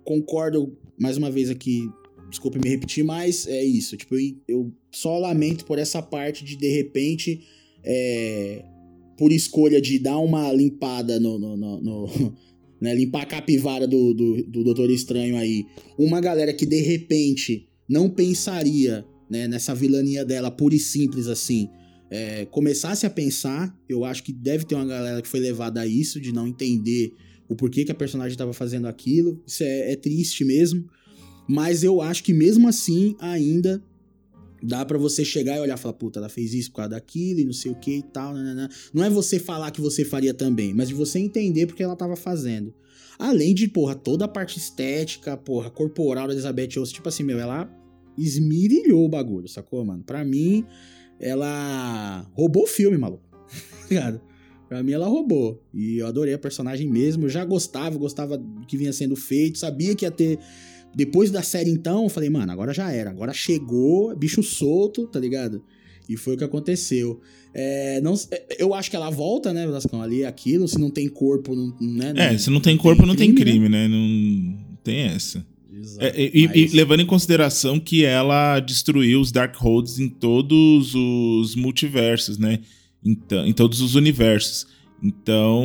[0.04, 1.88] concordo, mais uma vez aqui,
[2.28, 3.96] desculpe me repetir, mas é isso.
[3.96, 7.42] Tipo, eu, eu só lamento por essa parte de, de repente,
[7.82, 8.64] é,
[9.16, 11.38] por escolha de dar uma limpada no.
[11.38, 12.36] no, no, no
[12.80, 15.66] né, limpar a capivara do, do, do Doutor Estranho aí.
[15.98, 21.68] Uma galera que de repente não pensaria né, nessa vilania dela pura e simples assim,
[22.10, 25.86] é, começasse a pensar, eu acho que deve ter uma galera que foi levada a
[25.86, 27.14] isso, de não entender
[27.48, 29.40] o porquê que a personagem estava fazendo aquilo.
[29.46, 30.88] Isso é, é, triste mesmo.
[31.48, 33.82] Mas eu acho que mesmo assim, ainda
[34.62, 37.40] dá para você chegar e olhar e falar, puta, ela fez isso por causa daquilo
[37.40, 38.34] e não sei o que e tal.
[38.34, 38.68] Né, né, né.
[38.92, 42.16] Não é você falar que você faria também, mas de você entender porque ela estava
[42.16, 42.74] fazendo.
[43.18, 47.38] Além de, porra, toda a parte estética, porra, corporal da Elizabeth Olsen, tipo assim, meu,
[47.38, 47.70] ela
[48.16, 50.02] esmirilhou o bagulho, sacou, mano?
[50.02, 50.64] Pra mim,
[51.20, 53.22] ela roubou o filme, maluco.
[53.90, 54.20] Ligado?
[54.68, 55.62] Pra mim, ela roubou.
[55.74, 57.26] E eu adorei a personagem mesmo.
[57.26, 59.58] Eu já gostava, gostava do que vinha sendo feito.
[59.58, 60.38] Sabia que ia ter.
[60.94, 63.10] Depois da série, então, eu falei, mano, agora já era.
[63.10, 65.62] Agora chegou, bicho solto, tá ligado?
[66.08, 67.20] E foi o que aconteceu.
[67.52, 68.14] É, não,
[68.58, 70.02] eu acho que ela volta, né, Velascão?
[70.02, 72.12] Ali aquilo, se não tem corpo, não, né?
[72.16, 73.88] É, se não tem corpo, não tem crime, não tem crime né?
[73.88, 73.94] né?
[73.94, 75.44] Não tem essa.
[75.98, 76.56] É, e, mas...
[76.56, 82.60] e, levando em consideração que ela destruiu os Darkholds em todos os multiversos, né?
[83.04, 84.66] Então, em todos os universos.
[85.02, 85.64] Então,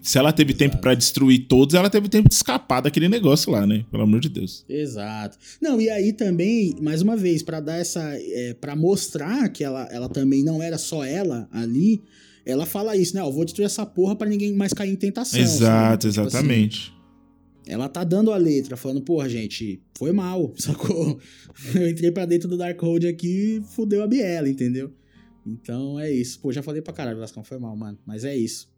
[0.00, 0.58] se ela teve Exato.
[0.58, 3.84] tempo para destruir todos, ela teve tempo de escapar daquele negócio lá, né?
[3.90, 4.64] Pelo amor de Deus.
[4.68, 5.36] Exato.
[5.60, 8.02] Não, e aí também, mais uma vez, para dar essa.
[8.14, 12.02] É, para mostrar que ela, ela também não era só ela ali,
[12.46, 13.20] ela fala isso, né?
[13.20, 15.40] Eu vou destruir essa porra pra ninguém mais cair em tentação.
[15.40, 16.80] Exato, tipo assim, exatamente.
[16.80, 16.93] Assim,
[17.66, 21.18] ela tá dando a letra, falando, porra, gente, foi mal, sacou?
[21.74, 24.92] Eu entrei pra dentro do Darkhold aqui e fudeu a Biela, entendeu?
[25.46, 26.40] Então é isso.
[26.40, 27.98] Pô, já falei pra caralho, Vascão, foi mal, mano.
[28.06, 28.68] Mas é isso.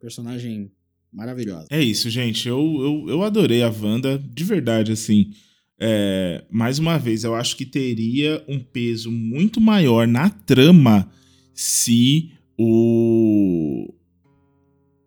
[0.00, 0.70] Personagem
[1.12, 1.66] maravilhosa.
[1.70, 2.48] É isso, gente.
[2.48, 5.30] Eu, eu, eu adorei a Wanda, de verdade, assim.
[5.78, 11.10] É, mais uma vez, eu acho que teria um peso muito maior na trama
[11.52, 13.92] se o.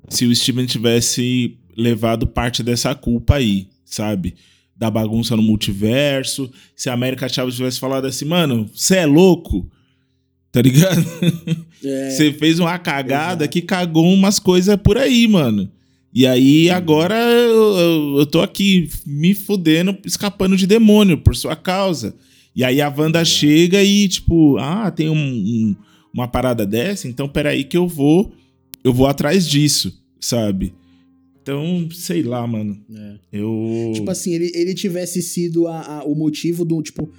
[0.09, 4.33] Se o Steven tivesse levado parte dessa culpa aí, sabe?
[4.75, 6.51] Da bagunça no multiverso.
[6.75, 9.69] Se a América Chaves tivesse falado assim, mano, você é louco?
[10.51, 11.03] Tá ligado?
[11.81, 13.53] Você é, fez uma cagada exato.
[13.53, 15.71] que cagou umas coisas por aí, mano.
[16.13, 21.55] E aí agora eu, eu, eu, tô aqui me fudendo, escapando de demônio por sua
[21.55, 22.15] causa.
[22.55, 25.75] E aí a Wanda chega e, tipo, ah, tem um, um,
[26.11, 28.33] uma parada dessa, então peraí que eu vou.
[28.83, 30.73] Eu vou atrás disso, sabe?
[31.47, 32.77] Então, sei lá, mano.
[32.93, 33.39] É.
[33.39, 33.91] Eu.
[33.93, 37.09] Tipo assim, ele, ele tivesse sido a, a, o motivo do, tipo,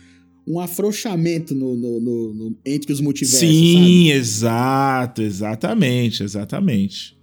[0.46, 3.40] um afrouxamento no, no, no, no entre os multiversos.
[3.40, 4.10] Sim, sabe?
[4.10, 7.17] exato, exatamente, exatamente.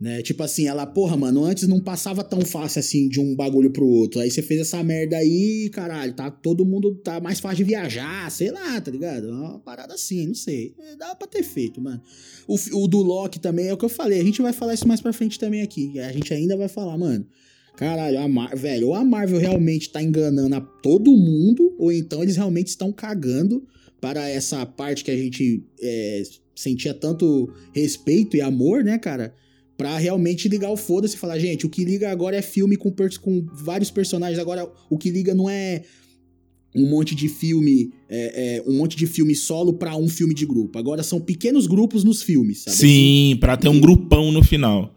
[0.00, 0.22] Né?
[0.22, 3.86] Tipo assim, ela, porra, mano, antes não passava tão fácil assim de um bagulho pro
[3.86, 4.20] outro.
[4.20, 8.30] Aí você fez essa merda aí, caralho, tá todo mundo tá mais fácil de viajar,
[8.30, 9.28] sei lá, tá ligado?
[9.28, 10.74] É uma parada assim, não sei.
[10.78, 12.00] É, dá pra ter feito, mano.
[12.48, 14.18] O, o do Loki também é o que eu falei.
[14.20, 16.00] A gente vai falar isso mais pra frente também aqui.
[16.00, 17.26] A gente ainda vai falar, mano.
[17.76, 22.22] Caralho, a Mar velho, ou a Marvel realmente tá enganando a todo mundo, ou então
[22.22, 23.66] eles realmente estão cagando
[24.00, 26.22] para essa parte que a gente é,
[26.54, 29.34] sentia tanto respeito e amor, né, cara?
[29.80, 32.94] Pra realmente ligar o foda-se e falar, gente, o que liga agora é filme com,
[33.22, 34.38] com vários personagens.
[34.38, 35.84] Agora, o que liga não é
[36.76, 40.44] um monte de filme, é, é, um monte de filme solo para um filme de
[40.44, 40.78] grupo.
[40.78, 42.76] Agora são pequenos grupos nos filmes, sabe?
[42.76, 43.40] Sim, assim?
[43.40, 44.94] pra ter um grupão no final.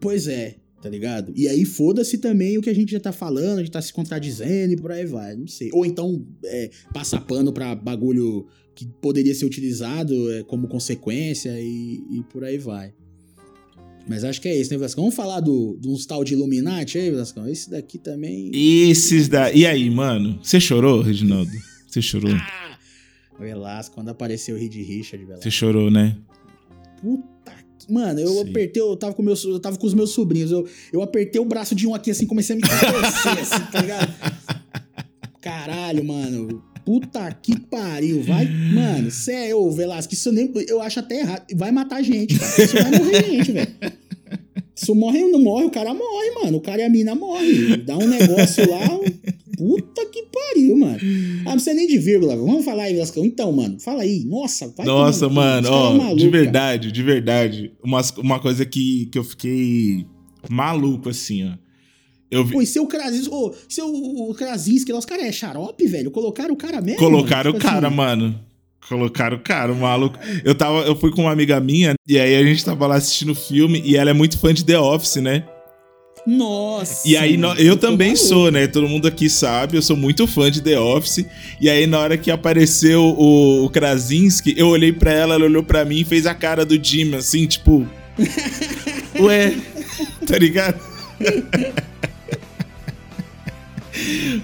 [0.00, 1.34] Pois é, tá ligado?
[1.36, 3.92] E aí foda-se também o que a gente já tá falando, a gente tá se
[3.92, 5.68] contradizendo e por aí vai, não sei.
[5.74, 12.02] Ou então é, passa pano pra bagulho que poderia ser utilizado é, como consequência e,
[12.10, 12.94] e por aí vai.
[14.06, 15.00] Mas acho que é isso, né, Velasco?
[15.00, 17.40] Vamos falar do, de uns tal de Illuminati aí, Velasco?
[17.46, 18.50] Esse daqui também.
[18.52, 19.50] Esses da.
[19.52, 20.38] E aí, mano?
[20.42, 21.50] Você chorou, Reginaldo?
[21.86, 22.32] Você chorou?
[22.34, 22.78] Ah!
[23.38, 25.42] Velasco, quando apareceu o Reed Richard, Velasco.
[25.42, 26.16] Você chorou, né?
[27.00, 27.92] Puta que.
[27.92, 28.50] Mano, eu Sim.
[28.50, 30.50] apertei, eu tava, com meus, eu tava com os meus sobrinhos.
[30.50, 33.80] Eu, eu apertei o braço de um aqui assim, comecei a me contorcer, assim, tá
[33.80, 34.14] ligado?
[35.40, 36.62] Caralho, mano.
[36.84, 38.46] Puta que pariu, vai.
[38.46, 40.52] Mano, sério, ô Velasco, isso nem.
[40.68, 41.44] Eu acho até errado.
[41.54, 42.62] Vai matar gente, cara.
[42.62, 43.68] Isso vai morrer gente, velho.
[44.74, 46.58] Se morre não morre, o cara morre, mano.
[46.58, 47.76] O cara e a mina morre.
[47.78, 48.80] Dá um negócio lá.
[49.56, 50.98] Puta que pariu, mano.
[51.42, 52.36] Ah, não precisa nem de vírgula.
[52.36, 53.24] Vamos falar aí, Velasco.
[53.24, 54.24] Então, mano, fala aí.
[54.24, 56.92] Nossa, vai Nossa, mano, ó, é maluco, de verdade, cara.
[56.92, 57.72] de verdade.
[57.82, 60.04] Uma, uma coisa que, que eu fiquei
[60.50, 61.63] maluco, assim, ó.
[62.34, 62.52] Eu vi...
[62.52, 66.10] Pô, e seu Krasinski, oh, seu o Krasinski, os caras é xarope, velho?
[66.10, 66.98] Colocaram o cara mesmo?
[66.98, 67.96] Colocaram tipo o cara, assim...
[67.96, 68.40] mano.
[68.88, 70.18] Colocaram o cara, o maluco.
[70.44, 73.30] Eu, tava, eu fui com uma amiga minha, e aí a gente tava lá assistindo
[73.30, 75.44] o filme, e ela é muito fã de The Office, né?
[76.26, 77.06] Nossa!
[77.06, 78.66] E aí, eu também sou, né?
[78.66, 81.24] Todo mundo aqui sabe, eu sou muito fã de The Office.
[81.60, 85.62] E aí, na hora que apareceu o, o Krasinski, eu olhei pra ela, ela olhou
[85.62, 87.86] pra mim e fez a cara do Jim, assim, tipo.
[89.20, 89.54] Ué,
[90.26, 90.80] tá ligado?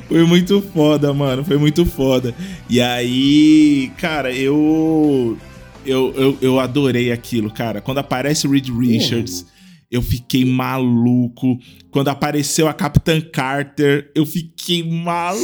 [0.09, 1.45] Foi muito foda, mano.
[1.45, 2.35] Foi muito foda.
[2.69, 5.37] E aí, cara, eu.
[5.85, 7.81] Eu, eu, eu adorei aquilo, cara.
[7.81, 9.47] Quando aparece o Reed Richards,
[9.91, 11.59] eu fiquei maluco.
[11.91, 15.41] Quando apareceu a Capitã Carter, eu fiquei malucaço.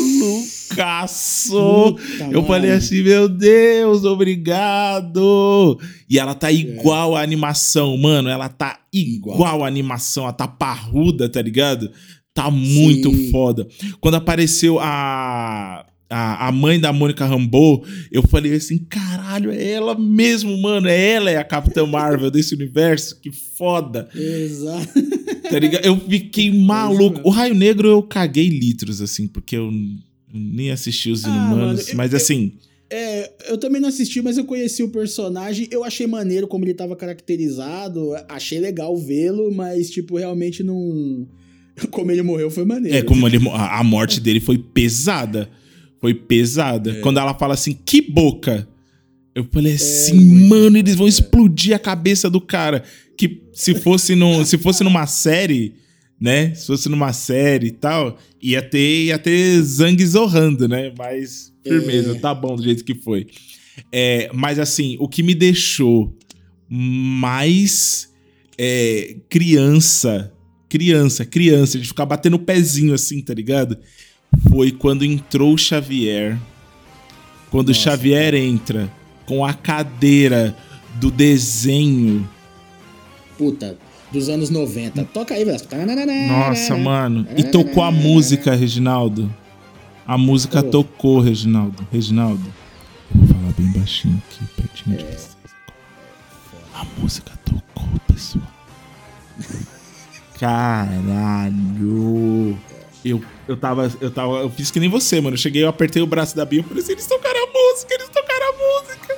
[1.51, 2.47] Puta, eu mano.
[2.47, 5.81] falei assim, meu Deus, obrigado.
[6.09, 6.55] E ela tá é.
[6.55, 7.21] igual é.
[7.21, 8.29] a animação, mano.
[8.29, 10.23] Ela tá igual, igual a animação.
[10.23, 11.91] Ela tá parruda, tá ligado?
[12.37, 13.31] Tá muito Sim.
[13.31, 13.67] foda.
[13.99, 17.83] Quando apareceu a, a, a mãe da Mônica Rambeau,
[18.13, 20.87] eu falei assim: caralho, é ela mesmo, mano.
[20.87, 23.19] É ela, é a Capitã Marvel desse universo.
[23.23, 24.07] Que foda.
[24.15, 24.93] Exato.
[25.49, 25.87] Tá ligado?
[25.87, 27.23] Eu fiquei maluco.
[27.25, 29.73] O Raio Negro eu caguei litros, assim, porque eu
[30.31, 31.59] nem assisti os ah, Inumanos.
[31.59, 32.53] Mano, eu, mas assim.
[32.91, 35.69] é, eu também não assisti, mas eu conheci o personagem.
[35.71, 38.11] Eu achei maneiro como ele tava caracterizado.
[38.29, 41.27] Achei legal vê-lo, mas, tipo, realmente não
[41.91, 42.97] como ele morreu foi maneiro.
[42.97, 45.51] É, como ele, a, morte dele foi pesada.
[46.01, 46.93] Foi pesada.
[46.93, 47.01] É.
[47.01, 48.67] Quando ela fala assim, que boca.
[49.35, 52.83] Eu falei é, assim, é, mano, eles vão explodir a cabeça do cara.
[53.17, 55.75] Que se fosse, no, se fosse numa série,
[56.21, 56.55] né?
[56.55, 60.93] Se fosse numa série e tal, ia ter, ia ter Zang zorrando, né?
[60.97, 62.19] Mas firmeza, é.
[62.19, 63.27] tá bom do jeito que foi.
[63.93, 66.17] É, mas assim, o que me deixou
[66.69, 68.11] mais
[68.57, 70.33] é, criança
[70.77, 73.79] criança, criança, de ficar batendo o pezinho assim, tá ligado?
[74.51, 76.39] Foi quando entrou o Xavier.
[77.51, 78.93] Quando Nossa, o Xavier entra
[79.25, 80.55] com a cadeira
[80.97, 82.29] do desenho.
[83.39, 83.79] Puta,
[84.13, 85.03] dos anos 90.
[85.07, 85.69] Toca aí, Velasco.
[86.29, 87.27] Nossa, mano.
[87.35, 89.35] E tocou a música, Reginaldo.
[90.07, 90.71] A música oh.
[90.71, 91.87] tocou, Reginaldo.
[91.91, 92.45] Reginaldo.
[93.15, 94.99] Eu vou falar bem baixinho aqui, pertinho é.
[94.99, 95.37] de vocês.
[96.75, 98.45] A música tocou, pessoal.
[100.39, 101.57] Caralho.
[103.05, 103.91] Eu, eu tava.
[104.01, 104.39] Eu tava.
[104.39, 105.35] Eu fiz que nem você, mano.
[105.35, 107.95] Eu cheguei, eu apertei o braço da Bia e falei assim: eles tocaram a música,
[107.95, 109.17] eles tocaram a música.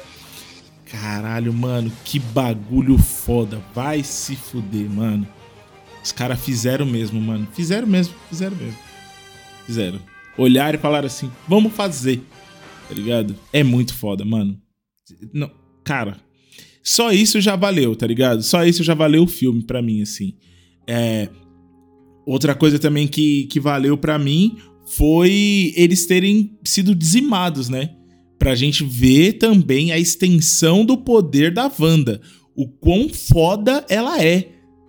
[0.87, 3.63] Caralho, mano, que bagulho foda.
[3.75, 5.27] Vai se fuder, mano.
[6.03, 7.47] Os caras fizeram mesmo, mano.
[7.53, 8.79] Fizeram mesmo, fizeram mesmo.
[9.67, 10.01] Fizeram.
[10.37, 12.23] Olharam e falaram assim: vamos fazer.
[12.89, 13.37] Tá ligado?
[13.53, 14.59] É muito foda, mano.
[15.33, 15.51] Não,
[15.85, 16.17] cara,
[16.83, 18.43] só isso já valeu, tá ligado?
[18.43, 20.35] Só isso já valeu o filme pra mim, assim.
[20.89, 21.29] É,
[22.25, 27.91] outra coisa também que, que valeu para mim foi eles terem sido dizimados, né?
[28.39, 32.23] Pra gente ver também a extensão do poder da Wanda.
[32.57, 34.49] O quão foda ela é,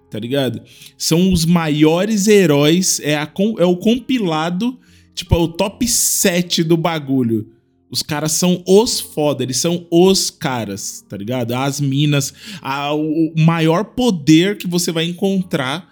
[0.09, 0.61] tá ligado?
[0.97, 4.79] São os maiores heróis, é, a, é o compilado,
[5.13, 7.49] tipo, é o top 7 do bagulho.
[7.91, 11.53] Os caras são os foda, eles são os caras, tá ligado?
[11.53, 15.89] As minas, a, o maior poder que você vai encontrar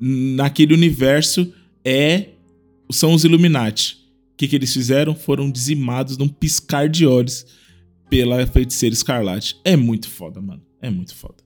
[0.00, 1.52] naquele universo
[1.84, 2.30] é
[2.90, 3.98] são os Illuminati.
[4.32, 5.14] O que, que eles fizeram?
[5.14, 7.46] Foram dizimados num piscar de olhos
[8.08, 9.58] pela feiticeira escarlate.
[9.64, 10.62] É muito foda, mano.
[10.80, 11.45] É muito foda.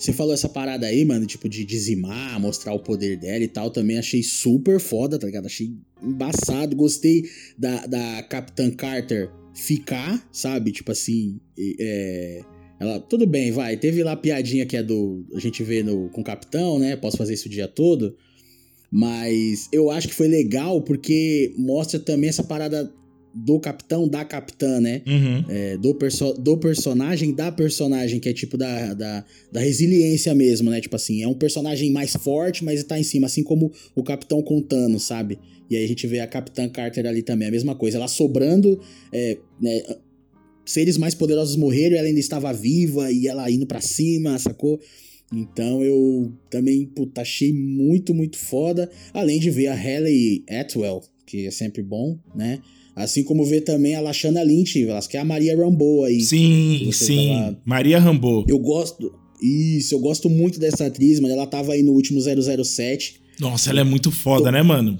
[0.00, 3.70] Você falou essa parada aí, mano, tipo, de dizimar, mostrar o poder dela e tal.
[3.70, 5.44] Também achei super foda, tá ligado?
[5.44, 6.74] Achei embaçado.
[6.74, 7.24] Gostei
[7.58, 10.72] da, da Capitã Carter ficar, sabe?
[10.72, 11.38] Tipo assim,
[11.78, 12.40] é,
[12.80, 13.76] ela, tudo bem, vai.
[13.76, 15.22] Teve lá a piadinha que é do.
[15.34, 16.96] A gente vê no, com o Capitão, né?
[16.96, 18.16] Posso fazer isso o dia todo.
[18.90, 22.90] Mas eu acho que foi legal porque mostra também essa parada
[23.34, 25.02] do capitão, da capitã, né?
[25.06, 25.44] Uhum.
[25.48, 30.70] É, do, perso do personagem, da personagem, que é tipo da, da, da, resiliência mesmo,
[30.70, 30.80] né?
[30.80, 34.42] Tipo assim, é um personagem mais forte, mas tá em cima, assim como o capitão
[34.42, 35.38] contando, sabe?
[35.70, 37.96] E aí a gente vê a Capitã Carter ali também, a mesma coisa.
[37.96, 38.80] Ela sobrando,
[39.12, 39.82] é, né,
[40.66, 44.80] seres mais poderosos morreram e ela ainda estava viva e ela indo para cima, sacou?
[45.32, 48.90] Então eu também, puta, achei muito, muito foda.
[49.14, 52.60] Além de ver a Hayley Atwell, que é sempre bom, né?
[53.02, 56.20] Assim como ver também a Lashana Lynch, que é a Maria Rambo aí.
[56.20, 57.28] Sim, sim.
[57.28, 57.60] Tava...
[57.64, 58.44] Maria Rambo.
[58.48, 59.12] Eu gosto.
[59.42, 63.20] Isso, eu gosto muito dessa atriz, mas ela tava aí no último 007.
[63.40, 64.50] Nossa, ela é muito foda, Tô...
[64.50, 64.98] né, mano?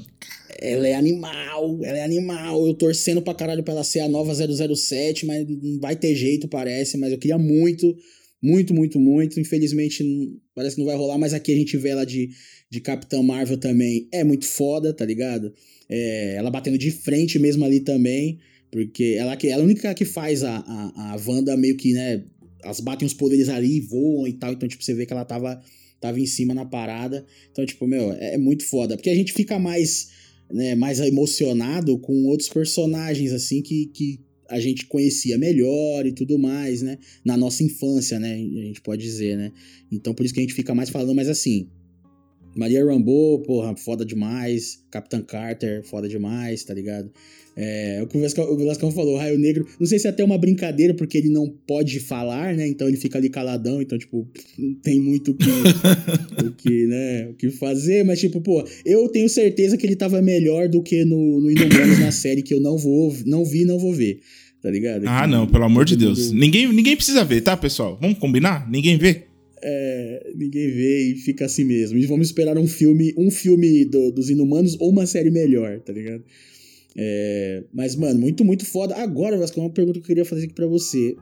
[0.59, 2.67] Ela é animal, ela é animal.
[2.67, 6.49] Eu torcendo pra caralho pra ela ser a nova 007, mas não vai ter jeito,
[6.49, 6.97] parece.
[6.99, 7.95] Mas eu queria muito,
[8.43, 9.41] muito, muito, muito.
[9.41, 10.05] Infelizmente,
[10.55, 11.19] parece que não vai rolar.
[11.19, 12.31] Mas aqui a gente vê ela de,
[12.71, 14.09] de Capitã Marvel também.
[14.13, 15.53] É muito foda, tá ligado?
[15.93, 18.39] É, ela batendo de frente mesmo ali também,
[18.71, 22.23] porque ela, ela é a única que faz a, a, a Wanda meio que, né?
[22.63, 25.61] Elas batem os poderes ali, voam e tal, então, tipo, você vê que ela tava,
[26.01, 27.27] tava em cima na parada.
[27.51, 28.97] Então, tipo, meu, é, é muito foda.
[28.97, 30.11] Porque a gente fica mais,
[30.49, 36.39] né, mais emocionado com outros personagens, assim, que, que a gente conhecia melhor e tudo
[36.39, 36.99] mais, né?
[37.25, 38.35] Na nossa infância, né?
[38.35, 39.53] A gente pode dizer, né?
[39.91, 41.69] Então, por isso que a gente fica mais falando, mas assim,
[42.55, 44.83] Maria Rambo, porra, foda demais.
[44.91, 47.11] Capitã Carter, foda demais, tá ligado?
[47.57, 50.25] É, o que o Velascão, o Velascão falou, Raio Negro, não sei se é até
[50.25, 52.67] uma brincadeira, porque ele não pode falar, né?
[52.67, 54.27] Então ele fica ali caladão, então, tipo,
[54.57, 55.45] não tem muito o que,
[56.47, 60.23] o que, né, o que fazer, mas, tipo, pô, eu tenho certeza que ele tava
[60.23, 63.79] melhor do que no, no Inumanos na série, que eu não vou, não vi não
[63.79, 64.21] vou ver,
[64.63, 65.05] tá ligado?
[65.07, 66.31] Ah, que, não, pelo amor de Deus.
[66.31, 67.99] Ninguém, ninguém precisa ver, tá, pessoal?
[68.01, 68.71] Vamos combinar?
[68.71, 69.30] Ninguém vê?
[69.63, 71.99] É, ninguém vê e fica assim mesmo.
[71.99, 75.93] E vamos esperar um filme, um filme do, dos Inumanos ou uma série melhor, tá
[75.93, 76.25] ligado?
[76.97, 78.97] É, mas, mano, muito, muito foda.
[78.97, 81.17] Agora, Vasco, uma pergunta que eu queria fazer aqui pra você.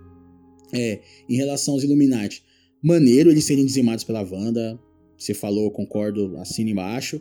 [0.73, 2.43] É, em relação aos Illuminati.
[2.83, 4.79] Maneiro eles serem dizimados pela Wanda.
[5.17, 7.21] Você falou, concordo, assina embaixo.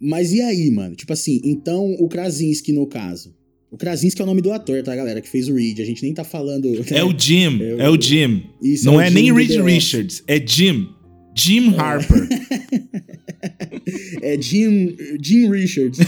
[0.00, 0.94] Mas e aí, mano?
[0.94, 3.34] Tipo assim, então o Krasinski, no caso,
[3.70, 5.20] o Krasinski é o nome do ator, tá, galera?
[5.20, 5.80] Que fez o Reed.
[5.80, 6.70] A gente nem tá falando.
[6.70, 6.84] Né?
[6.90, 7.62] É o Jim.
[7.62, 8.44] É o, é o Jim.
[8.62, 10.22] Isso, Não é, é nem Reed Richards.
[10.26, 10.88] É Jim.
[11.34, 11.78] Jim é.
[11.78, 12.28] Harper.
[14.22, 15.98] é Jim, Jim Richards.
[16.00, 16.06] é...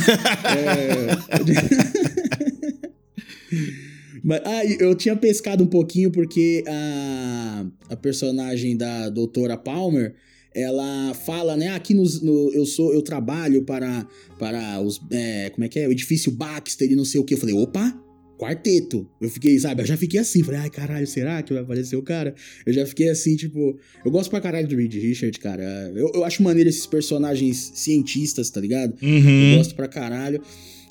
[4.24, 10.14] Mas, ah, eu tinha pescado um pouquinho porque a, a personagem da doutora Palmer
[10.62, 11.68] ela fala, né?
[11.68, 14.06] Aqui nos, no, eu sou, eu trabalho para,
[14.38, 15.88] para os, é, como é que é?
[15.88, 17.34] O edifício Baxter e não sei o que.
[17.34, 17.94] Eu falei, opa,
[18.38, 19.06] quarteto.
[19.20, 19.82] Eu fiquei, sabe?
[19.82, 22.34] Eu já fiquei assim, falei, ai caralho, será que vai aparecer o cara?
[22.64, 23.78] Eu já fiquei assim, tipo.
[24.04, 25.62] Eu gosto pra caralho do Reed Richard, cara.
[25.94, 28.94] Eu, eu acho maneiro esses personagens cientistas, tá ligado?
[29.02, 29.52] Uhum.
[29.52, 30.40] Eu gosto pra caralho.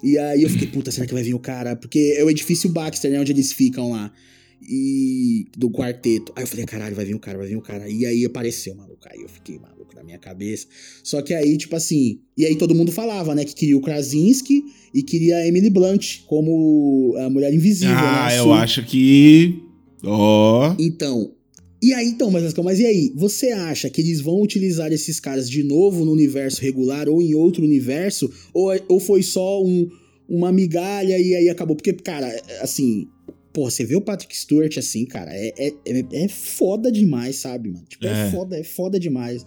[0.03, 1.76] E aí eu fiquei, puta, será que vai vir o cara?
[1.76, 3.20] Porque é o edifício Baxter, né?
[3.20, 4.11] Onde eles ficam lá
[4.62, 6.32] e do quarteto.
[6.36, 7.89] Aí eu falei, caralho, vai vir um cara, vai vir um cara.
[7.89, 8.99] E aí apareceu, maluco.
[9.10, 10.68] Aí eu fiquei maluco na minha cabeça.
[11.03, 12.20] Só que aí, tipo assim.
[12.38, 13.45] E aí todo mundo falava, né?
[13.45, 17.95] Que queria o Krasinski e queria a Emily Blunt como a mulher invisível.
[17.95, 18.39] Ah, né?
[18.39, 19.62] eu acho que.
[20.03, 20.70] Ó.
[20.70, 20.76] Oh.
[20.80, 21.34] Então.
[21.80, 23.14] E aí, então, mas, mas e aí?
[23.16, 27.36] Você acha que eles vão utilizar esses caras de novo no universo regular ou em
[27.36, 28.32] outro universo?
[28.51, 29.88] Ou, ou foi só um,
[30.28, 31.76] uma migalha e aí acabou?
[31.76, 32.28] Porque, cara,
[32.62, 33.08] assim,
[33.58, 37.72] Pô, você vê o Patrick Stewart assim, cara, é, é, é, é foda demais, sabe,
[37.72, 37.84] mano?
[37.89, 38.28] Tipo, é.
[38.28, 39.43] é foda, é foda demais.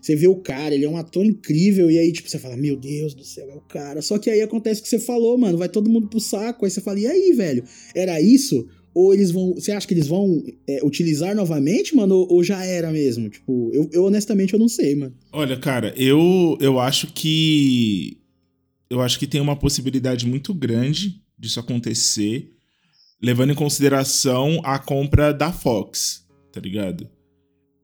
[0.00, 2.76] Você vê o cara, ele é um ator incrível, e aí, tipo, você fala, meu
[2.76, 4.02] Deus do céu, é o cara.
[4.02, 6.70] Só que aí acontece o que você falou, mano, vai todo mundo pro saco, aí
[6.70, 7.64] você fala, e aí, velho?
[7.92, 8.68] Era isso?
[8.94, 9.54] Ou eles vão.
[9.56, 12.18] Você acha que eles vão é, utilizar novamente, mano?
[12.18, 13.28] Ou, ou, já era mesmo?
[13.28, 15.16] Tipo, eu, eu, honestamente eu não sei, mano.
[15.32, 18.16] Olha, cara, eu, eu acho que.
[18.88, 22.59] Eu acho que tem uma possibilidade muito grande disso acontecer
[23.22, 27.08] levando em consideração a compra da Fox, tá ligado?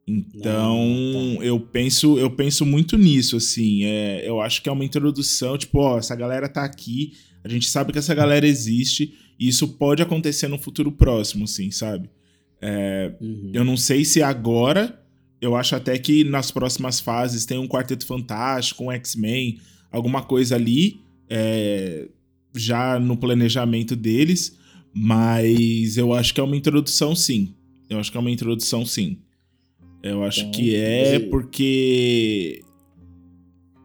[0.09, 1.45] Então, não, tá.
[1.45, 3.85] eu penso eu penso muito nisso, assim.
[3.85, 7.13] É, eu acho que é uma introdução, tipo, ó, essa galera tá aqui,
[7.43, 11.71] a gente sabe que essa galera existe, e isso pode acontecer no futuro próximo, assim,
[11.71, 12.09] sabe?
[12.61, 13.51] É, uhum.
[13.53, 15.01] Eu não sei se agora,
[15.41, 19.59] eu acho até que nas próximas fases tem um Quarteto Fantástico, um X-Men,
[19.91, 22.09] alguma coisa ali, é,
[22.55, 24.57] já no planejamento deles,
[24.99, 27.55] mas eu acho que é uma introdução, sim.
[27.91, 29.19] Eu acho que é uma introdução, sim.
[30.03, 32.63] Eu acho então, que é porque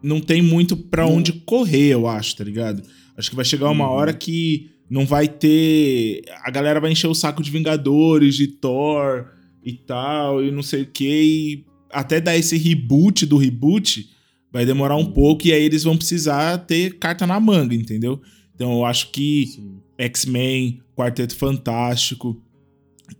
[0.02, 2.82] não tem muito para onde correr, eu acho, tá ligado?
[3.18, 3.94] Acho que vai chegar uma uhum.
[3.94, 6.24] hora que não vai ter.
[6.44, 9.26] A galera vai encher o saco de Vingadores, de Thor
[9.66, 11.04] e tal, e não sei o que.
[11.04, 14.10] E até dar esse reboot do reboot
[14.50, 15.12] vai demorar um uhum.
[15.12, 18.22] pouco e aí eles vão precisar ter carta na manga, entendeu?
[18.56, 19.60] Então eu acho que
[19.98, 22.40] X-Men, Quarteto Fantástico,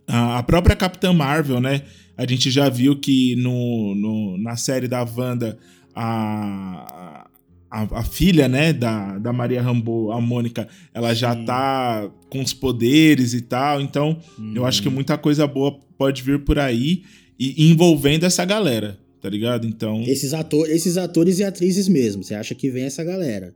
[0.06, 1.82] a própria Capitã Marvel, né?
[2.16, 5.58] A gente já viu que no, no na série da Wanda,
[5.94, 7.26] a,
[7.68, 11.44] a, a, filha, né, da, da Maria Rambo, a Mônica, ela já Sim.
[11.44, 13.80] tá com os poderes e tal.
[13.80, 14.52] Então, hum.
[14.54, 14.94] eu acho que uhum.
[14.94, 17.02] muita coisa boa pode vir por aí
[17.36, 19.66] e envolvendo essa galera, tá ligado?
[19.66, 20.02] Então.
[20.02, 23.54] Esses, ator, esses atores e atrizes mesmo, você acha que vem essa galera?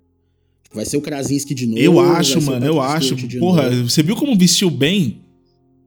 [0.76, 1.78] Vai ser o Krasinski de novo?
[1.78, 3.16] Eu acho, mano, eu acho.
[3.38, 3.88] Porra, novo.
[3.88, 5.22] você viu como vestiu bem?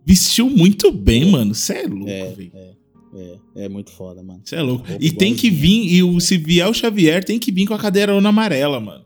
[0.04, 1.54] Vestiu muito bem, mano.
[1.54, 2.52] Você é louco, é, velho.
[2.56, 2.74] É,
[3.16, 4.42] é, é, muito foda, mano.
[4.44, 4.84] Você é louco.
[5.00, 7.78] e tem que vir, e o, se vier o Xavier, tem que vir com a
[7.78, 9.06] cadeirona amarela, mano.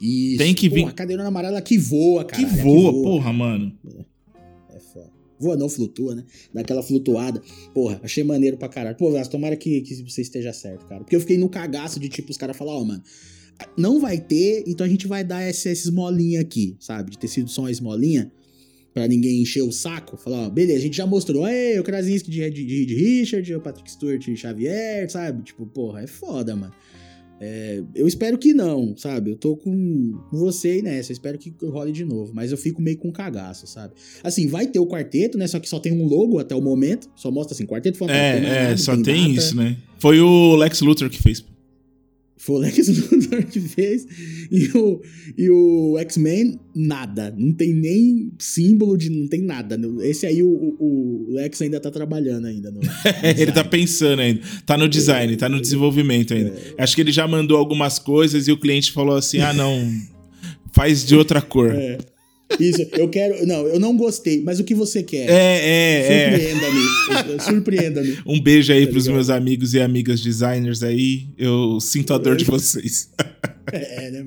[0.00, 0.38] Isso.
[0.38, 0.80] Tem que vir.
[0.80, 2.42] Porra, a cadeirona amarela que voa, cara.
[2.42, 3.02] Que voa, que voa.
[3.02, 3.72] porra, mano.
[3.86, 5.10] É, é foda.
[5.38, 6.24] Voa não, flutua, né?
[6.54, 7.42] Daquela flutuada.
[7.74, 8.96] Porra, achei maneiro pra caralho.
[8.96, 11.02] Pô, Vasco, tomara que, que você esteja certo, cara.
[11.02, 13.02] Porque eu fiquei no cagaço de, tipo, os caras falar, ó, oh, mano,
[13.76, 17.10] não vai ter, então a gente vai dar essa, essa esmolinha aqui, sabe?
[17.10, 18.30] De ter sido só uma esmolinha
[18.92, 22.30] para ninguém encher o saco, falar, ó, beleza, a gente já mostrou, ei, o Krasinski
[22.30, 25.42] de, de, de Richard, o Patrick Stewart de Xavier, sabe?
[25.42, 26.72] Tipo, porra, é foda, mano.
[27.40, 29.30] É, eu espero que não, sabe?
[29.30, 32.98] Eu tô com, você nessa, eu espero que role de novo, mas eu fico meio
[32.98, 33.94] com cagaço, sabe?
[34.24, 35.46] Assim, vai ter o quarteto, né?
[35.46, 38.46] Só que só tem um logo até o momento, só mostra assim, quarteto fantástico.
[38.46, 39.76] É, é, nada, só tem, tem isso, né?
[40.00, 41.44] Foi o Lex Luthor que fez.
[42.38, 44.06] Foi o Lex Luthor que fez.
[44.50, 45.02] E o,
[45.36, 47.34] e o X-Men, nada.
[47.36, 49.10] Não tem nem símbolo de.
[49.10, 49.78] Não tem nada.
[50.02, 52.70] Esse aí o, o Lex ainda tá trabalhando ainda.
[52.70, 52.88] No, no
[53.36, 54.40] ele tá pensando ainda.
[54.64, 56.50] Tá no design, tá no desenvolvimento ainda.
[56.50, 56.82] É.
[56.82, 59.92] Acho que ele já mandou algumas coisas e o cliente falou assim: ah, não.
[60.72, 61.74] Faz de outra cor.
[61.74, 61.98] É.
[62.58, 63.46] Isso, eu quero.
[63.46, 65.28] Não, eu não gostei, mas o que você quer?
[65.28, 67.34] É, é, Surpreenda-me.
[67.34, 67.38] É.
[67.38, 68.18] Surpreenda-me.
[68.26, 69.16] Um beijo aí tá pros ligado?
[69.16, 71.28] meus amigos e amigas designers aí.
[71.36, 73.10] Eu sinto a dor de vocês.
[73.72, 74.26] É, né?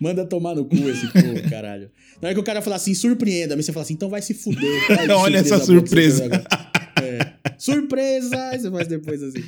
[0.00, 1.90] Manda tomar no cu esse povo, caralho.
[2.22, 4.82] Na hora que o cara falar assim, surpreenda-me, você fala assim, então vai se fuder.
[5.16, 6.24] Olha essa surpresa.
[7.02, 7.32] É.
[7.58, 8.36] Surpresa!
[8.50, 9.42] Aí você faz depois assim.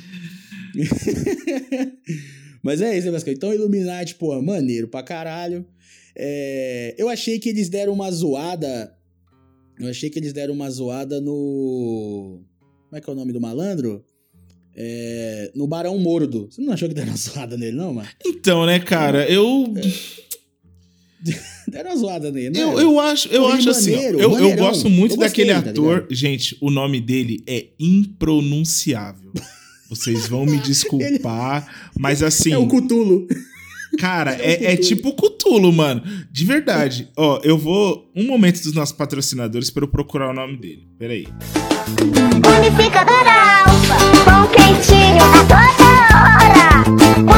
[2.63, 3.29] Mas é isso, Vasco.
[3.29, 5.65] Então, Illuminati, pô, maneiro pra caralho.
[6.15, 8.93] É, eu achei que eles deram uma zoada.
[9.79, 12.41] Eu achei que eles deram uma zoada no.
[12.85, 14.03] Como é que é o nome do malandro?
[14.75, 16.47] É, no Barão Mordo.
[16.49, 18.09] Você não achou que deram uma zoada nele, não, mano?
[18.25, 19.73] Então, né, cara, eu.
[19.77, 21.31] É...
[21.69, 22.61] deram uma zoada nele, né?
[22.61, 23.93] Eu, eu acho, eu acho assim.
[23.93, 26.01] eu, eu gosto muito eu gostei, daquele tá ator.
[26.01, 29.31] Tá Gente, o nome dele é impronunciável.
[29.89, 31.91] Vocês vão me desculpar, Ele...
[31.99, 32.53] mas assim.
[32.53, 33.27] É o Cutulo.
[33.99, 36.01] Cara, é, é, tipo Cutulo, mano.
[36.31, 37.09] De verdade.
[37.17, 38.09] Ó, eu vou.
[38.15, 40.87] Um momento dos nossos patrocinadores para eu procurar o nome dele.
[40.97, 41.27] Peraí.
[42.57, 46.83] Unificador Alfa, pão quentinho a toda hora.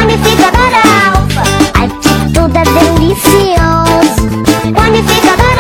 [0.04, 0.74] Unificador
[1.16, 1.44] Alfa,
[1.84, 4.24] aqui tudo é delicioso.
[4.66, 5.53] Unificador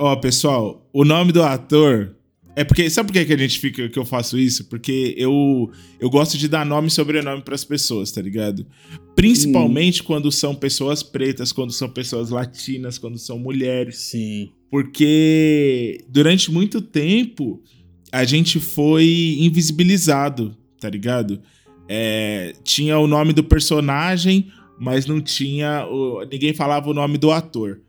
[0.00, 2.16] Ó, pessoal, o nome do ator.
[2.56, 2.88] É porque.
[2.88, 4.64] Sabe por que, que a gente fica que eu faço isso?
[4.64, 5.70] Porque eu,
[6.00, 8.66] eu gosto de dar nome e sobrenome para as pessoas, tá ligado?
[9.14, 10.04] Principalmente hum.
[10.06, 13.98] quando são pessoas pretas, quando são pessoas latinas, quando são mulheres.
[13.98, 14.50] Sim.
[14.70, 17.62] Porque durante muito tempo
[18.10, 21.42] a gente foi invisibilizado, tá ligado?
[21.86, 25.86] É, tinha o nome do personagem, mas não tinha.
[25.86, 27.82] O, ninguém falava o nome do ator.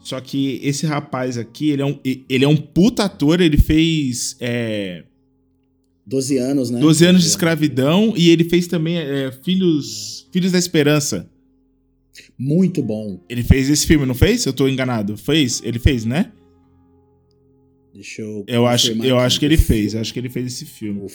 [0.00, 4.36] Só que esse rapaz aqui, ele é um, ele é um puta ator, ele fez.
[4.40, 5.04] É,
[6.06, 6.80] 12 anos, né?
[6.80, 11.30] 12 anos de escravidão e ele fez também é, Filhos, Filhos da Esperança.
[12.38, 13.20] Muito bom.
[13.28, 14.44] Ele fez esse filme, não fez?
[14.46, 15.16] Eu tô enganado.
[15.16, 15.60] Fez?
[15.62, 16.32] Ele fez, né?
[17.92, 18.44] Deixa eu.
[18.46, 19.94] Eu acho, eu acho que ele fez.
[19.94, 21.00] Acho que ele fez esse filme.
[21.00, 21.06] O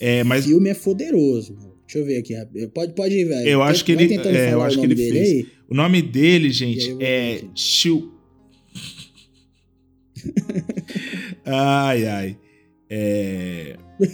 [0.00, 0.46] é, mas...
[0.46, 1.56] filme é poderoso.
[1.86, 2.34] Deixa eu ver aqui.
[2.68, 3.48] Pode, pode ir, velho.
[3.48, 5.12] Eu acho que ele- é, eu acho que ele fez.
[5.12, 5.46] aí.
[5.68, 7.44] O nome dele, gente, é.
[7.54, 8.19] Chiu.
[11.44, 12.36] ai, ai.
[12.88, 13.76] É.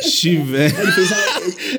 [0.00, 1.10] Fez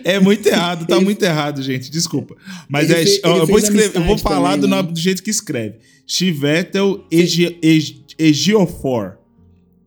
[0.04, 1.90] É muito errado, tá Ele- muito errado, gente.
[1.90, 2.36] Desculpa.
[2.70, 3.06] Mas Ele é.
[3.06, 4.76] fe- ó, ele eu, vou fez escrever, eu vou falar também, do né?
[4.78, 5.78] nome do jeito que escreve.
[6.06, 9.18] Chivetel Egi- Egi- Egiofor.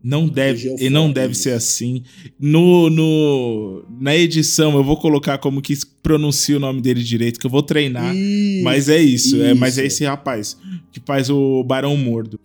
[0.03, 1.43] Não deve, Egiofor, e não deve isso.
[1.45, 2.03] ser assim.
[2.39, 7.47] No, no, na edição eu vou colocar como que pronuncia o nome dele direito, que
[7.47, 8.15] eu vou treinar.
[8.15, 9.95] Isso, Mas é isso, É, mas é isso.
[9.97, 10.59] esse rapaz
[10.93, 12.39] que faz o Barão Mordo.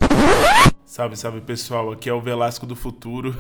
[0.90, 3.38] Salve, salve pessoal, aqui é o Velasco do Futuro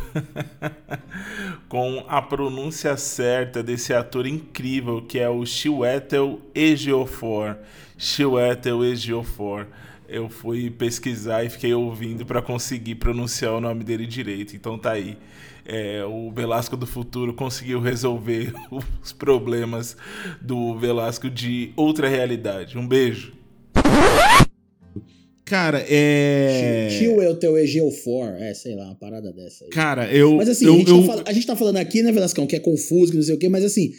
[1.67, 7.57] com a pronúncia certa desse ator incrível que é o Chiwetel Ejiofor.
[7.97, 9.65] Chiwetel Ejiofor.
[10.07, 14.55] Eu fui pesquisar e fiquei ouvindo para conseguir pronunciar o nome dele direito.
[14.55, 15.17] Então tá aí.
[15.65, 18.53] É, o Velasco do Futuro conseguiu resolver
[19.01, 19.97] os problemas
[20.39, 22.77] do Velasco de outra realidade.
[22.77, 23.38] Um beijo.
[25.49, 26.89] Cara, é.
[26.99, 28.27] Tio é o teu Egeufor.
[28.39, 29.71] É, sei lá, uma parada dessa aí.
[29.71, 30.35] Cara, eu.
[30.35, 32.45] Mas assim, eu, a, gente eu- tá fal- a gente tá falando aqui, né, Velascão,
[32.45, 33.91] que é confuso, que não sei o quê, mas assim,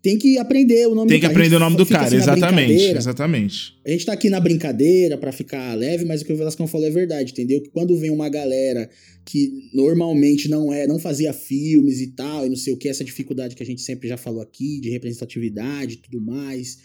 [0.00, 1.30] tem que aprender o nome Tem do que cara.
[1.30, 2.82] A gente aprender o nome do cara, assim exatamente.
[2.96, 3.74] Exatamente.
[3.86, 6.86] A gente tá aqui na brincadeira pra ficar leve, mas o que o Velascão falou
[6.86, 7.60] é verdade, entendeu?
[7.62, 8.88] Que quando vem uma galera
[9.24, 13.04] que normalmente não é, não fazia filmes e tal, e não sei o que, essa
[13.04, 16.78] dificuldade que a gente sempre já falou aqui, de representatividade e tudo mais,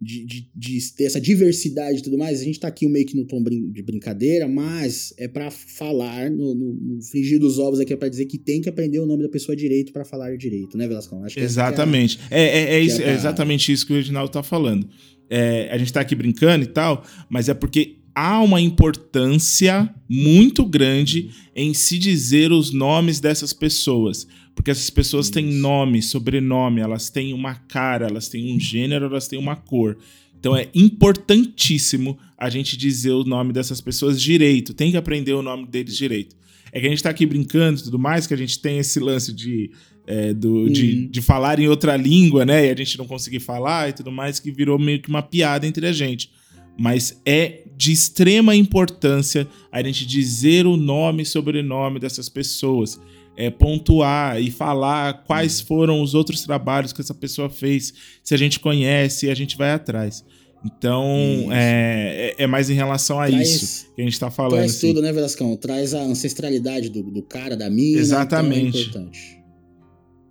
[0.00, 3.16] de, de, de ter essa diversidade e tudo mais, a gente tá aqui meio que
[3.16, 7.92] no tom de brincadeira, mas é pra falar, no, no, no frigir dos ovos aqui,
[7.92, 10.76] é pra dizer que tem que aprender o nome da pessoa direito pra falar direito,
[10.78, 11.22] né, Velascão?
[11.24, 12.18] Acho que é a- Exatamente.
[12.30, 14.88] É, é, é, isso- é é a exatamente isso que o Reginaldo tá falando.
[15.30, 20.64] É, a gente tá aqui brincando e tal, mas é porque há uma importância muito
[20.64, 24.26] grande em se dizer os nomes dessas pessoas.
[24.58, 25.58] Porque essas pessoas têm Isso.
[25.60, 29.96] nome, sobrenome, elas têm uma cara, elas têm um gênero, elas têm uma cor.
[30.36, 34.74] Então é importantíssimo a gente dizer o nome dessas pessoas direito.
[34.74, 36.34] Tem que aprender o nome deles direito.
[36.72, 38.98] É que a gente tá aqui brincando e tudo mais, que a gente tem esse
[38.98, 39.70] lance de,
[40.04, 41.08] é, do, de, Uhum.
[41.08, 42.66] de falar em outra língua, né?
[42.66, 45.68] E a gente não conseguir falar e tudo mais, que virou meio que uma piada
[45.68, 46.32] entre a gente.
[46.76, 53.00] Mas é de extrema importância a gente dizer o nome e sobrenome dessas pessoas.
[53.40, 57.92] É, pontuar e falar quais foram os outros trabalhos que essa pessoa fez,
[58.24, 60.24] se a gente conhece e a gente vai atrás.
[60.66, 61.06] Então,
[61.52, 64.54] é, é- é mais em relação a Traz- isso que a gente tá falando.
[64.58, 64.88] Traz assim.
[64.88, 65.56] tudo, né, Velascão?
[65.56, 68.00] Traz a ancestralidade do, do cara, da mina.
[68.00, 68.88] Exatamente.
[68.88, 69.38] Então é importante.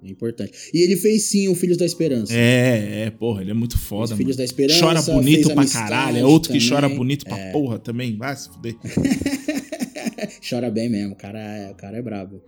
[0.03, 0.51] É importante.
[0.74, 2.34] E ele fez sim o Filhos da Esperança.
[2.36, 4.18] É, é, porra, ele é muito foda.
[4.18, 4.82] Filhos da Esperança.
[4.82, 6.18] Chora bonito pra caralho.
[6.18, 6.70] É outro que também.
[6.70, 7.51] chora bonito pra É.
[7.53, 8.18] porra também.
[8.18, 8.76] Vai se fuder.
[10.47, 12.41] Chora bem mesmo, o cara, é- o cara é brabo.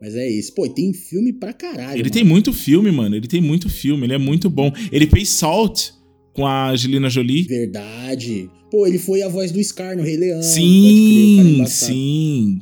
[0.00, 0.54] Mas é isso.
[0.54, 1.92] Pô, tem filme pra caralho.
[1.92, 2.10] Ele mano.
[2.10, 3.14] tem muito filme, mano.
[3.14, 4.06] Ele tem muito filme.
[4.06, 4.72] Ele é muito bom.
[4.90, 5.90] Ele fez Salt
[6.32, 7.42] com a Angelina Jolie.
[7.42, 8.50] Verdade.
[8.70, 10.40] Pô, ele foi a voz do Scar no Rei Leão.
[10.40, 12.60] pode crer, sim, sim.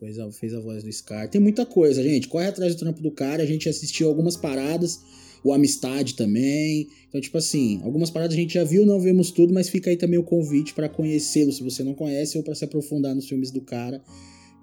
[0.00, 1.28] Fez a, fez a voz do Scar.
[1.28, 2.26] Tem muita coisa, gente.
[2.26, 3.42] Corre atrás do trampo do cara.
[3.42, 5.00] A gente assistiu algumas paradas.
[5.44, 6.88] O Amistade também.
[7.08, 9.96] Então, tipo assim, algumas paradas a gente já viu, não vemos tudo, mas fica aí
[9.96, 13.50] também o convite pra conhecê-lo se você não conhece ou pra se aprofundar nos filmes
[13.50, 14.02] do cara.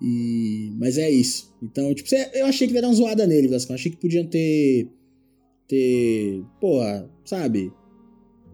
[0.02, 0.72] E...
[0.78, 1.54] Mas é isso.
[1.62, 3.72] Então, tipo, eu achei que dar uma zoada nele, Vasco.
[3.72, 4.88] Eu achei que podiam ter.
[5.68, 6.44] Ter.
[6.60, 7.72] Porra, sabe?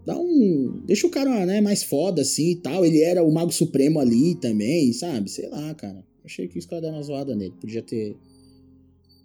[0.04, 0.82] Dá um.
[0.86, 2.84] Deixa o cara né, mais foda assim e tal.
[2.84, 5.30] Ele era o Mago Supremo ali também, sabe?
[5.30, 6.04] Sei lá, cara.
[6.24, 7.54] Achei que os caras deram uma zoada nele.
[7.60, 8.16] Podia ter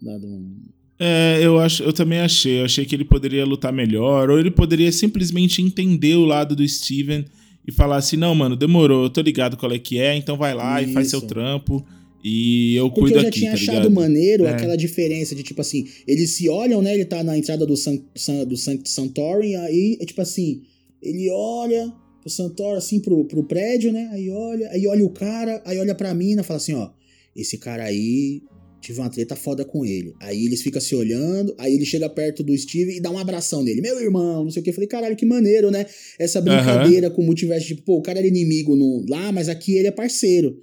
[0.00, 0.56] dado um.
[0.98, 2.60] É, eu, acho, eu também achei.
[2.60, 4.30] Eu achei que ele poderia lutar melhor.
[4.30, 7.24] Ou ele poderia simplesmente entender o lado do Steven
[7.66, 9.04] e falar assim: não, mano, demorou.
[9.04, 10.16] Eu tô ligado qual é que é.
[10.16, 11.18] Então vai lá e faz Isso.
[11.18, 11.84] seu trampo.
[12.24, 13.90] E eu Porque cuido eu já aqui, tinha tá achado ligado?
[13.92, 14.50] maneiro É.
[14.50, 16.94] aquela diferença de, tipo assim, eles se olham, né?
[16.94, 20.62] Ele tá na entrada do, San, San- do San, Santorin, aí é tipo assim,
[21.02, 24.08] ele olha pro Santorin, assim, pro, pro prédio, né?
[24.12, 26.90] Aí olha, aí olha o cara, aí olha pra mina e fala assim, ó,
[27.34, 28.40] esse cara aí,
[28.80, 30.12] tive uma treta foda com ele.
[30.20, 33.64] Aí eles ficam se olhando, aí ele chega perto do Steve e dá um abração
[33.64, 33.80] nele.
[33.80, 34.70] Meu irmão, não sei o que.
[34.70, 35.86] Eu falei, caralho, que maneiro, né?
[36.20, 39.74] Essa brincadeira com o multiverso, tipo, pô, o cara era inimigo no, lá, mas aqui
[39.74, 40.56] ele é parceiro.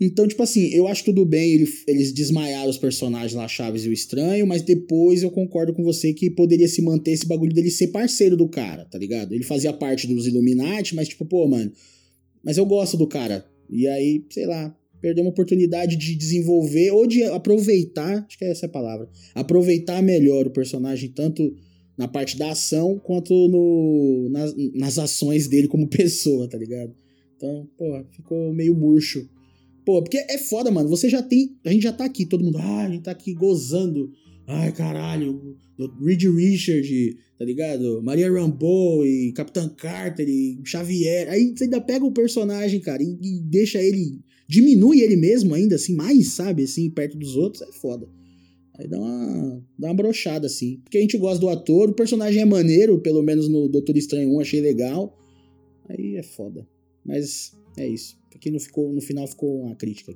[0.00, 3.88] Então, tipo assim, eu acho tudo bem ele- eles desmaiaram os personagens lá, Chaves e
[3.88, 7.70] o Estranho, mas depois eu concordo com você que poderia se manter esse bagulho dele
[7.70, 9.34] ser parceiro do cara, tá ligado?
[9.34, 11.70] Ele fazia parte dos Illuminati, mas tipo, pô, mano,
[12.42, 13.44] mas eu gosto do cara.
[13.68, 18.66] E aí, sei lá, perdeu uma oportunidade de desenvolver ou de aproveitar, acho que essa
[18.66, 21.54] é a palavra, aproveitar melhor o personagem, tanto
[21.96, 26.94] na parte da ação quanto no, nas, nas ações dele como pessoa, tá ligado?
[27.36, 29.28] Então, pô, ficou meio murcho.
[29.84, 30.88] Pô, porque é foda, mano.
[30.88, 31.56] Você já tem.
[31.64, 32.58] A gente já tá aqui, todo mundo.
[32.58, 34.10] Ah, a gente tá aqui gozando.
[34.46, 35.56] Ai, caralho,
[36.04, 38.02] Reed Richard, tá ligado?
[38.02, 41.28] Maria Rambeau e Capitão Carter e Xavier.
[41.30, 44.20] Aí você ainda pega o personagem, cara, e, e deixa ele.
[44.48, 48.08] Diminui ele mesmo ainda, assim, mais, sabe, assim, perto dos outros, é foda.
[48.76, 50.80] Aí dá uma, dá uma brochada, assim.
[50.82, 54.34] Porque a gente gosta do ator, o personagem é maneiro, pelo menos no Doutor Estranho
[54.34, 55.16] 1 achei legal.
[55.88, 56.66] Aí é foda.
[57.04, 58.19] Mas é isso.
[58.34, 60.14] Aqui no, ficou, no final ficou uma crítica.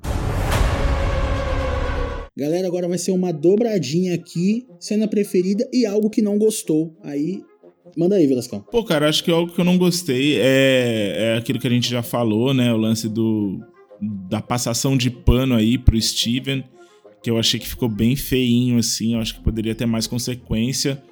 [2.36, 6.96] Galera, agora vai ser uma dobradinha aqui, cena preferida e algo que não gostou.
[7.02, 7.42] Aí,
[7.96, 8.60] manda aí, Velascão.
[8.60, 11.88] Pô, cara, acho que algo que eu não gostei é, é aquilo que a gente
[11.88, 12.72] já falou, né?
[12.72, 13.60] O lance do
[14.28, 16.64] da passação de pano aí pro Steven,
[17.22, 19.14] que eu achei que ficou bem feinho, assim.
[19.14, 21.02] Eu acho que poderia ter mais consequência.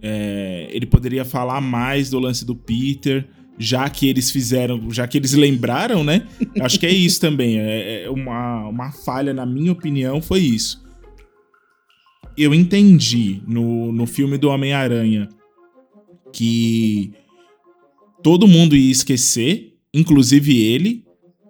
[0.00, 3.28] É, ele poderia falar mais do lance do Peter
[3.58, 6.26] já que eles fizeram, já que eles lembraram, né?
[6.60, 7.58] Acho que é isso também.
[7.58, 10.82] É, é uma, uma falha, na minha opinião, foi isso.
[12.36, 15.28] Eu entendi no, no filme do Homem-Aranha
[16.32, 17.10] que
[18.22, 21.04] todo mundo ia esquecer, inclusive ele,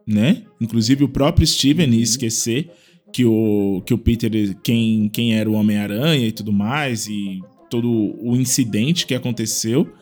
[0.07, 0.45] né?
[0.59, 2.71] Inclusive o próprio Steven ia esquecer
[3.13, 7.91] que o, que o Peter, quem, quem era o Homem-Aranha e tudo mais, e todo
[7.91, 9.93] o incidente que aconteceu.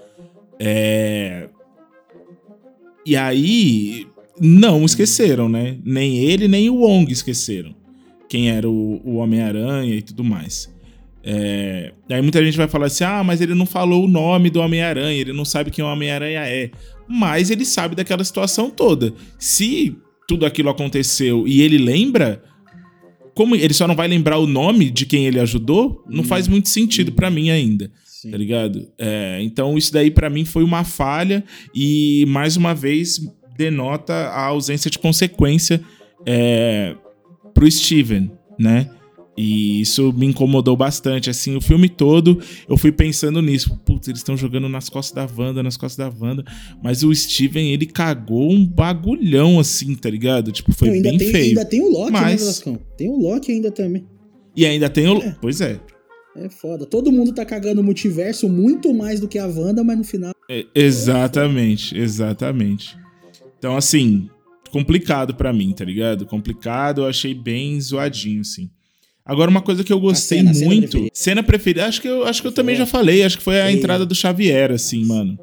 [0.58, 1.48] É,
[3.06, 4.04] e aí,
[4.40, 5.78] não esqueceram, né?
[5.84, 7.74] Nem ele, nem o Wong esqueceram.
[8.28, 10.74] Quem era o, o Homem-Aranha e tudo mais.
[11.22, 11.92] É...
[12.10, 15.20] Aí muita gente vai falar assim: ah, mas ele não falou o nome do Homem-Aranha,
[15.20, 16.70] ele não sabe quem o Homem-Aranha é.
[17.08, 19.14] Mas ele sabe daquela situação toda.
[19.38, 19.96] Se
[20.26, 22.42] tudo aquilo aconteceu e ele lembra,
[23.34, 26.68] como ele só não vai lembrar o nome de quem ele ajudou, não faz muito
[26.68, 27.90] sentido para mim ainda.
[28.26, 28.30] Sim.
[28.32, 28.88] Tá ligado?
[28.98, 33.20] É, então isso daí para mim foi uma falha e mais uma vez
[33.56, 35.80] denota a ausência de consequência
[36.26, 36.94] é,
[37.54, 38.90] pro Steven, né?
[39.38, 41.28] E isso me incomodou bastante.
[41.28, 43.78] Assim, o filme todo eu fui pensando nisso.
[43.84, 46.42] Putz, eles estão jogando nas costas da Wanda, nas costas da Wanda.
[46.82, 50.50] Mas o Steven, ele cagou um bagulhão, assim, tá ligado?
[50.50, 51.48] Tipo, foi Não, bem tem, feio.
[51.48, 52.64] Ainda tem o Loki, né, mas...
[52.64, 54.06] né, Tem o Loki ainda também.
[54.56, 55.18] E ainda tem o.
[55.18, 55.36] É.
[55.38, 55.78] Pois é.
[56.38, 56.84] É foda.
[56.84, 60.32] Todo mundo tá cagando o multiverso muito mais do que a Wanda, mas no final.
[60.50, 62.96] É, exatamente, exatamente.
[63.58, 64.28] Então, assim,
[64.70, 66.26] complicado para mim, tá ligado?
[66.26, 68.70] Complicado, eu achei bem zoadinho, assim.
[69.24, 70.62] Agora, uma coisa que eu gostei cena, muito.
[70.68, 71.10] Cena preferida.
[71.14, 73.72] cena preferida, acho que eu, acho que eu também já falei, acho que foi a
[73.72, 75.36] entrada do Xavier, assim, mano.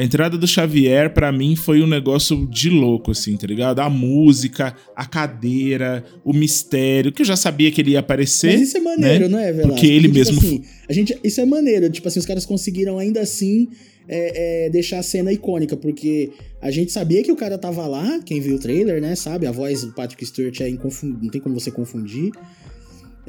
[0.00, 3.80] A entrada do Xavier, para mim, foi um negócio de louco, assim, tá ligado?
[3.80, 8.52] A música, a cadeira, o mistério, que eu já sabia que ele ia aparecer.
[8.52, 9.28] Mas isso é maneiro, né?
[9.28, 9.74] não é, Velasco?
[9.74, 10.56] Porque ele Porque, tipo mesmo.
[10.56, 13.68] Assim, a gente, isso é maneiro, tipo assim, os caras conseguiram ainda assim
[14.08, 16.30] é, é, deixar a cena icônica, porque
[16.62, 19.46] a gente sabia que o cara tava lá, quem viu o trailer, né, sabe?
[19.46, 21.22] A voz do Patrick Stewart é inconfund...
[21.22, 22.32] não tem como você confundir.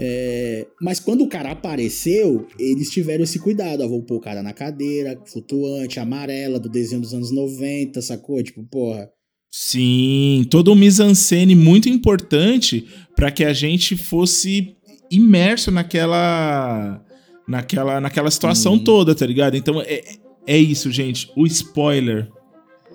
[0.04, 3.84] É, mas quando o cara apareceu, eles tiveram esse cuidado.
[3.84, 8.42] Ó, vou pôr o cara na cadeira, flutuante, amarela, do desenho dos anos 90, sacou?
[8.42, 9.08] Tipo, porra.
[9.54, 14.76] Sim, todo um mise-en-scène muito importante para que a gente fosse
[15.12, 17.04] imerso naquela
[17.48, 18.84] naquela naquela situação hum.
[18.84, 19.56] toda, tá ligado?
[19.56, 20.02] Então é,
[20.48, 21.30] é isso, gente.
[21.36, 22.28] O spoiler,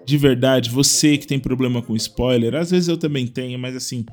[0.04, 4.04] de verdade, você que tem problema com spoiler, às vezes eu também tenho, mas assim,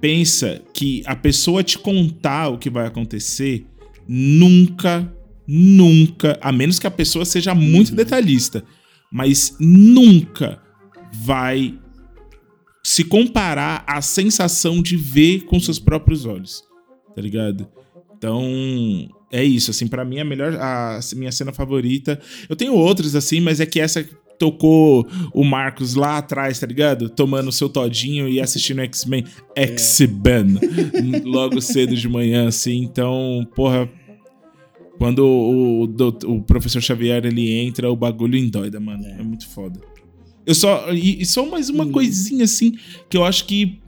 [0.00, 3.66] pensa que a pessoa te contar o que vai acontecer
[4.08, 5.12] nunca,
[5.46, 7.96] nunca, a menos que a pessoa seja muito uhum.
[7.96, 8.64] detalhista,
[9.12, 10.60] mas nunca
[11.12, 11.78] vai
[12.82, 16.62] se comparar à sensação de ver com seus próprios olhos,
[17.14, 17.68] tá ligado?
[18.16, 22.20] Então, é isso, assim, para mim a melhor a minha cena favorita.
[22.48, 24.06] Eu tenho outras assim, mas é que essa
[24.40, 27.10] tocou o Marcos lá atrás, tá ligado?
[27.10, 30.58] Tomando seu todinho e assistindo X-Men X-Men
[31.24, 32.82] logo cedo de manhã, assim.
[32.82, 33.86] Então, porra,
[34.98, 39.04] quando o, o, o, professor Xavier ele entra, o bagulho endoida, mano.
[39.04, 39.78] É, é muito foda.
[40.46, 40.90] Eu só.
[40.90, 41.92] E, e só mais uma hum.
[41.92, 42.72] coisinha assim
[43.10, 43.78] que eu acho que.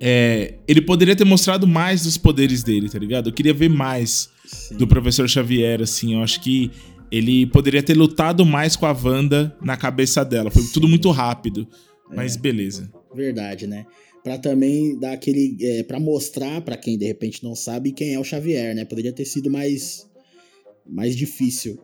[0.00, 3.28] É, ele poderia ter mostrado mais dos poderes dele, tá ligado?
[3.28, 4.76] Eu queria ver mais Sim.
[4.76, 6.14] do professor Xavier, assim.
[6.14, 6.72] Eu acho que
[7.14, 10.50] ele poderia ter lutado mais com a Wanda na cabeça dela.
[10.50, 10.72] Foi Sim.
[10.72, 11.66] tudo muito rápido.
[12.12, 12.92] Mas é, beleza.
[13.14, 13.86] Verdade, né?
[14.22, 15.56] Pra também dar aquele.
[15.60, 18.84] É, para mostrar para quem de repente não sabe quem é o Xavier, né?
[18.84, 20.10] Poderia ter sido mais.
[20.84, 21.78] mais difícil.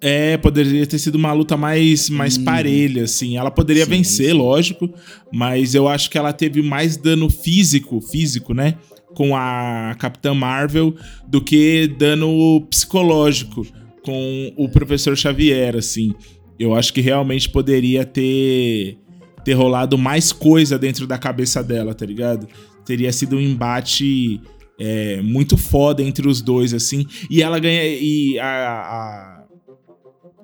[0.00, 2.44] É, poderia ter sido uma luta mais, mais hum.
[2.44, 3.36] parelha, assim.
[3.38, 4.36] Ela poderia sim, vencer, sim.
[4.36, 4.92] lógico,
[5.32, 8.76] mas eu acho que ela teve mais dano físico, físico, né?
[9.14, 10.94] Com a Capitã Marvel
[11.26, 13.66] do que dano psicológico
[14.04, 16.14] com o professor Xavier, assim.
[16.58, 18.98] Eu acho que realmente poderia ter
[19.44, 22.46] ter rolado mais coisa dentro da cabeça dela, tá ligado?
[22.84, 24.40] Teria sido um embate
[24.78, 27.06] é, muito foda entre os dois, assim.
[27.30, 27.84] E ela ganha.
[27.84, 29.44] E a, a,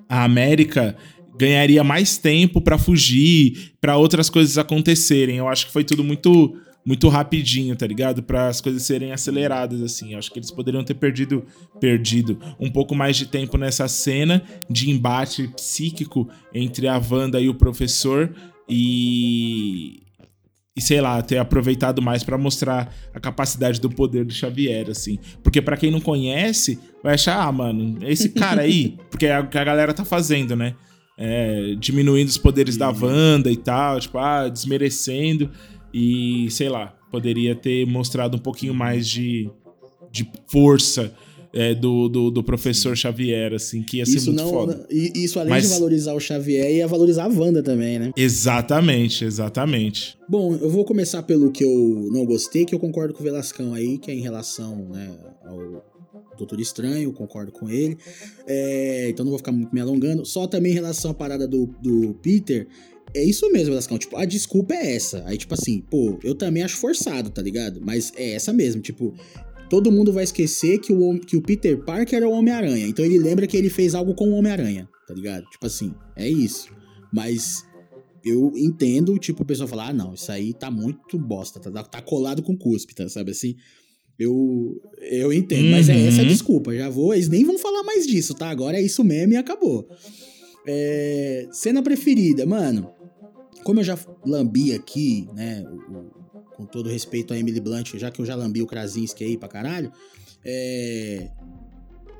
[0.09, 0.95] a América
[1.37, 5.37] ganharia mais tempo pra fugir, pra outras coisas acontecerem.
[5.37, 6.55] Eu acho que foi tudo muito
[6.85, 8.21] muito rapidinho, tá ligado?
[8.21, 10.13] Para as coisas serem aceleradas assim.
[10.13, 11.43] Eu acho que eles poderiam ter perdido
[11.79, 17.49] perdido um pouco mais de tempo nessa cena de embate psíquico entre a Wanda e
[17.49, 18.33] o professor
[18.69, 20.05] e
[20.77, 25.17] e sei lá, ter aproveitado mais para mostrar a capacidade do poder do Xavier, assim.
[25.41, 29.47] Porque para quem não conhece, vai achar, ah, mano, esse cara aí, porque é o
[29.47, 30.75] que a galera tá fazendo, né?
[31.17, 35.49] É, diminuindo os poderes da Wanda e tal, tipo, ah, desmerecendo.
[35.97, 39.49] E, sei lá, poderia ter mostrado um pouquinho mais de,
[40.11, 41.13] de força
[41.53, 44.85] é, do, do, do, professor Xavier, assim, que ia ser isso muito não, foda.
[44.91, 45.63] Isso, além Mas...
[45.63, 48.11] de valorizar o Xavier, ia valorizar a Wanda também, né?
[48.17, 50.17] Exatamente, exatamente.
[50.27, 53.73] Bom, eu vou começar pelo que eu não gostei, que eu concordo com o Velascão
[53.73, 55.15] aí, que é em relação né,
[55.45, 55.81] ao
[56.37, 57.97] Doutor Estranho, concordo com ele.
[58.45, 60.25] É, então não vou ficar muito me alongando.
[60.25, 62.67] Só também em relação à parada do, do Peter,
[63.15, 63.97] é isso mesmo, Velascão.
[63.97, 65.23] Tipo, a desculpa é essa.
[65.25, 67.79] Aí, tipo assim, pô, eu também acho forçado, tá ligado?
[67.81, 68.81] Mas é essa mesmo.
[68.81, 69.13] Tipo,
[69.69, 72.85] todo mundo vai esquecer que o, que o Peter Parker era o Homem-Aranha.
[72.85, 75.45] Então ele lembra que ele fez algo com o Homem-Aranha, tá ligado?
[75.49, 76.69] Tipo assim, é isso.
[77.11, 77.63] Mas
[78.23, 82.01] eu entendo, tipo, o pessoal falar, ah, não, isso aí tá muito bosta, tá, tá
[82.01, 83.55] colado com cuspe, tá, sabe assim?
[84.19, 85.71] Eu, eu entendo, uhum.
[85.71, 86.75] mas é essa a desculpa.
[86.75, 88.49] Já vou, eles nem vão falar mais disso, tá?
[88.49, 89.87] Agora é isso mesmo e acabou.
[90.67, 92.94] É, cena preferida, mano
[93.65, 96.11] como eu já lambi aqui, né, o, o,
[96.55, 99.49] com todo respeito a Emily Blunt, já que eu já lambi o Krasinski aí pra
[99.49, 99.91] caralho,
[100.45, 101.27] é...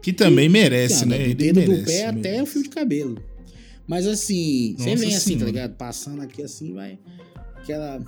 [0.01, 1.29] Que também merece, né?
[1.29, 2.19] Do dedo merece, do pé merece.
[2.19, 3.23] até o fio de cabelo.
[3.87, 5.75] Mas assim, você vem assim, tá ligado?
[5.75, 6.97] Passando aqui assim, vai.
[7.57, 8.03] Aquela,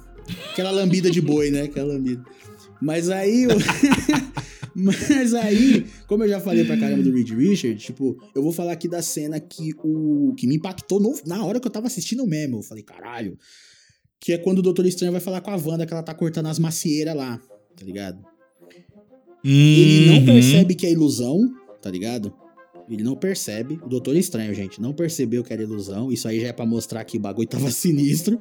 [0.52, 1.64] aquela lambida de boi, né?
[1.64, 2.24] Aquela lambida.
[2.82, 3.44] Mas aí.
[3.44, 3.52] Eu...
[4.80, 8.74] Mas aí, como eu já falei pra caramba do Reed Richard, tipo, eu vou falar
[8.74, 12.28] aqui da cena que o que me impactou no, na hora que eu tava assistindo
[12.28, 12.58] mesmo.
[12.58, 13.40] Eu falei, caralho.
[14.20, 16.46] Que é quando o Doutor Estranho vai falar com a Wanda que ela tá cortando
[16.46, 17.40] as macieiras lá,
[17.76, 18.20] tá ligado?
[19.44, 19.52] Uhum.
[19.52, 21.52] Ele não percebe que é ilusão,
[21.82, 22.32] tá ligado?
[22.88, 23.80] Ele não percebe.
[23.84, 26.12] O Doutor Estranho, gente, não percebeu que era ilusão.
[26.12, 28.40] Isso aí já é pra mostrar que o bagulho tava sinistro.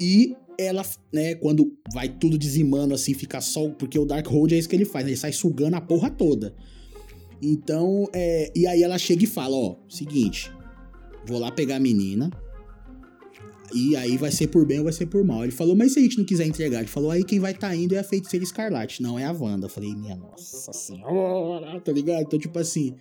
[0.00, 3.68] E ela, né, quando vai tudo dizimando assim, fica só.
[3.70, 5.10] Porque o Darkhold é isso que ele faz, né?
[5.10, 6.54] Ele sai sugando a porra toda.
[7.40, 10.52] Então, é, e aí ela chega e fala: Ó, seguinte,
[11.26, 12.30] vou lá pegar a menina.
[13.74, 15.42] E aí vai ser por bem ou vai ser por mal.
[15.42, 16.80] Ele falou, mas se a gente não quiser entregar?
[16.80, 19.64] Ele falou, aí quem vai tá indo é a feiticeira escarlate, não é a Wanda.
[19.64, 22.22] Eu falei, minha nossa senhora, tá ligado?
[22.22, 22.96] Então, tipo assim,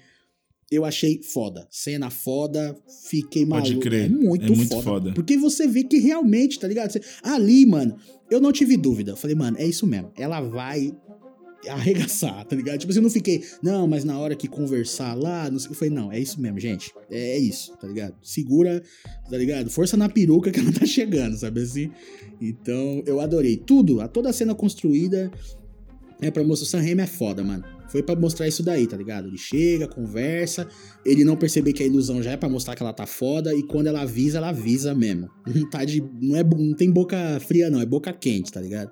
[0.71, 1.67] eu achei foda.
[1.69, 2.75] Cena foda,
[3.09, 3.67] fiquei maluco.
[3.67, 4.05] Pode crer.
[4.05, 6.91] É muito, é muito foda, foda, Porque você vê que realmente, tá ligado?
[6.91, 7.97] Você, ali, mano,
[8.29, 9.11] eu não tive dúvida.
[9.11, 10.13] Eu falei, mano, é isso mesmo.
[10.17, 10.95] Ela vai
[11.67, 12.79] arregaçar, tá ligado?
[12.79, 15.75] Tipo assim, eu não fiquei, não, mas na hora que conversar lá, não sei, eu
[15.75, 16.91] falei, não, é isso mesmo, gente.
[17.09, 18.15] É, é, isso, tá ligado?
[18.23, 18.81] Segura,
[19.29, 19.69] tá ligado?
[19.69, 21.91] Força na peruca que ela tá chegando, sabe assim?
[22.39, 25.29] Então, eu adorei tudo, a toda a cena construída.
[26.21, 27.80] É pra mostrar o Sam Raimi é foda, mano.
[27.91, 29.27] Foi para mostrar isso daí, tá ligado?
[29.27, 30.67] Ele chega, conversa,
[31.05, 33.61] ele não perceber que a ilusão já é para mostrar que ela tá foda e
[33.63, 35.29] quando ela avisa, ela avisa mesmo.
[35.53, 38.91] Não tá de não é não tem boca fria não, é boca quente, tá ligado?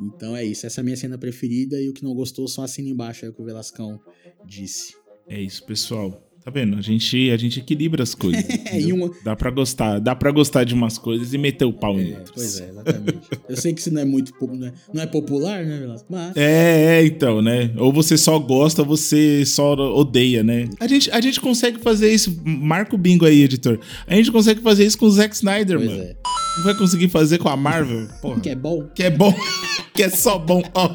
[0.00, 2.62] Então é isso, essa é a minha cena preferida e o que não gostou só
[2.62, 3.98] assina embaixo aí o que o Velascão
[4.46, 4.94] disse.
[5.28, 6.27] É isso, pessoal.
[6.44, 6.76] Tá vendo?
[6.78, 8.44] A gente, a gente equilibra as coisas.
[8.68, 9.10] É, uma...
[9.24, 12.10] Dá para gostar, dá para gostar de umas coisas e meter o pau é, em
[12.10, 12.30] outras.
[12.34, 13.18] Pois é, exatamente.
[13.48, 16.06] Eu sei que isso não é muito não é, não é popular, né, Velasco?
[16.10, 16.36] Mas...
[16.36, 17.70] É, é, então, né?
[17.76, 20.68] Ou você só gosta, ou você só odeia, né?
[20.78, 22.38] A gente, a gente consegue fazer isso.
[22.44, 23.80] Marca o bingo aí, editor.
[24.06, 26.02] A gente consegue fazer isso com o Zack Snyder, pois mano.
[26.02, 26.16] É.
[26.58, 28.06] Não vai conseguir fazer com a Marvel?
[28.20, 28.40] Porra.
[28.40, 28.86] Que é bom.
[28.94, 29.34] Que é bom.
[29.94, 30.94] que é só bom, ó.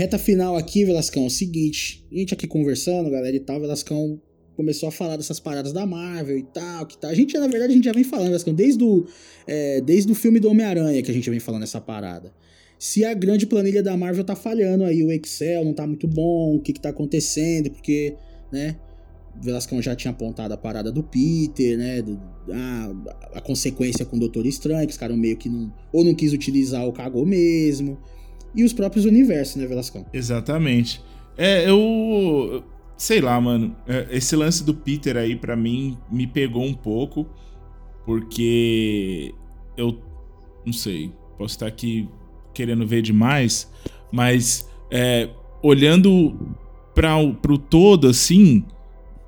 [0.00, 2.06] Reta final aqui, Velascão, é o seguinte.
[2.10, 4.18] A gente aqui conversando, galera e tal, Velascão
[4.56, 7.08] começou a falar dessas paradas da Marvel e tal, que tá.
[7.08, 9.04] A gente, na verdade, a gente já vem falando, Velascão, desde o,
[9.46, 12.32] é, desde o filme do Homem-Aranha que a gente vem falando essa parada.
[12.78, 16.56] Se a grande planilha da Marvel tá falhando aí, o Excel não tá muito bom,
[16.56, 18.14] o que que tá acontecendo, porque,
[18.50, 18.76] né,
[19.38, 22.00] Velascão já tinha apontado a parada do Peter, né?
[22.00, 22.18] Do,
[22.50, 25.70] a, a consequência com o Doutor Estranho, que os caras meio que não.
[25.92, 27.98] Ou não quis utilizar o cagou mesmo
[28.54, 30.06] e os próprios universos, né, Velascão?
[30.12, 31.02] Exatamente.
[31.36, 32.62] É, eu.
[32.96, 33.74] Sei lá, mano.
[33.86, 37.26] É, esse lance do Peter aí, para mim, me pegou um pouco.
[38.04, 39.34] Porque.
[39.76, 39.98] Eu.
[40.64, 41.12] Não sei.
[41.38, 42.08] Posso estar aqui
[42.52, 43.70] querendo ver demais.
[44.12, 44.68] Mas.
[44.90, 45.28] É,
[45.62, 46.56] olhando
[46.94, 48.64] para pro todo, assim.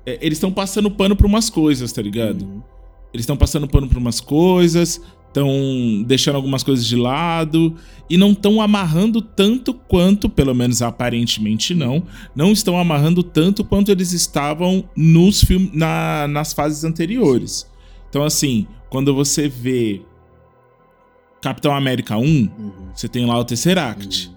[0.05, 2.43] É, eles estão passando pano pra umas coisas, tá ligado?
[2.43, 2.61] Uhum.
[3.13, 5.01] Eles estão passando pano pra umas coisas
[5.33, 7.75] estão deixando algumas coisas de lado
[8.07, 12.03] e não estão amarrando tanto quanto, pelo menos aparentemente não,
[12.35, 17.67] não estão amarrando tanto quanto eles estavam nos filmes na, nas fases anteriores.
[18.09, 20.01] Então assim, quando você vê
[21.41, 22.49] Capitão América 1, Uhum.
[22.93, 24.31] você tem lá o Tesseract.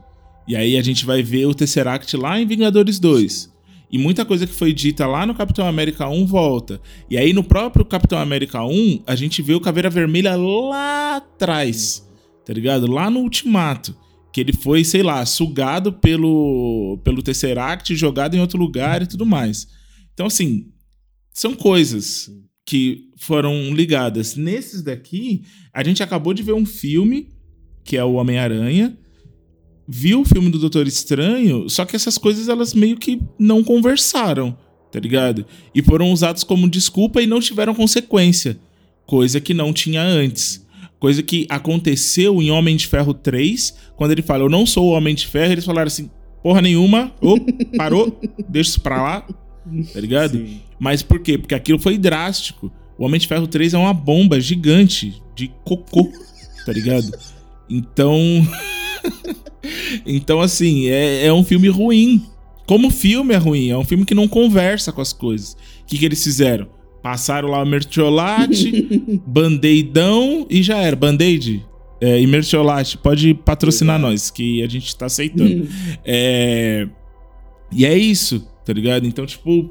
[0.49, 3.55] E aí a gente vai ver o Tesseract lá em Vingadores 2.
[3.91, 6.81] E muita coisa que foi dita lá no Capitão América 1 volta.
[7.09, 12.07] E aí no próprio Capitão América 1, a gente vê o Caveira Vermelha lá atrás.
[12.45, 12.91] Tá ligado?
[12.91, 13.97] Lá no Ultimato.
[14.33, 19.25] Que ele foi, sei lá, sugado pelo, pelo Tesseract, jogado em outro lugar e tudo
[19.25, 19.67] mais.
[20.13, 20.67] Então, assim,
[21.33, 22.31] são coisas
[22.67, 24.37] que foram ligadas.
[24.37, 27.29] Nesses daqui, a gente acabou de ver um filme,
[27.85, 28.99] que é o Homem-Aranha,
[29.89, 34.57] viu o filme do Doutor Estranho, só que essas coisas elas meio que não conversaram,
[34.91, 35.47] tá ligado?
[35.75, 38.59] E foram usados como desculpa e não tiveram consequência,
[39.07, 40.65] coisa que não tinha antes.
[40.99, 44.93] Coisa que aconteceu em Homem de Ferro 3, quando ele fala, eu não sou o
[44.93, 46.11] Homem de Ferro, eles falaram assim,
[46.43, 47.39] porra nenhuma, ô,
[47.77, 48.19] parou,
[48.49, 49.21] deixa isso pra lá,
[49.93, 50.39] tá ligado?
[50.39, 50.61] Sim.
[50.79, 51.37] Mas por quê?
[51.39, 52.73] Porque aquilo foi drástico.
[52.99, 56.11] O Homem de Ferro 3 é uma bomba gigante de cocô,
[56.65, 57.11] tá ligado?
[57.69, 58.19] Então.
[60.05, 62.25] então, assim, é, é um filme ruim.
[62.67, 65.57] Como filme é ruim, é um filme que não conversa com as coisas.
[65.83, 66.67] O que, que eles fizeram?
[67.03, 70.97] Passaram lá o mertiolate, band-aidão e já era.
[70.97, 71.65] Band-aid
[72.01, 75.69] é, e mertiolate, pode patrocinar nós, que a gente tá aceitando.
[76.05, 76.89] é...
[77.73, 79.07] E é isso, tá ligado?
[79.07, 79.71] Então, tipo,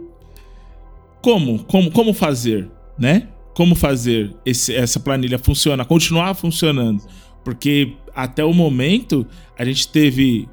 [1.22, 1.60] como?
[1.66, 3.30] Como, como fazer, né?
[3.54, 7.02] Como fazer esse, essa planilha funcionar, continuar funcionando?
[7.44, 9.26] Porque até o momento
[9.58, 10.48] a gente teve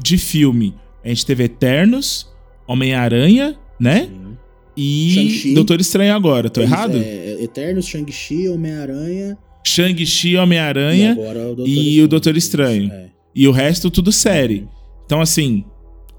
[0.00, 0.74] de filme,
[1.04, 2.30] a gente teve Eternos,
[2.66, 4.06] Homem-Aranha, né?
[4.08, 4.36] Sim.
[4.76, 5.54] E Shang-Chi.
[5.54, 6.96] Doutor Estranho agora, tô errado?
[6.96, 9.36] É, Eternos, Shang-Chi, Homem-Aranha
[9.66, 12.90] Shang-Chi, e Homem-Aranha agora o Doutor e o Doutor Estranho.
[12.90, 13.10] É.
[13.34, 14.66] e o resto tudo série.
[15.04, 15.64] Então, assim,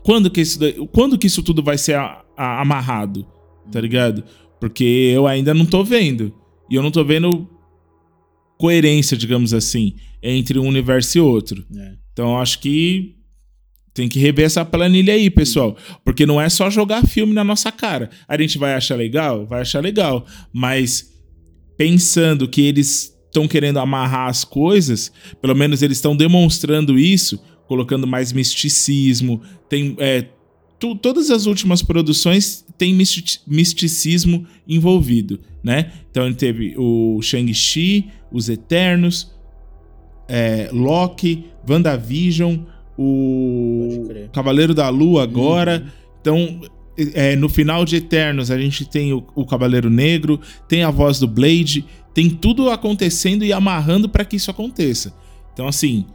[0.03, 0.59] quando que isso,
[0.91, 3.25] quando que isso tudo vai ser a- a- amarrado?
[3.71, 4.23] Tá ligado?
[4.59, 4.83] Porque
[5.15, 6.31] eu ainda não tô vendo.
[6.69, 7.47] E eu não tô vendo
[8.57, 11.65] coerência, digamos assim, entre um universo e outro.
[11.75, 11.93] É.
[12.13, 13.15] Então, eu acho que
[13.93, 15.77] tem que rever essa planilha aí, pessoal.
[16.03, 18.09] Porque não é só jogar filme na nossa cara.
[18.27, 19.45] A gente vai achar legal?
[19.45, 20.25] Vai achar legal.
[20.51, 21.11] Mas
[21.77, 25.11] pensando que eles estão querendo amarrar as coisas,
[25.41, 29.41] pelo menos eles estão demonstrando isso, colocando mais misticismo.
[29.67, 29.95] Tem.
[29.99, 30.27] é,
[30.79, 35.91] tu- todas as últimas produções misti- misticismo envolvido, né?
[36.09, 39.31] Então ele teve o Shang-Chi, os Eternos,
[40.27, 42.57] é, Loki, WandaVision,
[42.97, 44.07] o.
[44.31, 45.85] Cavaleiro da Lua agora.
[46.21, 46.61] Então,
[47.13, 51.19] é, no final de Eternos, a gente tem o, o Cavaleiro Negro, tem a voz
[51.19, 55.13] do Blade, tem tudo acontecendo e amarrando para que isso aconteça.
[55.53, 56.05] Então, assim,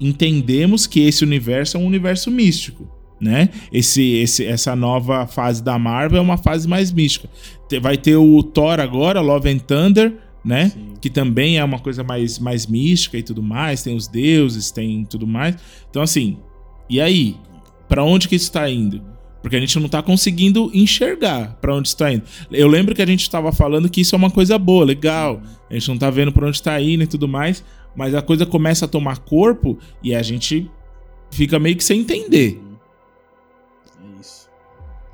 [0.00, 2.88] entendemos que esse universo é um universo místico,
[3.20, 3.48] né?
[3.72, 7.28] Esse, esse, essa nova fase da Marvel é uma fase mais mística.
[7.80, 10.14] Vai ter o Thor agora, Love and Thunder,
[10.44, 10.70] né?
[10.70, 10.94] Sim.
[11.00, 13.82] Que também é uma coisa mais, mais mística e tudo mais.
[13.82, 15.56] Tem os deuses, tem tudo mais.
[15.90, 16.38] Então, assim,
[16.88, 17.36] e aí?
[17.88, 19.02] Pra onde que isso tá indo?
[19.42, 22.22] Porque a gente não tá conseguindo enxergar pra onde está indo.
[22.50, 25.42] Eu lembro que a gente tava falando que isso é uma coisa boa, legal.
[25.68, 27.62] A gente não tá vendo pra onde tá indo e tudo mais.
[27.94, 30.70] Mas a coisa começa a tomar corpo e a gente
[31.30, 32.58] fica meio que sem entender.
[34.00, 34.48] É isso.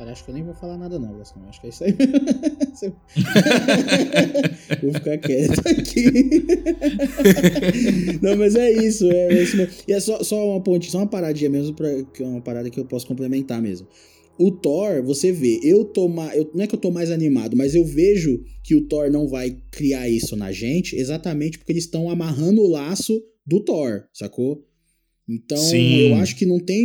[0.01, 1.43] Cara, acho que eu nem vou falar nada não, Gascão.
[1.47, 1.93] Acho que é isso aí.
[4.83, 6.07] vou ficar quieto aqui.
[8.23, 9.11] não, mas é isso.
[9.11, 9.75] É, isso mesmo.
[9.87, 12.71] E é só, só uma ponte, só uma paradinha mesmo, pra, que é uma parada
[12.71, 13.87] que eu posso complementar mesmo.
[14.39, 16.07] O Thor, você vê, eu tô.
[16.33, 19.29] Eu, não é que eu tô mais animado, mas eu vejo que o Thor não
[19.29, 24.65] vai criar isso na gente exatamente porque eles estão amarrando o laço do Thor, sacou?
[25.31, 26.09] Então, Sim.
[26.09, 26.85] eu acho que não tem.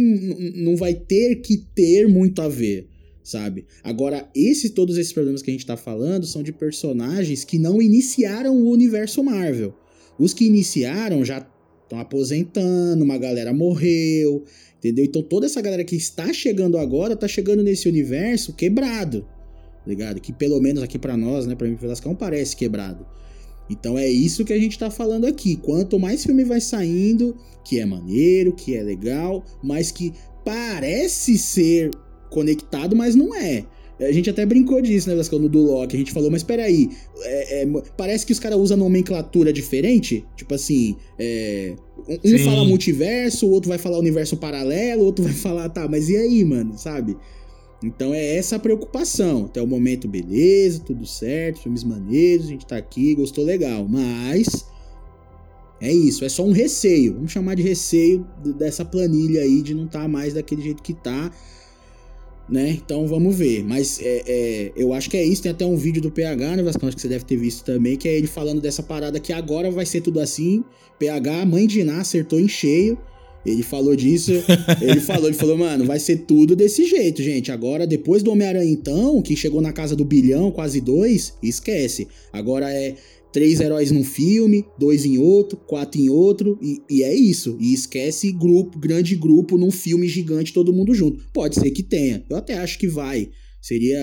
[0.55, 2.87] Não vai ter que ter muito a ver,
[3.23, 3.65] sabe?
[3.83, 7.81] Agora, esse, todos esses problemas que a gente tá falando são de personagens que não
[7.81, 9.73] iniciaram o universo Marvel.
[10.19, 11.43] Os que iniciaram já
[11.83, 14.43] estão aposentando, uma galera morreu,
[14.77, 15.03] entendeu?
[15.03, 20.21] Então toda essa galera que está chegando agora tá chegando nesse universo quebrado, tá ligado?
[20.21, 23.05] Que pelo menos aqui pra nós, né, pra mim Velascão parece quebrado.
[23.69, 25.55] Então é isso que a gente tá falando aqui.
[25.55, 30.13] Quanto mais filme vai saindo, que é maneiro, que é legal, mas que
[30.43, 31.91] parece ser
[32.29, 33.65] conectado, mas não é.
[33.99, 35.95] A gente até brincou disso, né, no do Loki.
[35.95, 36.89] A gente falou, mas peraí,
[37.21, 40.25] é, é, parece que os caras usam nomenclatura diferente.
[40.35, 41.75] Tipo assim, é,
[42.07, 42.43] um, um Sim.
[42.43, 46.17] fala multiverso, o outro vai falar universo paralelo, o outro vai falar, tá, mas e
[46.17, 47.15] aí, mano, sabe?
[47.83, 49.45] Então é essa a preocupação.
[49.45, 53.87] Até o momento, beleza, tudo certo, filmes maneiros, a gente tá aqui, gostou legal.
[53.87, 54.65] Mas
[55.81, 57.15] É isso, é só um receio.
[57.15, 58.25] Vamos chamar de receio
[58.57, 61.31] dessa planilha aí de não estar mais daquele jeito que tá.
[62.47, 62.69] Né?
[62.71, 63.63] Então vamos ver.
[63.63, 65.43] Mas é, é, eu acho que é isso.
[65.43, 66.87] Tem até um vídeo do PH, né, Vascão?
[66.87, 69.69] Acho que você deve ter visto também, que é ele falando dessa parada que agora
[69.69, 70.63] vai ser tudo assim.
[70.97, 72.97] PH, mãe de Iná, acertou em cheio.
[73.45, 74.31] Ele falou disso.
[74.81, 77.51] ele falou, ele falou, mano, vai ser tudo desse jeito, gente.
[77.51, 82.07] Agora, depois do Homem-Aranha, então, que chegou na casa do bilhão, quase dois, esquece.
[82.33, 82.95] Agora é
[83.31, 87.57] três heróis num filme, dois em outro, quatro em outro, e, e é isso.
[87.59, 91.21] E esquece grupo, grande grupo num filme gigante, todo mundo junto.
[91.33, 92.25] Pode ser que tenha.
[92.29, 93.29] Eu até acho que vai.
[93.61, 93.99] Seria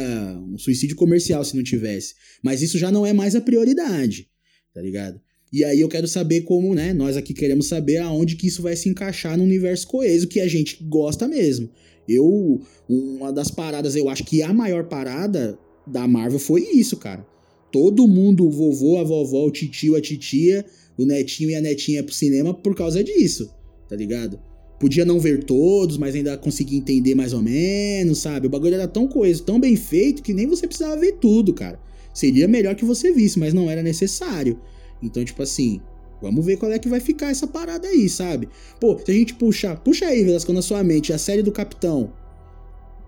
[0.53, 2.15] um suicídio comercial se não tivesse.
[2.45, 4.29] Mas isso já não é mais a prioridade,
[4.75, 5.19] tá ligado?
[5.53, 6.95] E aí eu quero saber como, né?
[6.95, 10.49] Nós aqui queremos saber aonde que isso vai se encaixar no universo coeso que a
[10.49, 11.69] gente gosta mesmo.
[12.09, 17.27] Eu, uma das paradas, eu acho que a maior parada da Marvel foi isso, cara.
[17.71, 20.65] Todo mundo, o vovô, a vovó, o titio, a titia,
[20.97, 23.51] o netinho e a netinha pro cinema por causa disso,
[23.89, 24.41] tá ligado?
[24.81, 28.47] Podia não ver todos, mas ainda conseguir entender mais ou menos, sabe?
[28.47, 31.79] O bagulho era tão coeso, tão bem feito, que nem você precisava ver tudo, cara.
[32.13, 34.59] Seria melhor que você visse, mas não era necessário.
[35.03, 35.81] Então, tipo assim,
[36.21, 38.49] vamos ver qual é que vai ficar essa parada aí, sabe?
[38.81, 42.13] Pô, se a gente puxar, puxa aí, Velasco, na sua mente, a série do Capitão,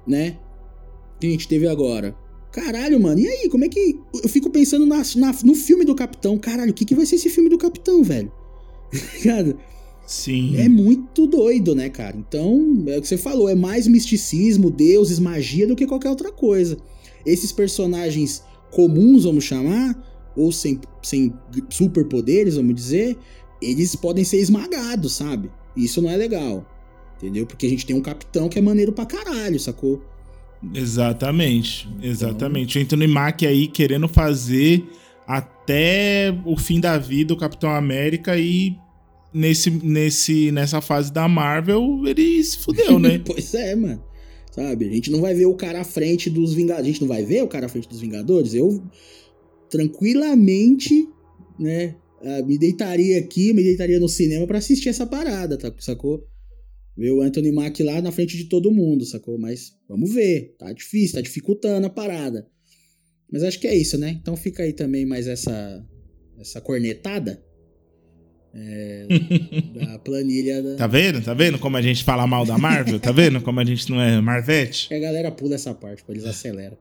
[0.06, 0.38] né?
[1.20, 2.14] Que a gente teve agora.
[2.52, 3.48] Caralho, mano, e aí?
[3.48, 3.98] Como é que.
[4.22, 6.38] Eu fico pensando na, na- no filme do Capitão.
[6.38, 8.30] Caralho, o que, que vai ser esse filme do Capitão, velho?
[9.18, 9.56] Ligado?
[10.06, 10.56] Sim.
[10.58, 12.16] É muito doido, né, cara?
[12.16, 16.30] Então, é o que você falou, é mais misticismo, deuses, magia do que qualquer outra
[16.30, 16.76] coisa.
[17.24, 21.32] Esses personagens comuns, vamos chamar, ou sem, sem
[21.70, 23.16] superpoderes, vamos dizer,
[23.60, 25.50] eles podem ser esmagados, sabe?
[25.76, 26.66] Isso não é legal.
[27.16, 27.46] Entendeu?
[27.46, 30.02] Porque a gente tem um capitão que é maneiro pra caralho, sacou?
[30.74, 32.78] Exatamente, exatamente.
[32.78, 34.84] O Anthony Mack aí querendo fazer
[35.26, 38.76] até o fim da vida o Capitão América e
[39.32, 43.20] nesse, nesse, nessa fase da Marvel ele se fudeu, né?
[43.24, 44.02] pois é, mano.
[44.50, 44.88] Sabe?
[44.88, 46.86] A gente não vai ver o cara à frente dos Vingadores.
[46.86, 48.54] A gente não vai ver o cara à frente dos Vingadores.
[48.54, 48.84] Eu
[49.74, 51.08] tranquilamente,
[51.58, 51.96] né?
[52.22, 55.74] ah, Me deitaria aqui, me deitaria no cinema pra assistir essa parada, tá?
[55.80, 56.24] sacou?
[56.96, 59.36] Ver o Anthony Mack lá na frente de todo mundo, sacou?
[59.36, 60.54] Mas vamos ver.
[60.56, 62.46] Tá difícil, tá dificultando a parada.
[63.32, 64.16] Mas acho que é isso, né?
[64.22, 65.84] Então fica aí também mais essa,
[66.38, 67.42] essa cornetada.
[68.54, 69.06] É,
[69.74, 70.76] da planilha da.
[70.76, 71.20] Tá vendo?
[71.20, 73.00] Tá vendo como a gente fala mal da Marvel?
[73.00, 74.86] Tá vendo como a gente não é Marvete?
[74.86, 76.78] Que a galera pula essa parte, pô, eles aceleram.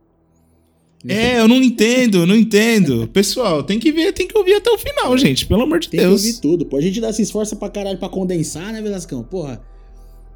[1.07, 3.07] É, eu não entendo, não entendo.
[3.09, 5.45] Pessoal, tem que ver, tem que ouvir até o final, gente.
[5.45, 6.21] Pelo amor de Tem que Deus.
[6.23, 6.65] ouvir tudo.
[6.65, 9.21] Pô, a gente dá se esforça pra caralho pra condensar, né, Velascão?
[9.23, 9.61] Porra.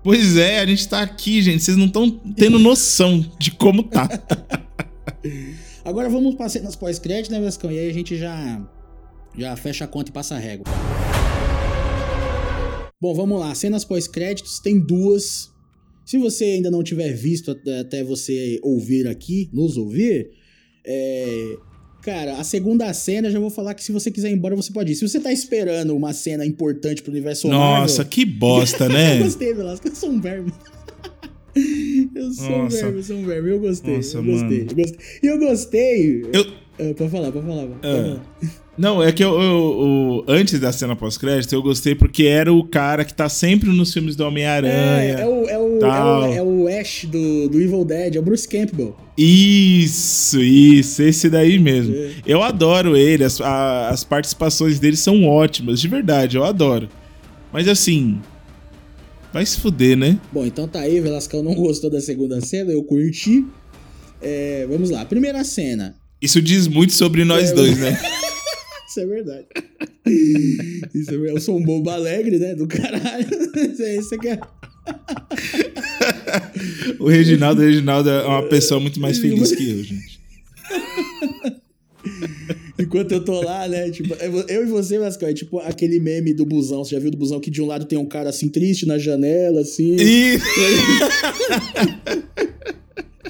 [0.04, 1.64] Pois é, a gente tá aqui, gente.
[1.64, 4.10] Vocês não estão tendo noção de como tá.
[5.86, 7.72] Agora vamos pra cenas pós-crédito, né, Velascão?
[7.72, 8.62] E aí a gente já,
[9.38, 10.66] já fecha a conta e passa a régua.
[13.00, 13.54] Bom, vamos lá.
[13.56, 15.50] Cenas pós-créditos tem duas.
[16.06, 20.30] Se você ainda não tiver visto até você ouvir aqui, nos ouvir,
[20.88, 21.58] é...
[22.02, 24.72] Cara, a segunda cena, eu já vou falar que se você quiser ir embora, você
[24.72, 24.96] pode ir.
[24.96, 28.06] Se você tá esperando uma cena importante pro universo Nossa, Marvel...
[28.06, 29.18] que bosta, eu né?
[29.20, 29.88] gostei, Velasco.
[29.90, 30.54] Eu sou um verme.
[32.16, 32.78] Eu sou um Nossa.
[32.78, 33.50] verme, eu sou um verme.
[33.50, 33.96] Eu gostei.
[33.98, 34.62] Nossa, eu gostei.
[34.70, 34.98] Eu gostei.
[35.24, 36.22] Eu gostei.
[36.32, 36.46] Eu-
[36.80, 37.66] Ah, pode falar, pode falar.
[37.66, 38.22] pode Ah.
[38.42, 38.67] falar.
[38.78, 42.64] Não, é que eu, eu- eu- antes da cena pós-crédito, eu gostei porque era o
[42.64, 45.14] cara que tá sempre nos filmes do É, Homem-Aranha.
[45.20, 48.22] é, o, é, o, é, o, é o Ash do, do Evil Dead, é o
[48.22, 48.96] Bruce Campbell.
[49.18, 51.96] Isso, isso, esse daí mesmo.
[51.96, 52.12] É.
[52.26, 56.88] Eu adoro ele, as, a- as participações dele são ótimas, de verdade, eu adoro.
[57.52, 58.20] Mas assim,
[59.34, 60.20] vai se fuder, né?
[60.32, 63.44] Bom, então tá aí, Velascão não gostou da segunda cena, eu curti.
[64.22, 65.96] É, vamos lá, primeira cena.
[66.22, 67.98] Isso diz muito sobre nós É, dois, né?
[68.88, 69.46] Isso é verdade.
[70.96, 71.36] Isso é verdade.
[71.36, 72.56] Eu sou um bobo alegre, né?
[72.56, 73.28] Do caralho.
[73.56, 74.40] Isso é isso que é.
[77.00, 80.18] O Reginaldo, o Reginaldo é uma pessoa muito mais feliz que eu, gente.
[82.80, 83.90] Enquanto eu tô lá, né?
[83.90, 86.84] Tipo, eu e você, Vascão, é tipo aquele meme do busão.
[86.84, 88.98] Você já viu do busão que de um lado tem um cara assim triste na
[88.98, 89.98] janela, assim.
[90.00, 90.40] E...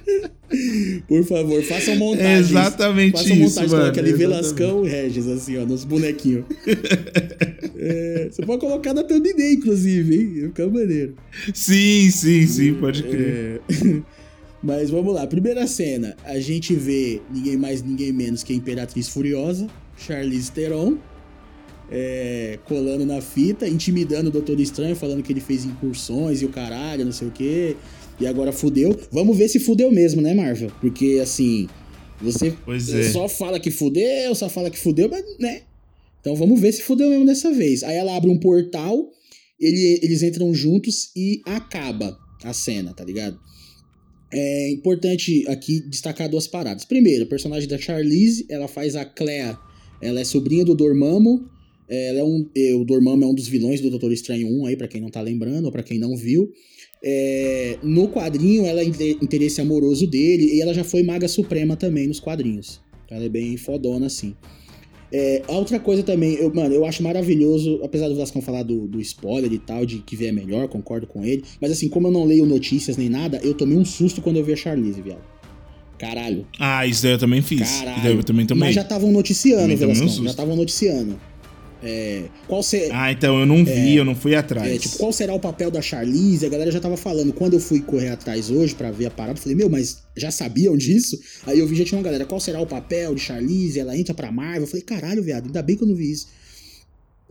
[1.08, 2.36] Por favor, façam montagens.
[2.36, 4.30] É exatamente façam isso, montagens com mano, aquele exatamente.
[4.30, 6.46] Velascão e Regis, assim, ó, nos bonequinhos.
[7.80, 10.32] É, você pode colocar na thumbnail, inclusive, hein?
[10.36, 11.16] Ia ficar maneiro.
[11.54, 13.62] Sim, sim, sim, pode crer.
[13.70, 14.02] É,
[14.62, 19.08] Mas vamos lá, primeira cena, a gente vê ninguém mais, ninguém menos que a Imperatriz
[19.08, 20.98] Furiosa, Charlize Theron,
[21.92, 26.50] é, colando na fita, intimidando o Doutor Estranho, falando que ele fez incursões e o
[26.50, 27.76] caralho, não sei o quê,
[28.20, 28.98] e agora fudeu.
[29.12, 30.72] Vamos ver se fudeu mesmo, né, Marvel?
[30.82, 31.68] Porque, assim,
[32.22, 32.54] você
[33.00, 33.12] é.
[33.12, 35.62] só fala que fudeu, só fala que fudeu, mas, né?
[36.20, 37.84] Então vamos ver se fudeu mesmo dessa vez.
[37.84, 39.10] Aí ela abre um portal,
[39.60, 43.40] ele- eles entram juntos e acaba a cena, tá ligado?
[44.34, 46.84] É importante aqui destacar duas paradas.
[46.84, 49.58] Primeiro, a personagem da Charlize, ela faz a Clea,
[50.02, 51.46] ela é sobrinha do Dormammu,
[51.88, 54.76] ela é um, eh, o Dormammu é um dos vilões do Doutor Estranho 1 aí,
[54.76, 56.52] pra quem não tá lembrando, ou pra quem não viu.
[57.04, 61.76] É, no quadrinho, ela é inte- interesse amoroso dele, e ela já foi Maga Suprema
[61.76, 62.82] também nos quadrinhos.
[63.10, 64.36] Ela é bem fodona, assim.
[65.12, 68.88] É, a outra coisa também, eu, mano, eu acho maravilhoso, apesar do Vascão falar do,
[68.88, 71.44] do spoiler e tal, de que vê é melhor, concordo com ele.
[71.62, 74.44] Mas assim, como eu não leio notícias nem nada, eu tomei um susto quando eu
[74.44, 75.22] vi a Charlize, viado.
[75.98, 76.46] Caralho.
[76.60, 77.80] Ah, isso daí eu também fiz.
[77.80, 78.18] Caralho.
[78.20, 78.66] Eu também tomei.
[78.68, 80.08] Mas já estavam noticiando, Velascão.
[80.26, 81.20] Já estavam noticiando.
[81.84, 84.68] É, qual, se, Ah, então eu não vi, eu não fui atrás.
[84.72, 86.46] é, tipo, qual será o papel da Charlize?
[86.46, 87.32] A galera já tava falando.
[87.34, 90.32] Quando eu fui correr atrás hoje pra ver a parada, eu falei, meu, mas já
[90.32, 91.20] sabiam disso?
[91.46, 93.80] Aí eu vi, já tinha uma galera, qual será o papel de Charlize?
[93.80, 94.62] Ela entra pra Marvel.
[94.64, 96.28] Eu falei, caralho, viado, ainda bem que eu não vi isso.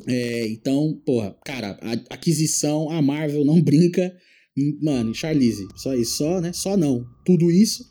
[0.06, 4.14] É, então, porra, cara, a aquisição, a Marvel não brinca.
[4.56, 6.52] Hum, Mano, Charlize, só isso, só, né?
[6.52, 7.04] Só não.
[7.24, 7.84] Tudo isso.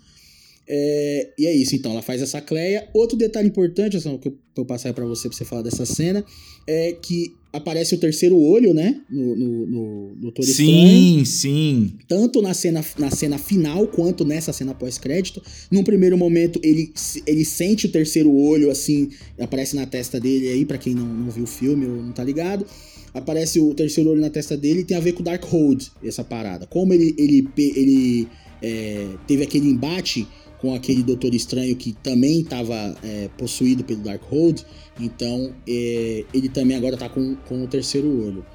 [0.67, 2.87] É, e é isso, então, ela faz essa Cleia.
[2.93, 6.25] Outro detalhe importante, assim, que eu, eu passar pra você, pra você falar dessa cena,
[6.67, 9.01] é que aparece o terceiro olho, né?
[9.09, 11.25] No, no, no Doutor Estranho.
[11.25, 11.93] Sim, sim.
[12.07, 15.41] Tanto na cena, na cena final, quanto nessa cena pós-crédito.
[15.71, 16.91] Num primeiro momento, ele,
[17.25, 19.09] ele sente o terceiro olho, assim,
[19.39, 22.23] aparece na testa dele aí, pra quem não, não viu o filme ou não tá
[22.23, 22.65] ligado.
[23.13, 26.23] Aparece o terceiro olho na testa dele e tem a ver com o Darkhold, essa
[26.23, 26.67] parada.
[26.67, 28.27] Como ele, ele, ele
[28.61, 30.27] é, teve aquele embate
[30.65, 32.95] com aquele Doutor Estranho que também estava
[33.37, 34.65] possuído pelo Darkhold,
[34.99, 38.45] então é, ele também agora tá com, com o terceiro olho.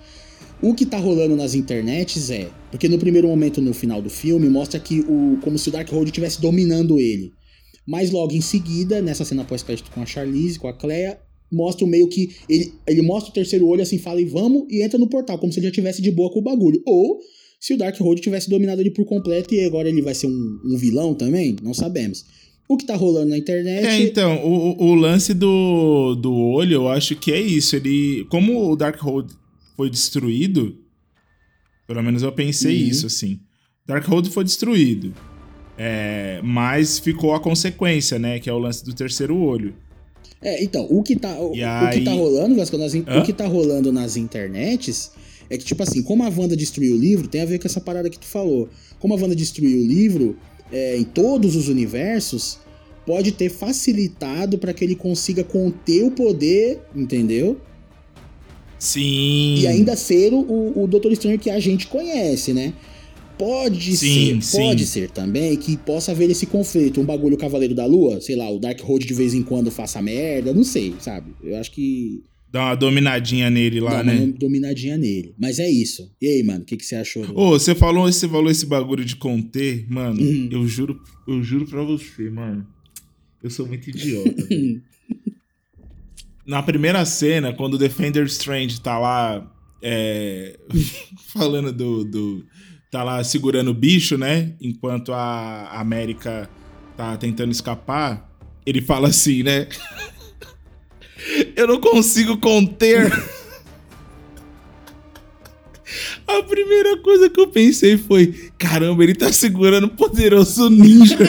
[0.61, 2.51] O que tá rolando nas internets é.
[2.71, 5.39] Porque no primeiro momento, no final do filme, mostra que o.
[5.41, 7.33] como se o Darkhold estivesse dominando ele.
[7.87, 11.19] Mas logo em seguida, nessa cena pós-crédito com a Charlize, com a Clea,
[11.51, 12.37] mostra o meio que.
[12.47, 15.51] Ele, ele mostra o terceiro olho assim, fala e vamos, e entra no portal, como
[15.51, 16.83] se ele já tivesse de boa com o bagulho.
[16.85, 17.21] Ou
[17.61, 20.77] se o Darkhold tivesse dominado ele por completo e agora ele vai ser um, um
[20.79, 22.25] vilão também, não sabemos.
[22.67, 23.85] O que tá rolando na internet.
[23.85, 27.75] É, então, o, o- lance do, do olho, eu acho que é isso.
[27.77, 28.25] Ele.
[28.31, 29.33] Como o Darkhold
[29.77, 30.79] foi destruído,
[31.87, 32.89] pelo menos eu pensei Uhum.
[32.89, 33.41] isso, assim.
[33.87, 35.13] Darkhold foi destruído.
[35.77, 38.39] É, mas ficou a consequência, né?
[38.39, 39.75] Que é o lance do terceiro olho.
[40.41, 43.23] É, então, o que tá, o, E o que tá aí- rolando, Vasco, nas o
[43.25, 45.11] que tá rolando nas internets
[45.51, 47.81] é que, tipo assim, como a Wanda destruiu o livro, tem a ver com essa
[47.81, 48.69] parada que tu falou.
[49.01, 50.39] Como a Wanda destruiu o livro,
[50.73, 52.61] é, em todos os universos,
[53.05, 57.61] pode ter facilitado pra que ele consiga conter o poder, entendeu?
[58.79, 59.57] Sim.
[59.59, 62.73] E ainda ser o, o, Doutor Estranho que a gente conhece, né?
[63.37, 64.93] Pode Sim, ser, pode sim.
[64.93, 68.59] ser também que possa haver esse conflito, um bagulho Cavaleiro da Lua, sei lá, o
[68.59, 71.33] Darkhold de vez em quando faça merda, não sei, sabe?
[71.43, 72.23] Eu acho que
[72.53, 74.15] Dá uma dominadinha nele lá, dá né?
[74.25, 75.33] uma dominadinha nele.
[75.39, 76.11] Mas é isso.
[76.21, 77.25] E aí, mano, o que, que você achou?
[77.25, 80.21] do- Ô, você falou, você falou esse bagulho de conter, mano.
[80.21, 80.49] Uhum.
[80.51, 82.67] Eu juro, eu juro pra você, mano.
[83.43, 84.49] Eu sou muito idiota.
[86.47, 89.49] Na primeira cena, quando o Defender Strange tá lá
[89.81, 90.59] é,
[91.33, 92.45] falando do, do.
[92.91, 94.55] tá lá segurando o bicho, né?
[94.61, 96.51] Enquanto a América
[96.97, 98.29] tá tentando escapar,
[98.67, 99.69] ele fala assim, né?
[101.57, 103.13] Eu não consigo conter.
[106.27, 111.19] A primeira coisa que eu pensei foi: caramba, ele tá segurando o poderoso ninja.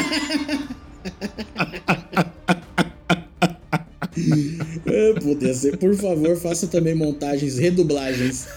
[4.85, 8.47] É, puta, ia ser- por favor, faça também montagens, redublagens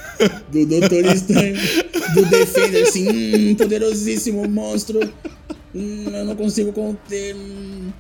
[0.51, 1.57] do Doutor Estranho,
[2.15, 5.01] do Defender, assim, hum, poderosíssimo monstro,
[5.75, 7.91] hum, eu não consigo conter, hum,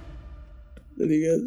[0.98, 1.44] tá ligado?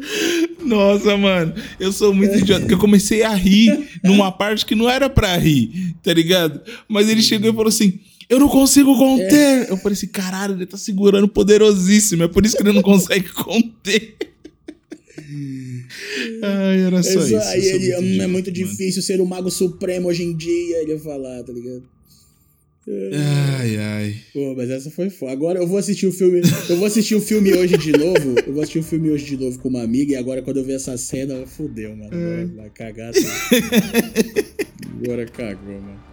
[0.64, 4.88] Nossa, mano, eu sou muito idiota, porque eu comecei a rir numa parte que não
[4.88, 6.60] era pra rir, tá ligado?
[6.88, 9.68] Mas ele chegou e falou assim: Eu não consigo conter.
[9.68, 13.28] Eu falei assim: caralho, ele tá segurando poderosíssimo, é por isso que ele não consegue
[13.32, 14.16] conter.
[16.42, 17.36] Ai, era só É isso.
[17.36, 18.64] aí ele, muito é muito mano.
[18.70, 21.82] difícil ser o Mago Supremo hoje em dia, ele ia falar, tá ligado?
[23.60, 24.14] Ai, ai.
[24.32, 25.32] Pô, mas essa foi foda.
[25.32, 26.40] Agora eu vou assistir o filme.
[26.68, 28.34] Eu vou assistir o filme hoje de novo.
[28.46, 30.12] Eu vou assistir o filme hoje de novo com uma amiga.
[30.12, 32.10] E agora, quando eu ver essa cena, fudeu, mano.
[32.12, 33.26] Agora vai cagar tudo.
[35.04, 36.08] Agora cagou, mano.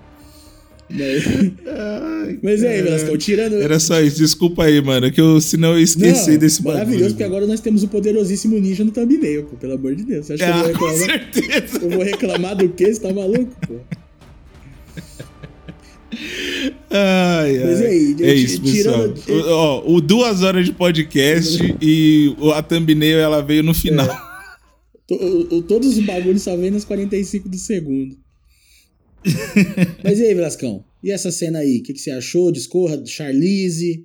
[0.88, 1.26] Mas,
[1.66, 3.56] Ai, mas e aí, tirando.
[3.60, 6.84] Era só isso, desculpa aí, mano, que eu, senão eu esqueci Não, desse bagulho.
[6.84, 9.56] Maravilhoso, porque agora nós temos o poderosíssimo ninja no thumbnail, pô.
[9.58, 10.28] Pelo amor de Deus.
[10.28, 11.34] Você acha que eu Ah, vou com reclamar?
[11.34, 11.80] certeza.
[11.84, 12.94] Eu vou reclamar do quê?
[12.94, 13.76] Você tá maluco, pô?
[16.90, 17.66] Ai, ai.
[17.66, 19.14] Mas e aí, É isso, pessoal.
[19.14, 23.74] tirando- O- Ó, o duas horas de podcast e o- a thumbnail ela veio no
[23.74, 24.08] final.
[25.10, 28.16] O- todos os bagulhos só vem nos 45 do segundo.
[30.04, 30.84] Mas e aí, Velascão?
[31.04, 31.78] E essa cena aí?
[31.78, 32.52] O que, que você achou?
[32.52, 34.04] Discorra, Charlize,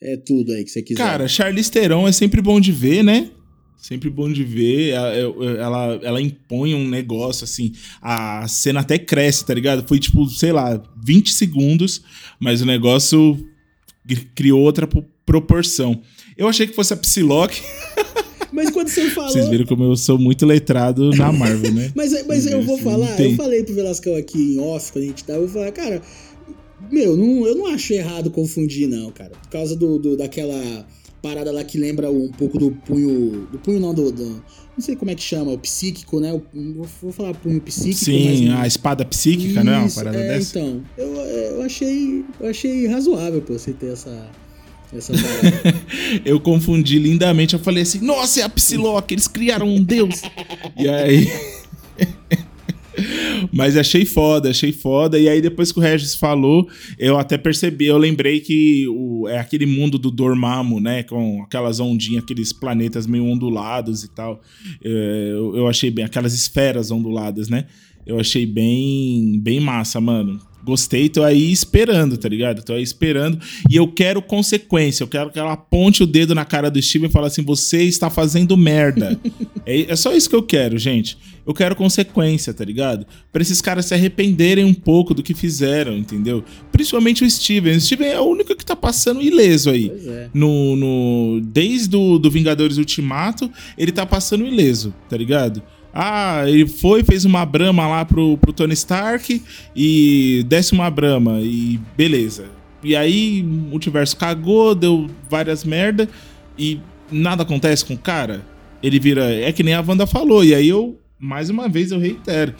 [0.00, 0.98] é tudo aí que você quiser.
[0.98, 3.30] Cara, Charlize Theron é sempre bom de ver, né?
[3.82, 4.90] Sempre bom de ver.
[4.90, 5.12] Ela,
[5.58, 7.72] ela, ela impõe um negócio, assim.
[8.00, 9.84] A cena até cresce, tá ligado?
[9.88, 12.00] Foi tipo, sei lá, 20 segundos,
[12.38, 13.44] mas o negócio
[14.06, 16.00] cri- criou outra po- proporção.
[16.36, 17.60] Eu achei que fosse a Psylocke.
[18.52, 19.30] Mas quando você falou.
[19.30, 21.90] Vocês viram como eu sou muito letrado na Marvel, né?
[21.96, 23.30] Mas, mas eu vou falar, tem.
[23.30, 26.02] eu falei pro Velascão aqui em off, quando a gente tava, eu vou falar, cara,
[26.90, 29.30] meu, não, eu não acho errado confundir, não, cara.
[29.30, 30.86] Por causa do, do- daquela
[31.22, 33.46] parada lá que lembra um pouco do punho.
[33.52, 34.10] Do punho não, do.
[34.12, 34.42] do-
[34.74, 36.32] não sei como é que chama, o psíquico, né?
[36.32, 36.42] O-
[37.00, 38.60] vou, falar punho psíquico, Sim, mas.
[38.60, 40.58] a espada psíquica, não é uma Isso, parada é, dessa?
[40.58, 42.24] Então, eu, eu achei.
[42.40, 44.30] Eu achei razoável, pô, você ter essa.
[44.94, 45.80] Essa parada.
[46.24, 47.54] Eu confundi lindamente.
[47.54, 50.20] Eu falei assim: Nossa, é a Psylocke, eles criaram um deus.
[50.78, 51.28] e aí.
[53.52, 55.18] Mas achei foda, achei foda.
[55.18, 56.68] E aí, depois que o Regis falou,
[56.98, 61.02] eu até percebi, eu lembrei que o, é aquele mundo do Dormammu, né?
[61.02, 64.40] Com aquelas ondinhas, aqueles planetas meio ondulados e tal.
[64.84, 67.66] É, eu, eu achei bem, aquelas esferas onduladas, né?
[68.06, 70.40] Eu achei bem, bem massa, mano.
[70.64, 72.62] Gostei, tô aí esperando, tá ligado?
[72.62, 73.38] Tô aí esperando.
[73.68, 75.02] E eu quero consequência.
[75.02, 77.82] Eu quero que ela aponte o dedo na cara do Steven e fale assim: você
[77.82, 79.18] está fazendo merda.
[79.66, 81.18] é, é só isso que eu quero, gente.
[81.44, 83.04] Eu quero consequência, tá ligado?
[83.32, 86.44] Pra esses caras se arrependerem um pouco do que fizeram, entendeu?
[86.70, 87.76] Principalmente o Steven.
[87.76, 89.90] O Steven é o único que tá passando ileso aí.
[90.06, 90.28] é.
[90.32, 95.60] No, no, desde o do Vingadores Ultimato, ele tá passando ileso, tá ligado?
[95.94, 99.42] Ah, ele foi, fez uma brama lá pro, pro Tony Stark
[99.76, 102.46] e desce uma brama e beleza.
[102.82, 106.08] E aí o multiverso cagou, deu várias merda
[106.58, 108.44] e nada acontece com o cara.
[108.82, 109.30] Ele vira.
[109.32, 112.54] É que nem a Wanda falou, e aí eu, mais uma vez, eu reitero.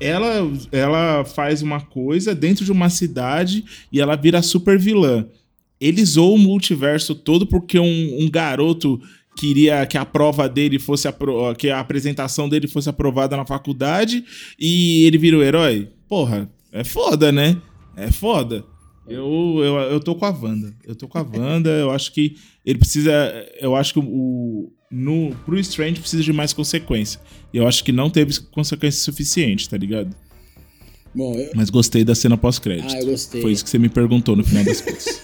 [0.00, 5.26] Ela, ela faz uma coisa dentro de uma cidade e ela vira super vilã.
[5.78, 9.00] Ele zoou o multiverso todo porque um, um garoto
[9.36, 14.24] queria que a prova dele fosse apro- que a apresentação dele fosse aprovada na faculdade
[14.58, 15.88] e ele vira o herói.
[16.08, 17.56] Porra, é foda, né?
[17.96, 18.64] É foda.
[19.08, 20.72] Eu, eu, eu tô com a Wanda.
[20.86, 21.70] Eu tô com a Wanda.
[21.70, 23.12] Eu acho que ele precisa.
[23.60, 24.72] Eu acho que o.
[24.92, 27.20] No, pro Strange precisa de mais consequência.
[27.52, 30.14] E eu acho que não teve consequência suficiente, tá ligado?
[31.14, 32.92] Bom, eu, Mas gostei da cena pós-crédito.
[32.94, 33.40] Ah, eu gostei.
[33.40, 35.22] Foi isso que você me perguntou no final das contas.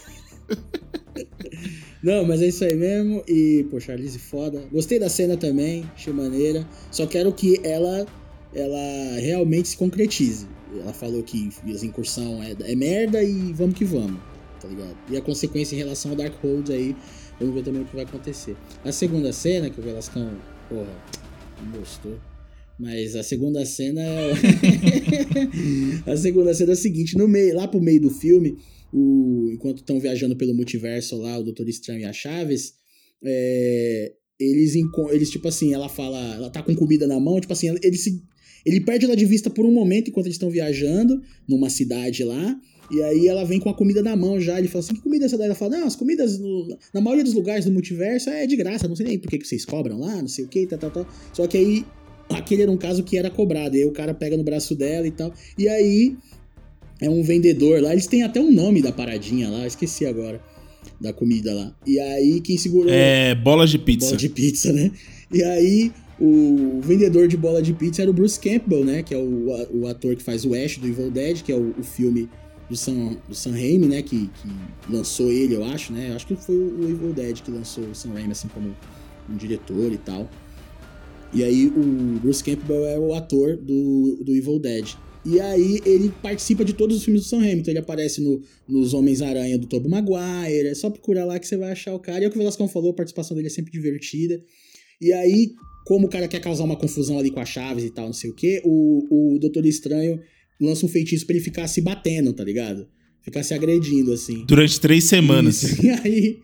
[2.06, 3.20] Não, mas é isso aí mesmo.
[3.26, 4.62] E, pô, Charlize foda.
[4.70, 6.64] Gostei da cena também, achei maneira.
[6.88, 8.06] Só quero que ela,
[8.54, 10.46] ela realmente se concretize.
[10.80, 14.20] Ela falou que a incursão é, é merda e vamos que vamos,
[14.60, 14.96] tá ligado?
[15.10, 16.94] E a consequência em relação ao Darkhold aí,
[17.40, 18.56] vamos ver também o que vai acontecer.
[18.84, 20.30] A segunda cena, que o Velascão,
[20.68, 20.94] porra,
[21.76, 22.16] gostou.
[22.78, 24.32] Mas a segunda cena é.
[26.06, 28.58] a segunda cena é a seguinte: no meio, lá pro meio do filme,
[28.98, 32.72] o, enquanto estão viajando pelo multiverso lá, o Doutor Estranho e a Chaves,
[33.22, 34.74] é, eles,
[35.12, 38.22] eles, tipo assim, ela fala, ela tá com comida na mão, tipo assim, ele, se,
[38.64, 42.58] ele perde ela de vista por um momento enquanto eles estão viajando numa cidade lá.
[42.90, 44.58] E aí ela vem com a comida na mão já.
[44.58, 45.46] Ele fala assim: que comida é essa daí?
[45.46, 48.86] Ela fala: não, as comidas no- na maioria dos lugares do multiverso é de graça.
[48.86, 50.90] Não sei nem por que que vocês cobram lá, não sei o que, tal, tal,
[50.92, 51.06] tal.
[51.32, 51.84] Só que aí
[52.30, 53.74] aquele era um caso que era cobrado.
[53.76, 55.34] E aí o cara pega no braço dela e tal.
[55.58, 56.16] E aí
[57.00, 57.92] é um vendedor lá.
[57.92, 60.40] Eles têm até um nome da paradinha lá, esqueci agora.
[61.00, 61.74] Da comida lá.
[61.86, 62.90] E aí quem segurou.
[62.90, 63.34] é.
[63.34, 64.06] Bolas de pizza.
[64.06, 64.90] Bola de pizza, né?
[65.32, 69.02] E aí, o vendedor de bola de pizza era o Bruce Campbell, né?
[69.02, 71.74] Que é o, o ator que faz o Ash do Evil Dead, que é o,
[71.78, 72.28] o filme
[72.70, 74.00] do Sam, do Sam Raimi, né?
[74.00, 74.48] Que, que
[74.88, 76.10] lançou ele, eu acho, né?
[76.10, 78.74] Eu acho que foi o Evil Dead que lançou o Sam Raimi, assim, como
[79.28, 80.30] um diretor e tal.
[81.34, 84.94] E aí, o Bruce Campbell é o ator do, do Evil Dead.
[85.26, 87.60] E aí, ele participa de todos os filmes do Sam Raimi.
[87.60, 90.68] Então, ele aparece no, nos Homens-Aranha do Tobey Maguire.
[90.68, 92.20] É só procurar lá que você vai achar o cara.
[92.20, 94.40] E é o que o Velascão falou, a participação dele é sempre divertida.
[95.00, 95.50] E aí,
[95.84, 98.30] como o cara quer causar uma confusão ali com as chaves e tal, não sei
[98.30, 100.20] o quê, o, o Doutor Estranho
[100.60, 102.86] lança um feitiço pra ele ficar se batendo, tá ligado?
[103.22, 104.44] Ficar se agredindo, assim.
[104.46, 105.62] Durante três semanas.
[105.62, 105.82] Isso.
[105.84, 106.38] E aí,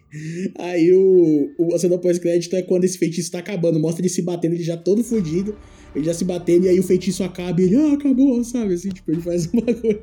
[0.58, 3.78] aí o, o, a cena pós-crédito é quando esse feitiço tá acabando.
[3.78, 5.56] Mostra ele se batendo, ele já todo fudido.
[5.94, 8.74] Ele já se batendo, e aí o feitiço acaba e ele, ah, acabou, sabe?
[8.74, 10.02] Assim, tipo, ele faz um bagulho.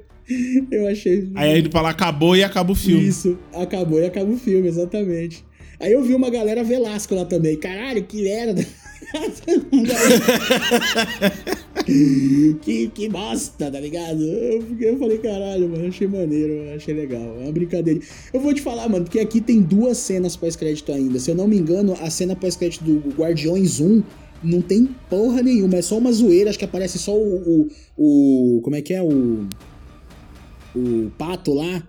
[0.72, 1.30] Eu achei.
[1.36, 3.08] Aí ele fala, acabou e acaba o filme.
[3.08, 5.44] Isso, acabou e acaba o filme, exatamente.
[5.80, 7.58] Aí eu vi uma galera Velasco lá também.
[7.58, 8.64] Caralho, que merda.
[12.62, 14.22] que, que bosta, tá ligado?
[14.22, 17.38] Eu, eu falei, caralho, mano, achei maneiro, achei legal.
[17.40, 18.00] É uma brincadeira.
[18.34, 21.18] Eu vou te falar, mano, porque aqui tem duas cenas pós-crédito ainda.
[21.18, 24.04] Se eu não me engano, a cena pós-crédito do Guardiões 1
[24.44, 27.68] não tem porra nenhuma, é só uma zoeira, acho que aparece só o.
[27.98, 29.02] o, o- como é que é?
[29.04, 29.48] O.
[30.76, 31.88] O pato lá.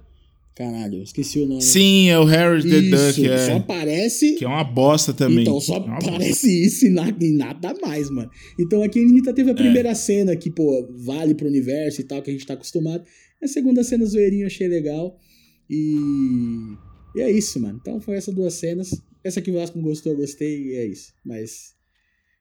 [0.54, 1.62] Caralho, esqueci o nome.
[1.62, 4.34] Sim, é o Harry the Duck, é, só aparece.
[4.34, 5.40] que é uma bosta também.
[5.42, 6.10] Então só É uma bosta.
[6.10, 8.30] aparece isso e nada, e nada mais, mano.
[8.58, 12.20] Então aqui a Anitta teve a primeira cena que, pô, vale pro universo e tal,
[12.20, 13.04] que a gente tá acostumado.
[13.42, 15.18] A segunda cena zoeirinha eu achei legal.
[15.68, 15.94] E.
[17.16, 17.78] E é isso, mano.
[17.80, 18.90] Então foi essas duas cenas.
[19.24, 21.12] Essa que o Vasco não gostou, eu gostei, e é isso.
[21.24, 21.74] Mas.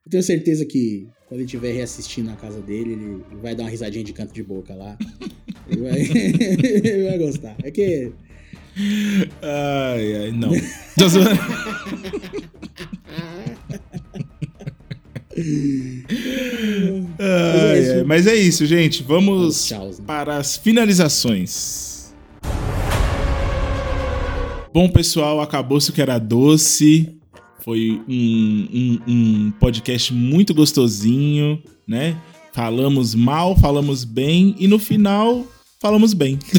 [0.09, 3.69] Eu tenho certeza que quando ele estiver reassistindo na casa dele, ele vai dar uma
[3.69, 4.97] risadinha de canto de boca lá.
[5.69, 7.55] Ele vai, ele vai gostar.
[7.61, 8.11] É que.
[9.39, 10.49] Ai, ai, não.
[11.07, 11.29] Zoando.
[17.19, 19.03] Ai, ai, Mas é isso, gente.
[19.03, 19.91] Vamos Tchau.
[20.07, 22.15] para as finalizações.
[24.73, 27.18] Bom, pessoal, acabou-se o que era doce.
[27.63, 32.15] Foi um, um- um podcast muito gostosinho, né?
[32.53, 35.45] Falamos mal, falamos bem e no final
[35.79, 36.37] falamos bem.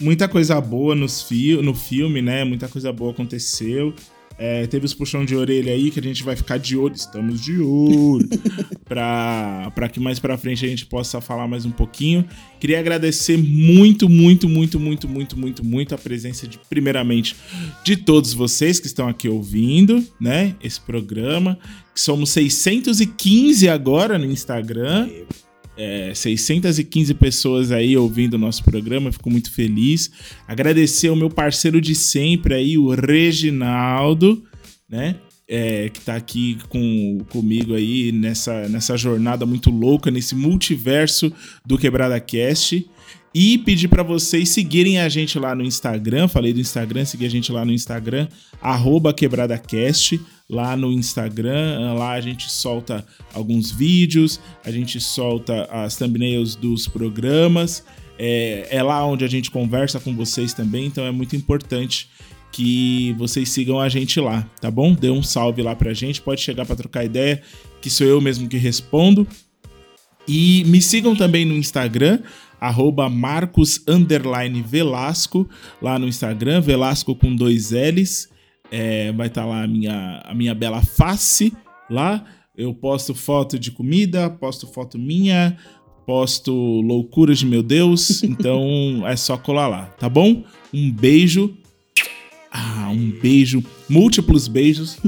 [0.00, 2.44] Muita coisa boa nos fi no filme, né?
[2.44, 3.94] Muita coisa boa aconteceu.
[4.42, 6.94] É, teve os puxão de orelha aí que a gente vai ficar de olho.
[6.94, 8.26] Estamos de olho.
[8.88, 12.24] pra, pra que mais pra frente a gente possa falar mais um pouquinho.
[12.58, 17.36] Queria agradecer muito, muito, muito, muito, muito, muito, muito a presença de, primeiramente,
[17.84, 20.56] de todos vocês que estão aqui ouvindo, né?
[20.64, 21.58] Esse programa.
[21.94, 25.06] Que somos 615 agora no Instagram.
[25.82, 30.10] É, 615 pessoas aí ouvindo o nosso programa, fico muito feliz.
[30.46, 34.44] Agradecer ao meu parceiro de sempre aí, o Reginaldo,
[34.86, 35.16] né?
[35.48, 41.32] É, que tá aqui com, comigo aí nessa, nessa jornada muito louca, nesse multiverso
[41.64, 42.86] do Quebrada Cast.
[43.34, 46.28] E pedir para vocês seguirem a gente lá no Instagram.
[46.28, 48.28] Falei do Instagram, seguir a gente lá no Instagram,
[48.60, 50.20] arroba QuebradaCast,
[50.50, 51.94] lá no Instagram.
[51.94, 57.84] Lá a gente solta alguns vídeos, a gente solta as thumbnails dos programas.
[58.18, 62.08] É, é lá onde a gente conversa com vocês também, então é muito importante
[62.52, 64.92] que vocês sigam a gente lá, tá bom?
[64.92, 67.40] Dê um salve lá pra gente, pode chegar pra trocar ideia,
[67.80, 69.26] que sou eu mesmo que respondo.
[70.28, 72.18] E me sigam também no Instagram,
[72.60, 73.08] arroba
[75.80, 78.28] lá no Instagram, Velasco com dois L's.
[78.70, 81.52] É, vai estar lá a minha, a minha bela face
[81.88, 82.24] lá.
[82.56, 85.56] Eu posto foto de comida, posto foto minha,
[86.06, 88.22] posto loucuras de meu Deus.
[88.22, 90.44] Então é só colar lá, tá bom?
[90.72, 91.56] Um beijo.
[92.52, 94.98] Ah, um beijo, múltiplos beijos,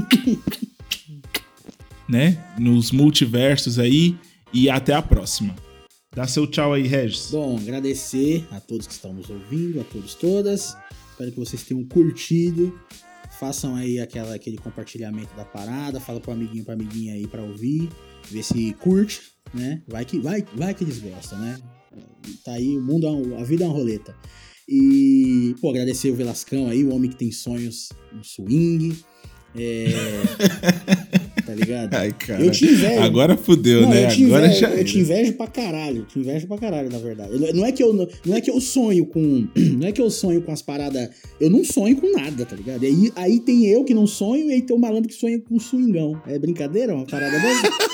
[2.07, 2.41] né?
[2.57, 4.15] Nos multiversos aí.
[4.53, 5.55] E até a próxima.
[6.15, 7.31] Dá seu tchau aí, Regis.
[7.31, 10.77] Bom, agradecer a todos que estão nos ouvindo, a todos todas.
[11.09, 12.79] Espero que vocês tenham curtido.
[13.39, 17.89] Façam aí aquela, aquele compartilhamento da parada, fala pro amiguinho, pra amiguinha aí pra ouvir,
[18.29, 19.21] ver se curte,
[19.53, 19.81] né?
[19.87, 21.59] Vai que, vai, vai que eles gostam, né?
[22.45, 24.15] Tá aí, o mundo, é um- a vida é uma roleta.
[24.67, 28.97] E, pô, agradecer o Velascão aí, o homem que tem sonhos no swing.
[29.55, 29.85] É,
[31.53, 31.93] tá ligado?
[31.95, 32.43] Ai, cara.
[32.43, 33.01] Eu te invejo.
[33.01, 34.05] Agora fudeu, Não, né?
[34.05, 34.69] eu te Agora invejo, já.
[34.69, 36.03] eu te invejo pra caralho.
[36.05, 37.31] Te invejo pra caralho, na verdade.
[37.33, 39.47] Eu- Não é que eu, não, é que eu sonho com.
[39.77, 41.09] Não é que eu sonho com as paradas.
[41.39, 42.83] Eu não sonho com nada, tá ligado?
[42.85, 45.59] Aí, aí tem eu que não sonho e aí tem o malandro que sonha com
[45.59, 46.21] swingão.
[46.27, 46.93] É brincadeira?
[46.95, 47.69] Uma parada dessa?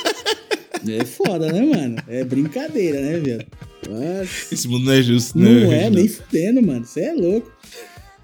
[0.88, 1.98] É foda, né, mano?
[2.07, 3.45] É brincadeira, né, velho?
[3.90, 4.53] Nossa.
[4.53, 5.49] Esse mundo não é justo, né?
[5.65, 6.86] Não é, nem fudendo, mano.
[6.86, 7.52] Você é louco.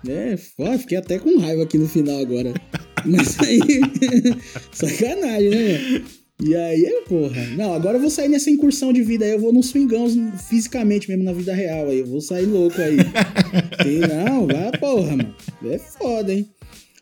[0.07, 2.53] É, foda, fiquei até com raiva aqui no final agora.
[3.07, 3.59] Mas aí.
[4.71, 6.05] sacanagem, né, mano?
[6.41, 7.45] E aí, é, porra.
[7.55, 9.31] Não, agora eu vou sair nessa incursão de vida aí.
[9.31, 10.07] Eu vou num swingão
[10.49, 11.99] fisicamente mesmo na vida real aí.
[11.99, 12.97] Eu vou sair louco aí.
[13.83, 15.35] Tem, não, vai, porra, mano.
[15.65, 16.49] É foda, hein?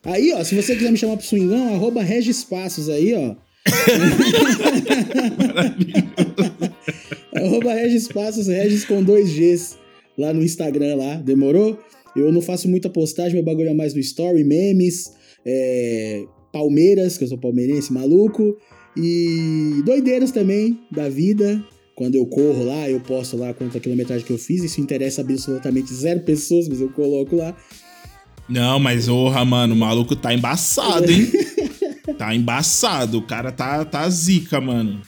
[0.04, 3.36] Aí, ó, se você quiser me chamar pro swingão, arroba Regis Passos aí, ó.
[7.34, 9.78] Arroba Regis Passos, Regis com dois Gs
[10.18, 11.80] lá no Instagram lá, demorou?
[12.16, 15.12] Eu não faço muita postagem, meu bagulho é mais no story, memes,
[15.46, 18.58] é, Palmeiras, que eu sou palmeirense maluco,
[18.96, 21.64] e doideiras também da vida.
[21.96, 25.94] Quando eu corro lá, eu posto lá quanta quilometragem que eu fiz, isso interessa absolutamente
[25.94, 27.56] zero pessoas, mas eu coloco lá.
[28.50, 31.32] Não, mas, orra, mano, o maluco tá embaçado, hein?
[32.12, 33.20] tá embaçado.
[33.20, 35.02] O cara tá, tá zica, mano.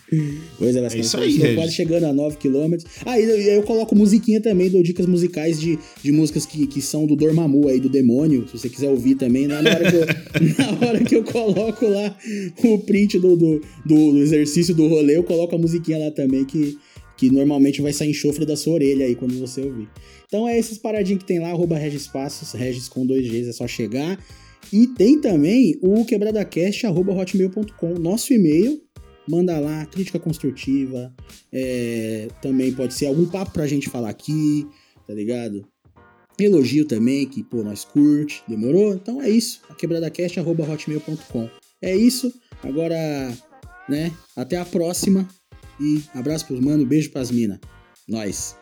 [0.57, 1.55] Pois é, É isso aí, Regis.
[1.55, 2.75] quase chegando a 9 km.
[3.05, 6.81] Ah, e eu, eu coloco musiquinha também, dou dicas musicais de, de músicas que, que
[6.81, 8.47] são do Dormammu aí, do demônio.
[8.47, 10.05] Se você quiser ouvir também, na hora que eu,
[10.79, 12.15] na hora que eu coloco lá
[12.63, 16.45] o print do, do, do, do exercício do rolê, eu coloco a musiquinha lá também,
[16.45, 16.77] que,
[17.17, 19.89] que normalmente vai sair enxofre da sua orelha aí quando você ouvir.
[20.27, 23.53] Então é essas paradinhas que tem lá, arroba Regis Passos, Regis com dois Gs, é
[23.53, 24.17] só chegar.
[24.71, 28.81] E tem também o quebradacast.hotmail.com, nosso e-mail.
[29.27, 31.13] Manda lá, crítica construtiva.
[31.51, 34.67] é, também pode ser algum papo pra gente falar aqui,
[35.07, 35.67] tá ligado?
[36.37, 38.93] Elogio também, que, pô, nós curte, demorou?
[38.93, 41.49] Então é isso, quebradacast.hotmail.com.
[41.81, 42.97] É isso, agora,
[43.87, 45.27] né, até a próxima.
[45.79, 47.59] E abraço pros mano, beijo pras mina.
[48.07, 48.55] Nós.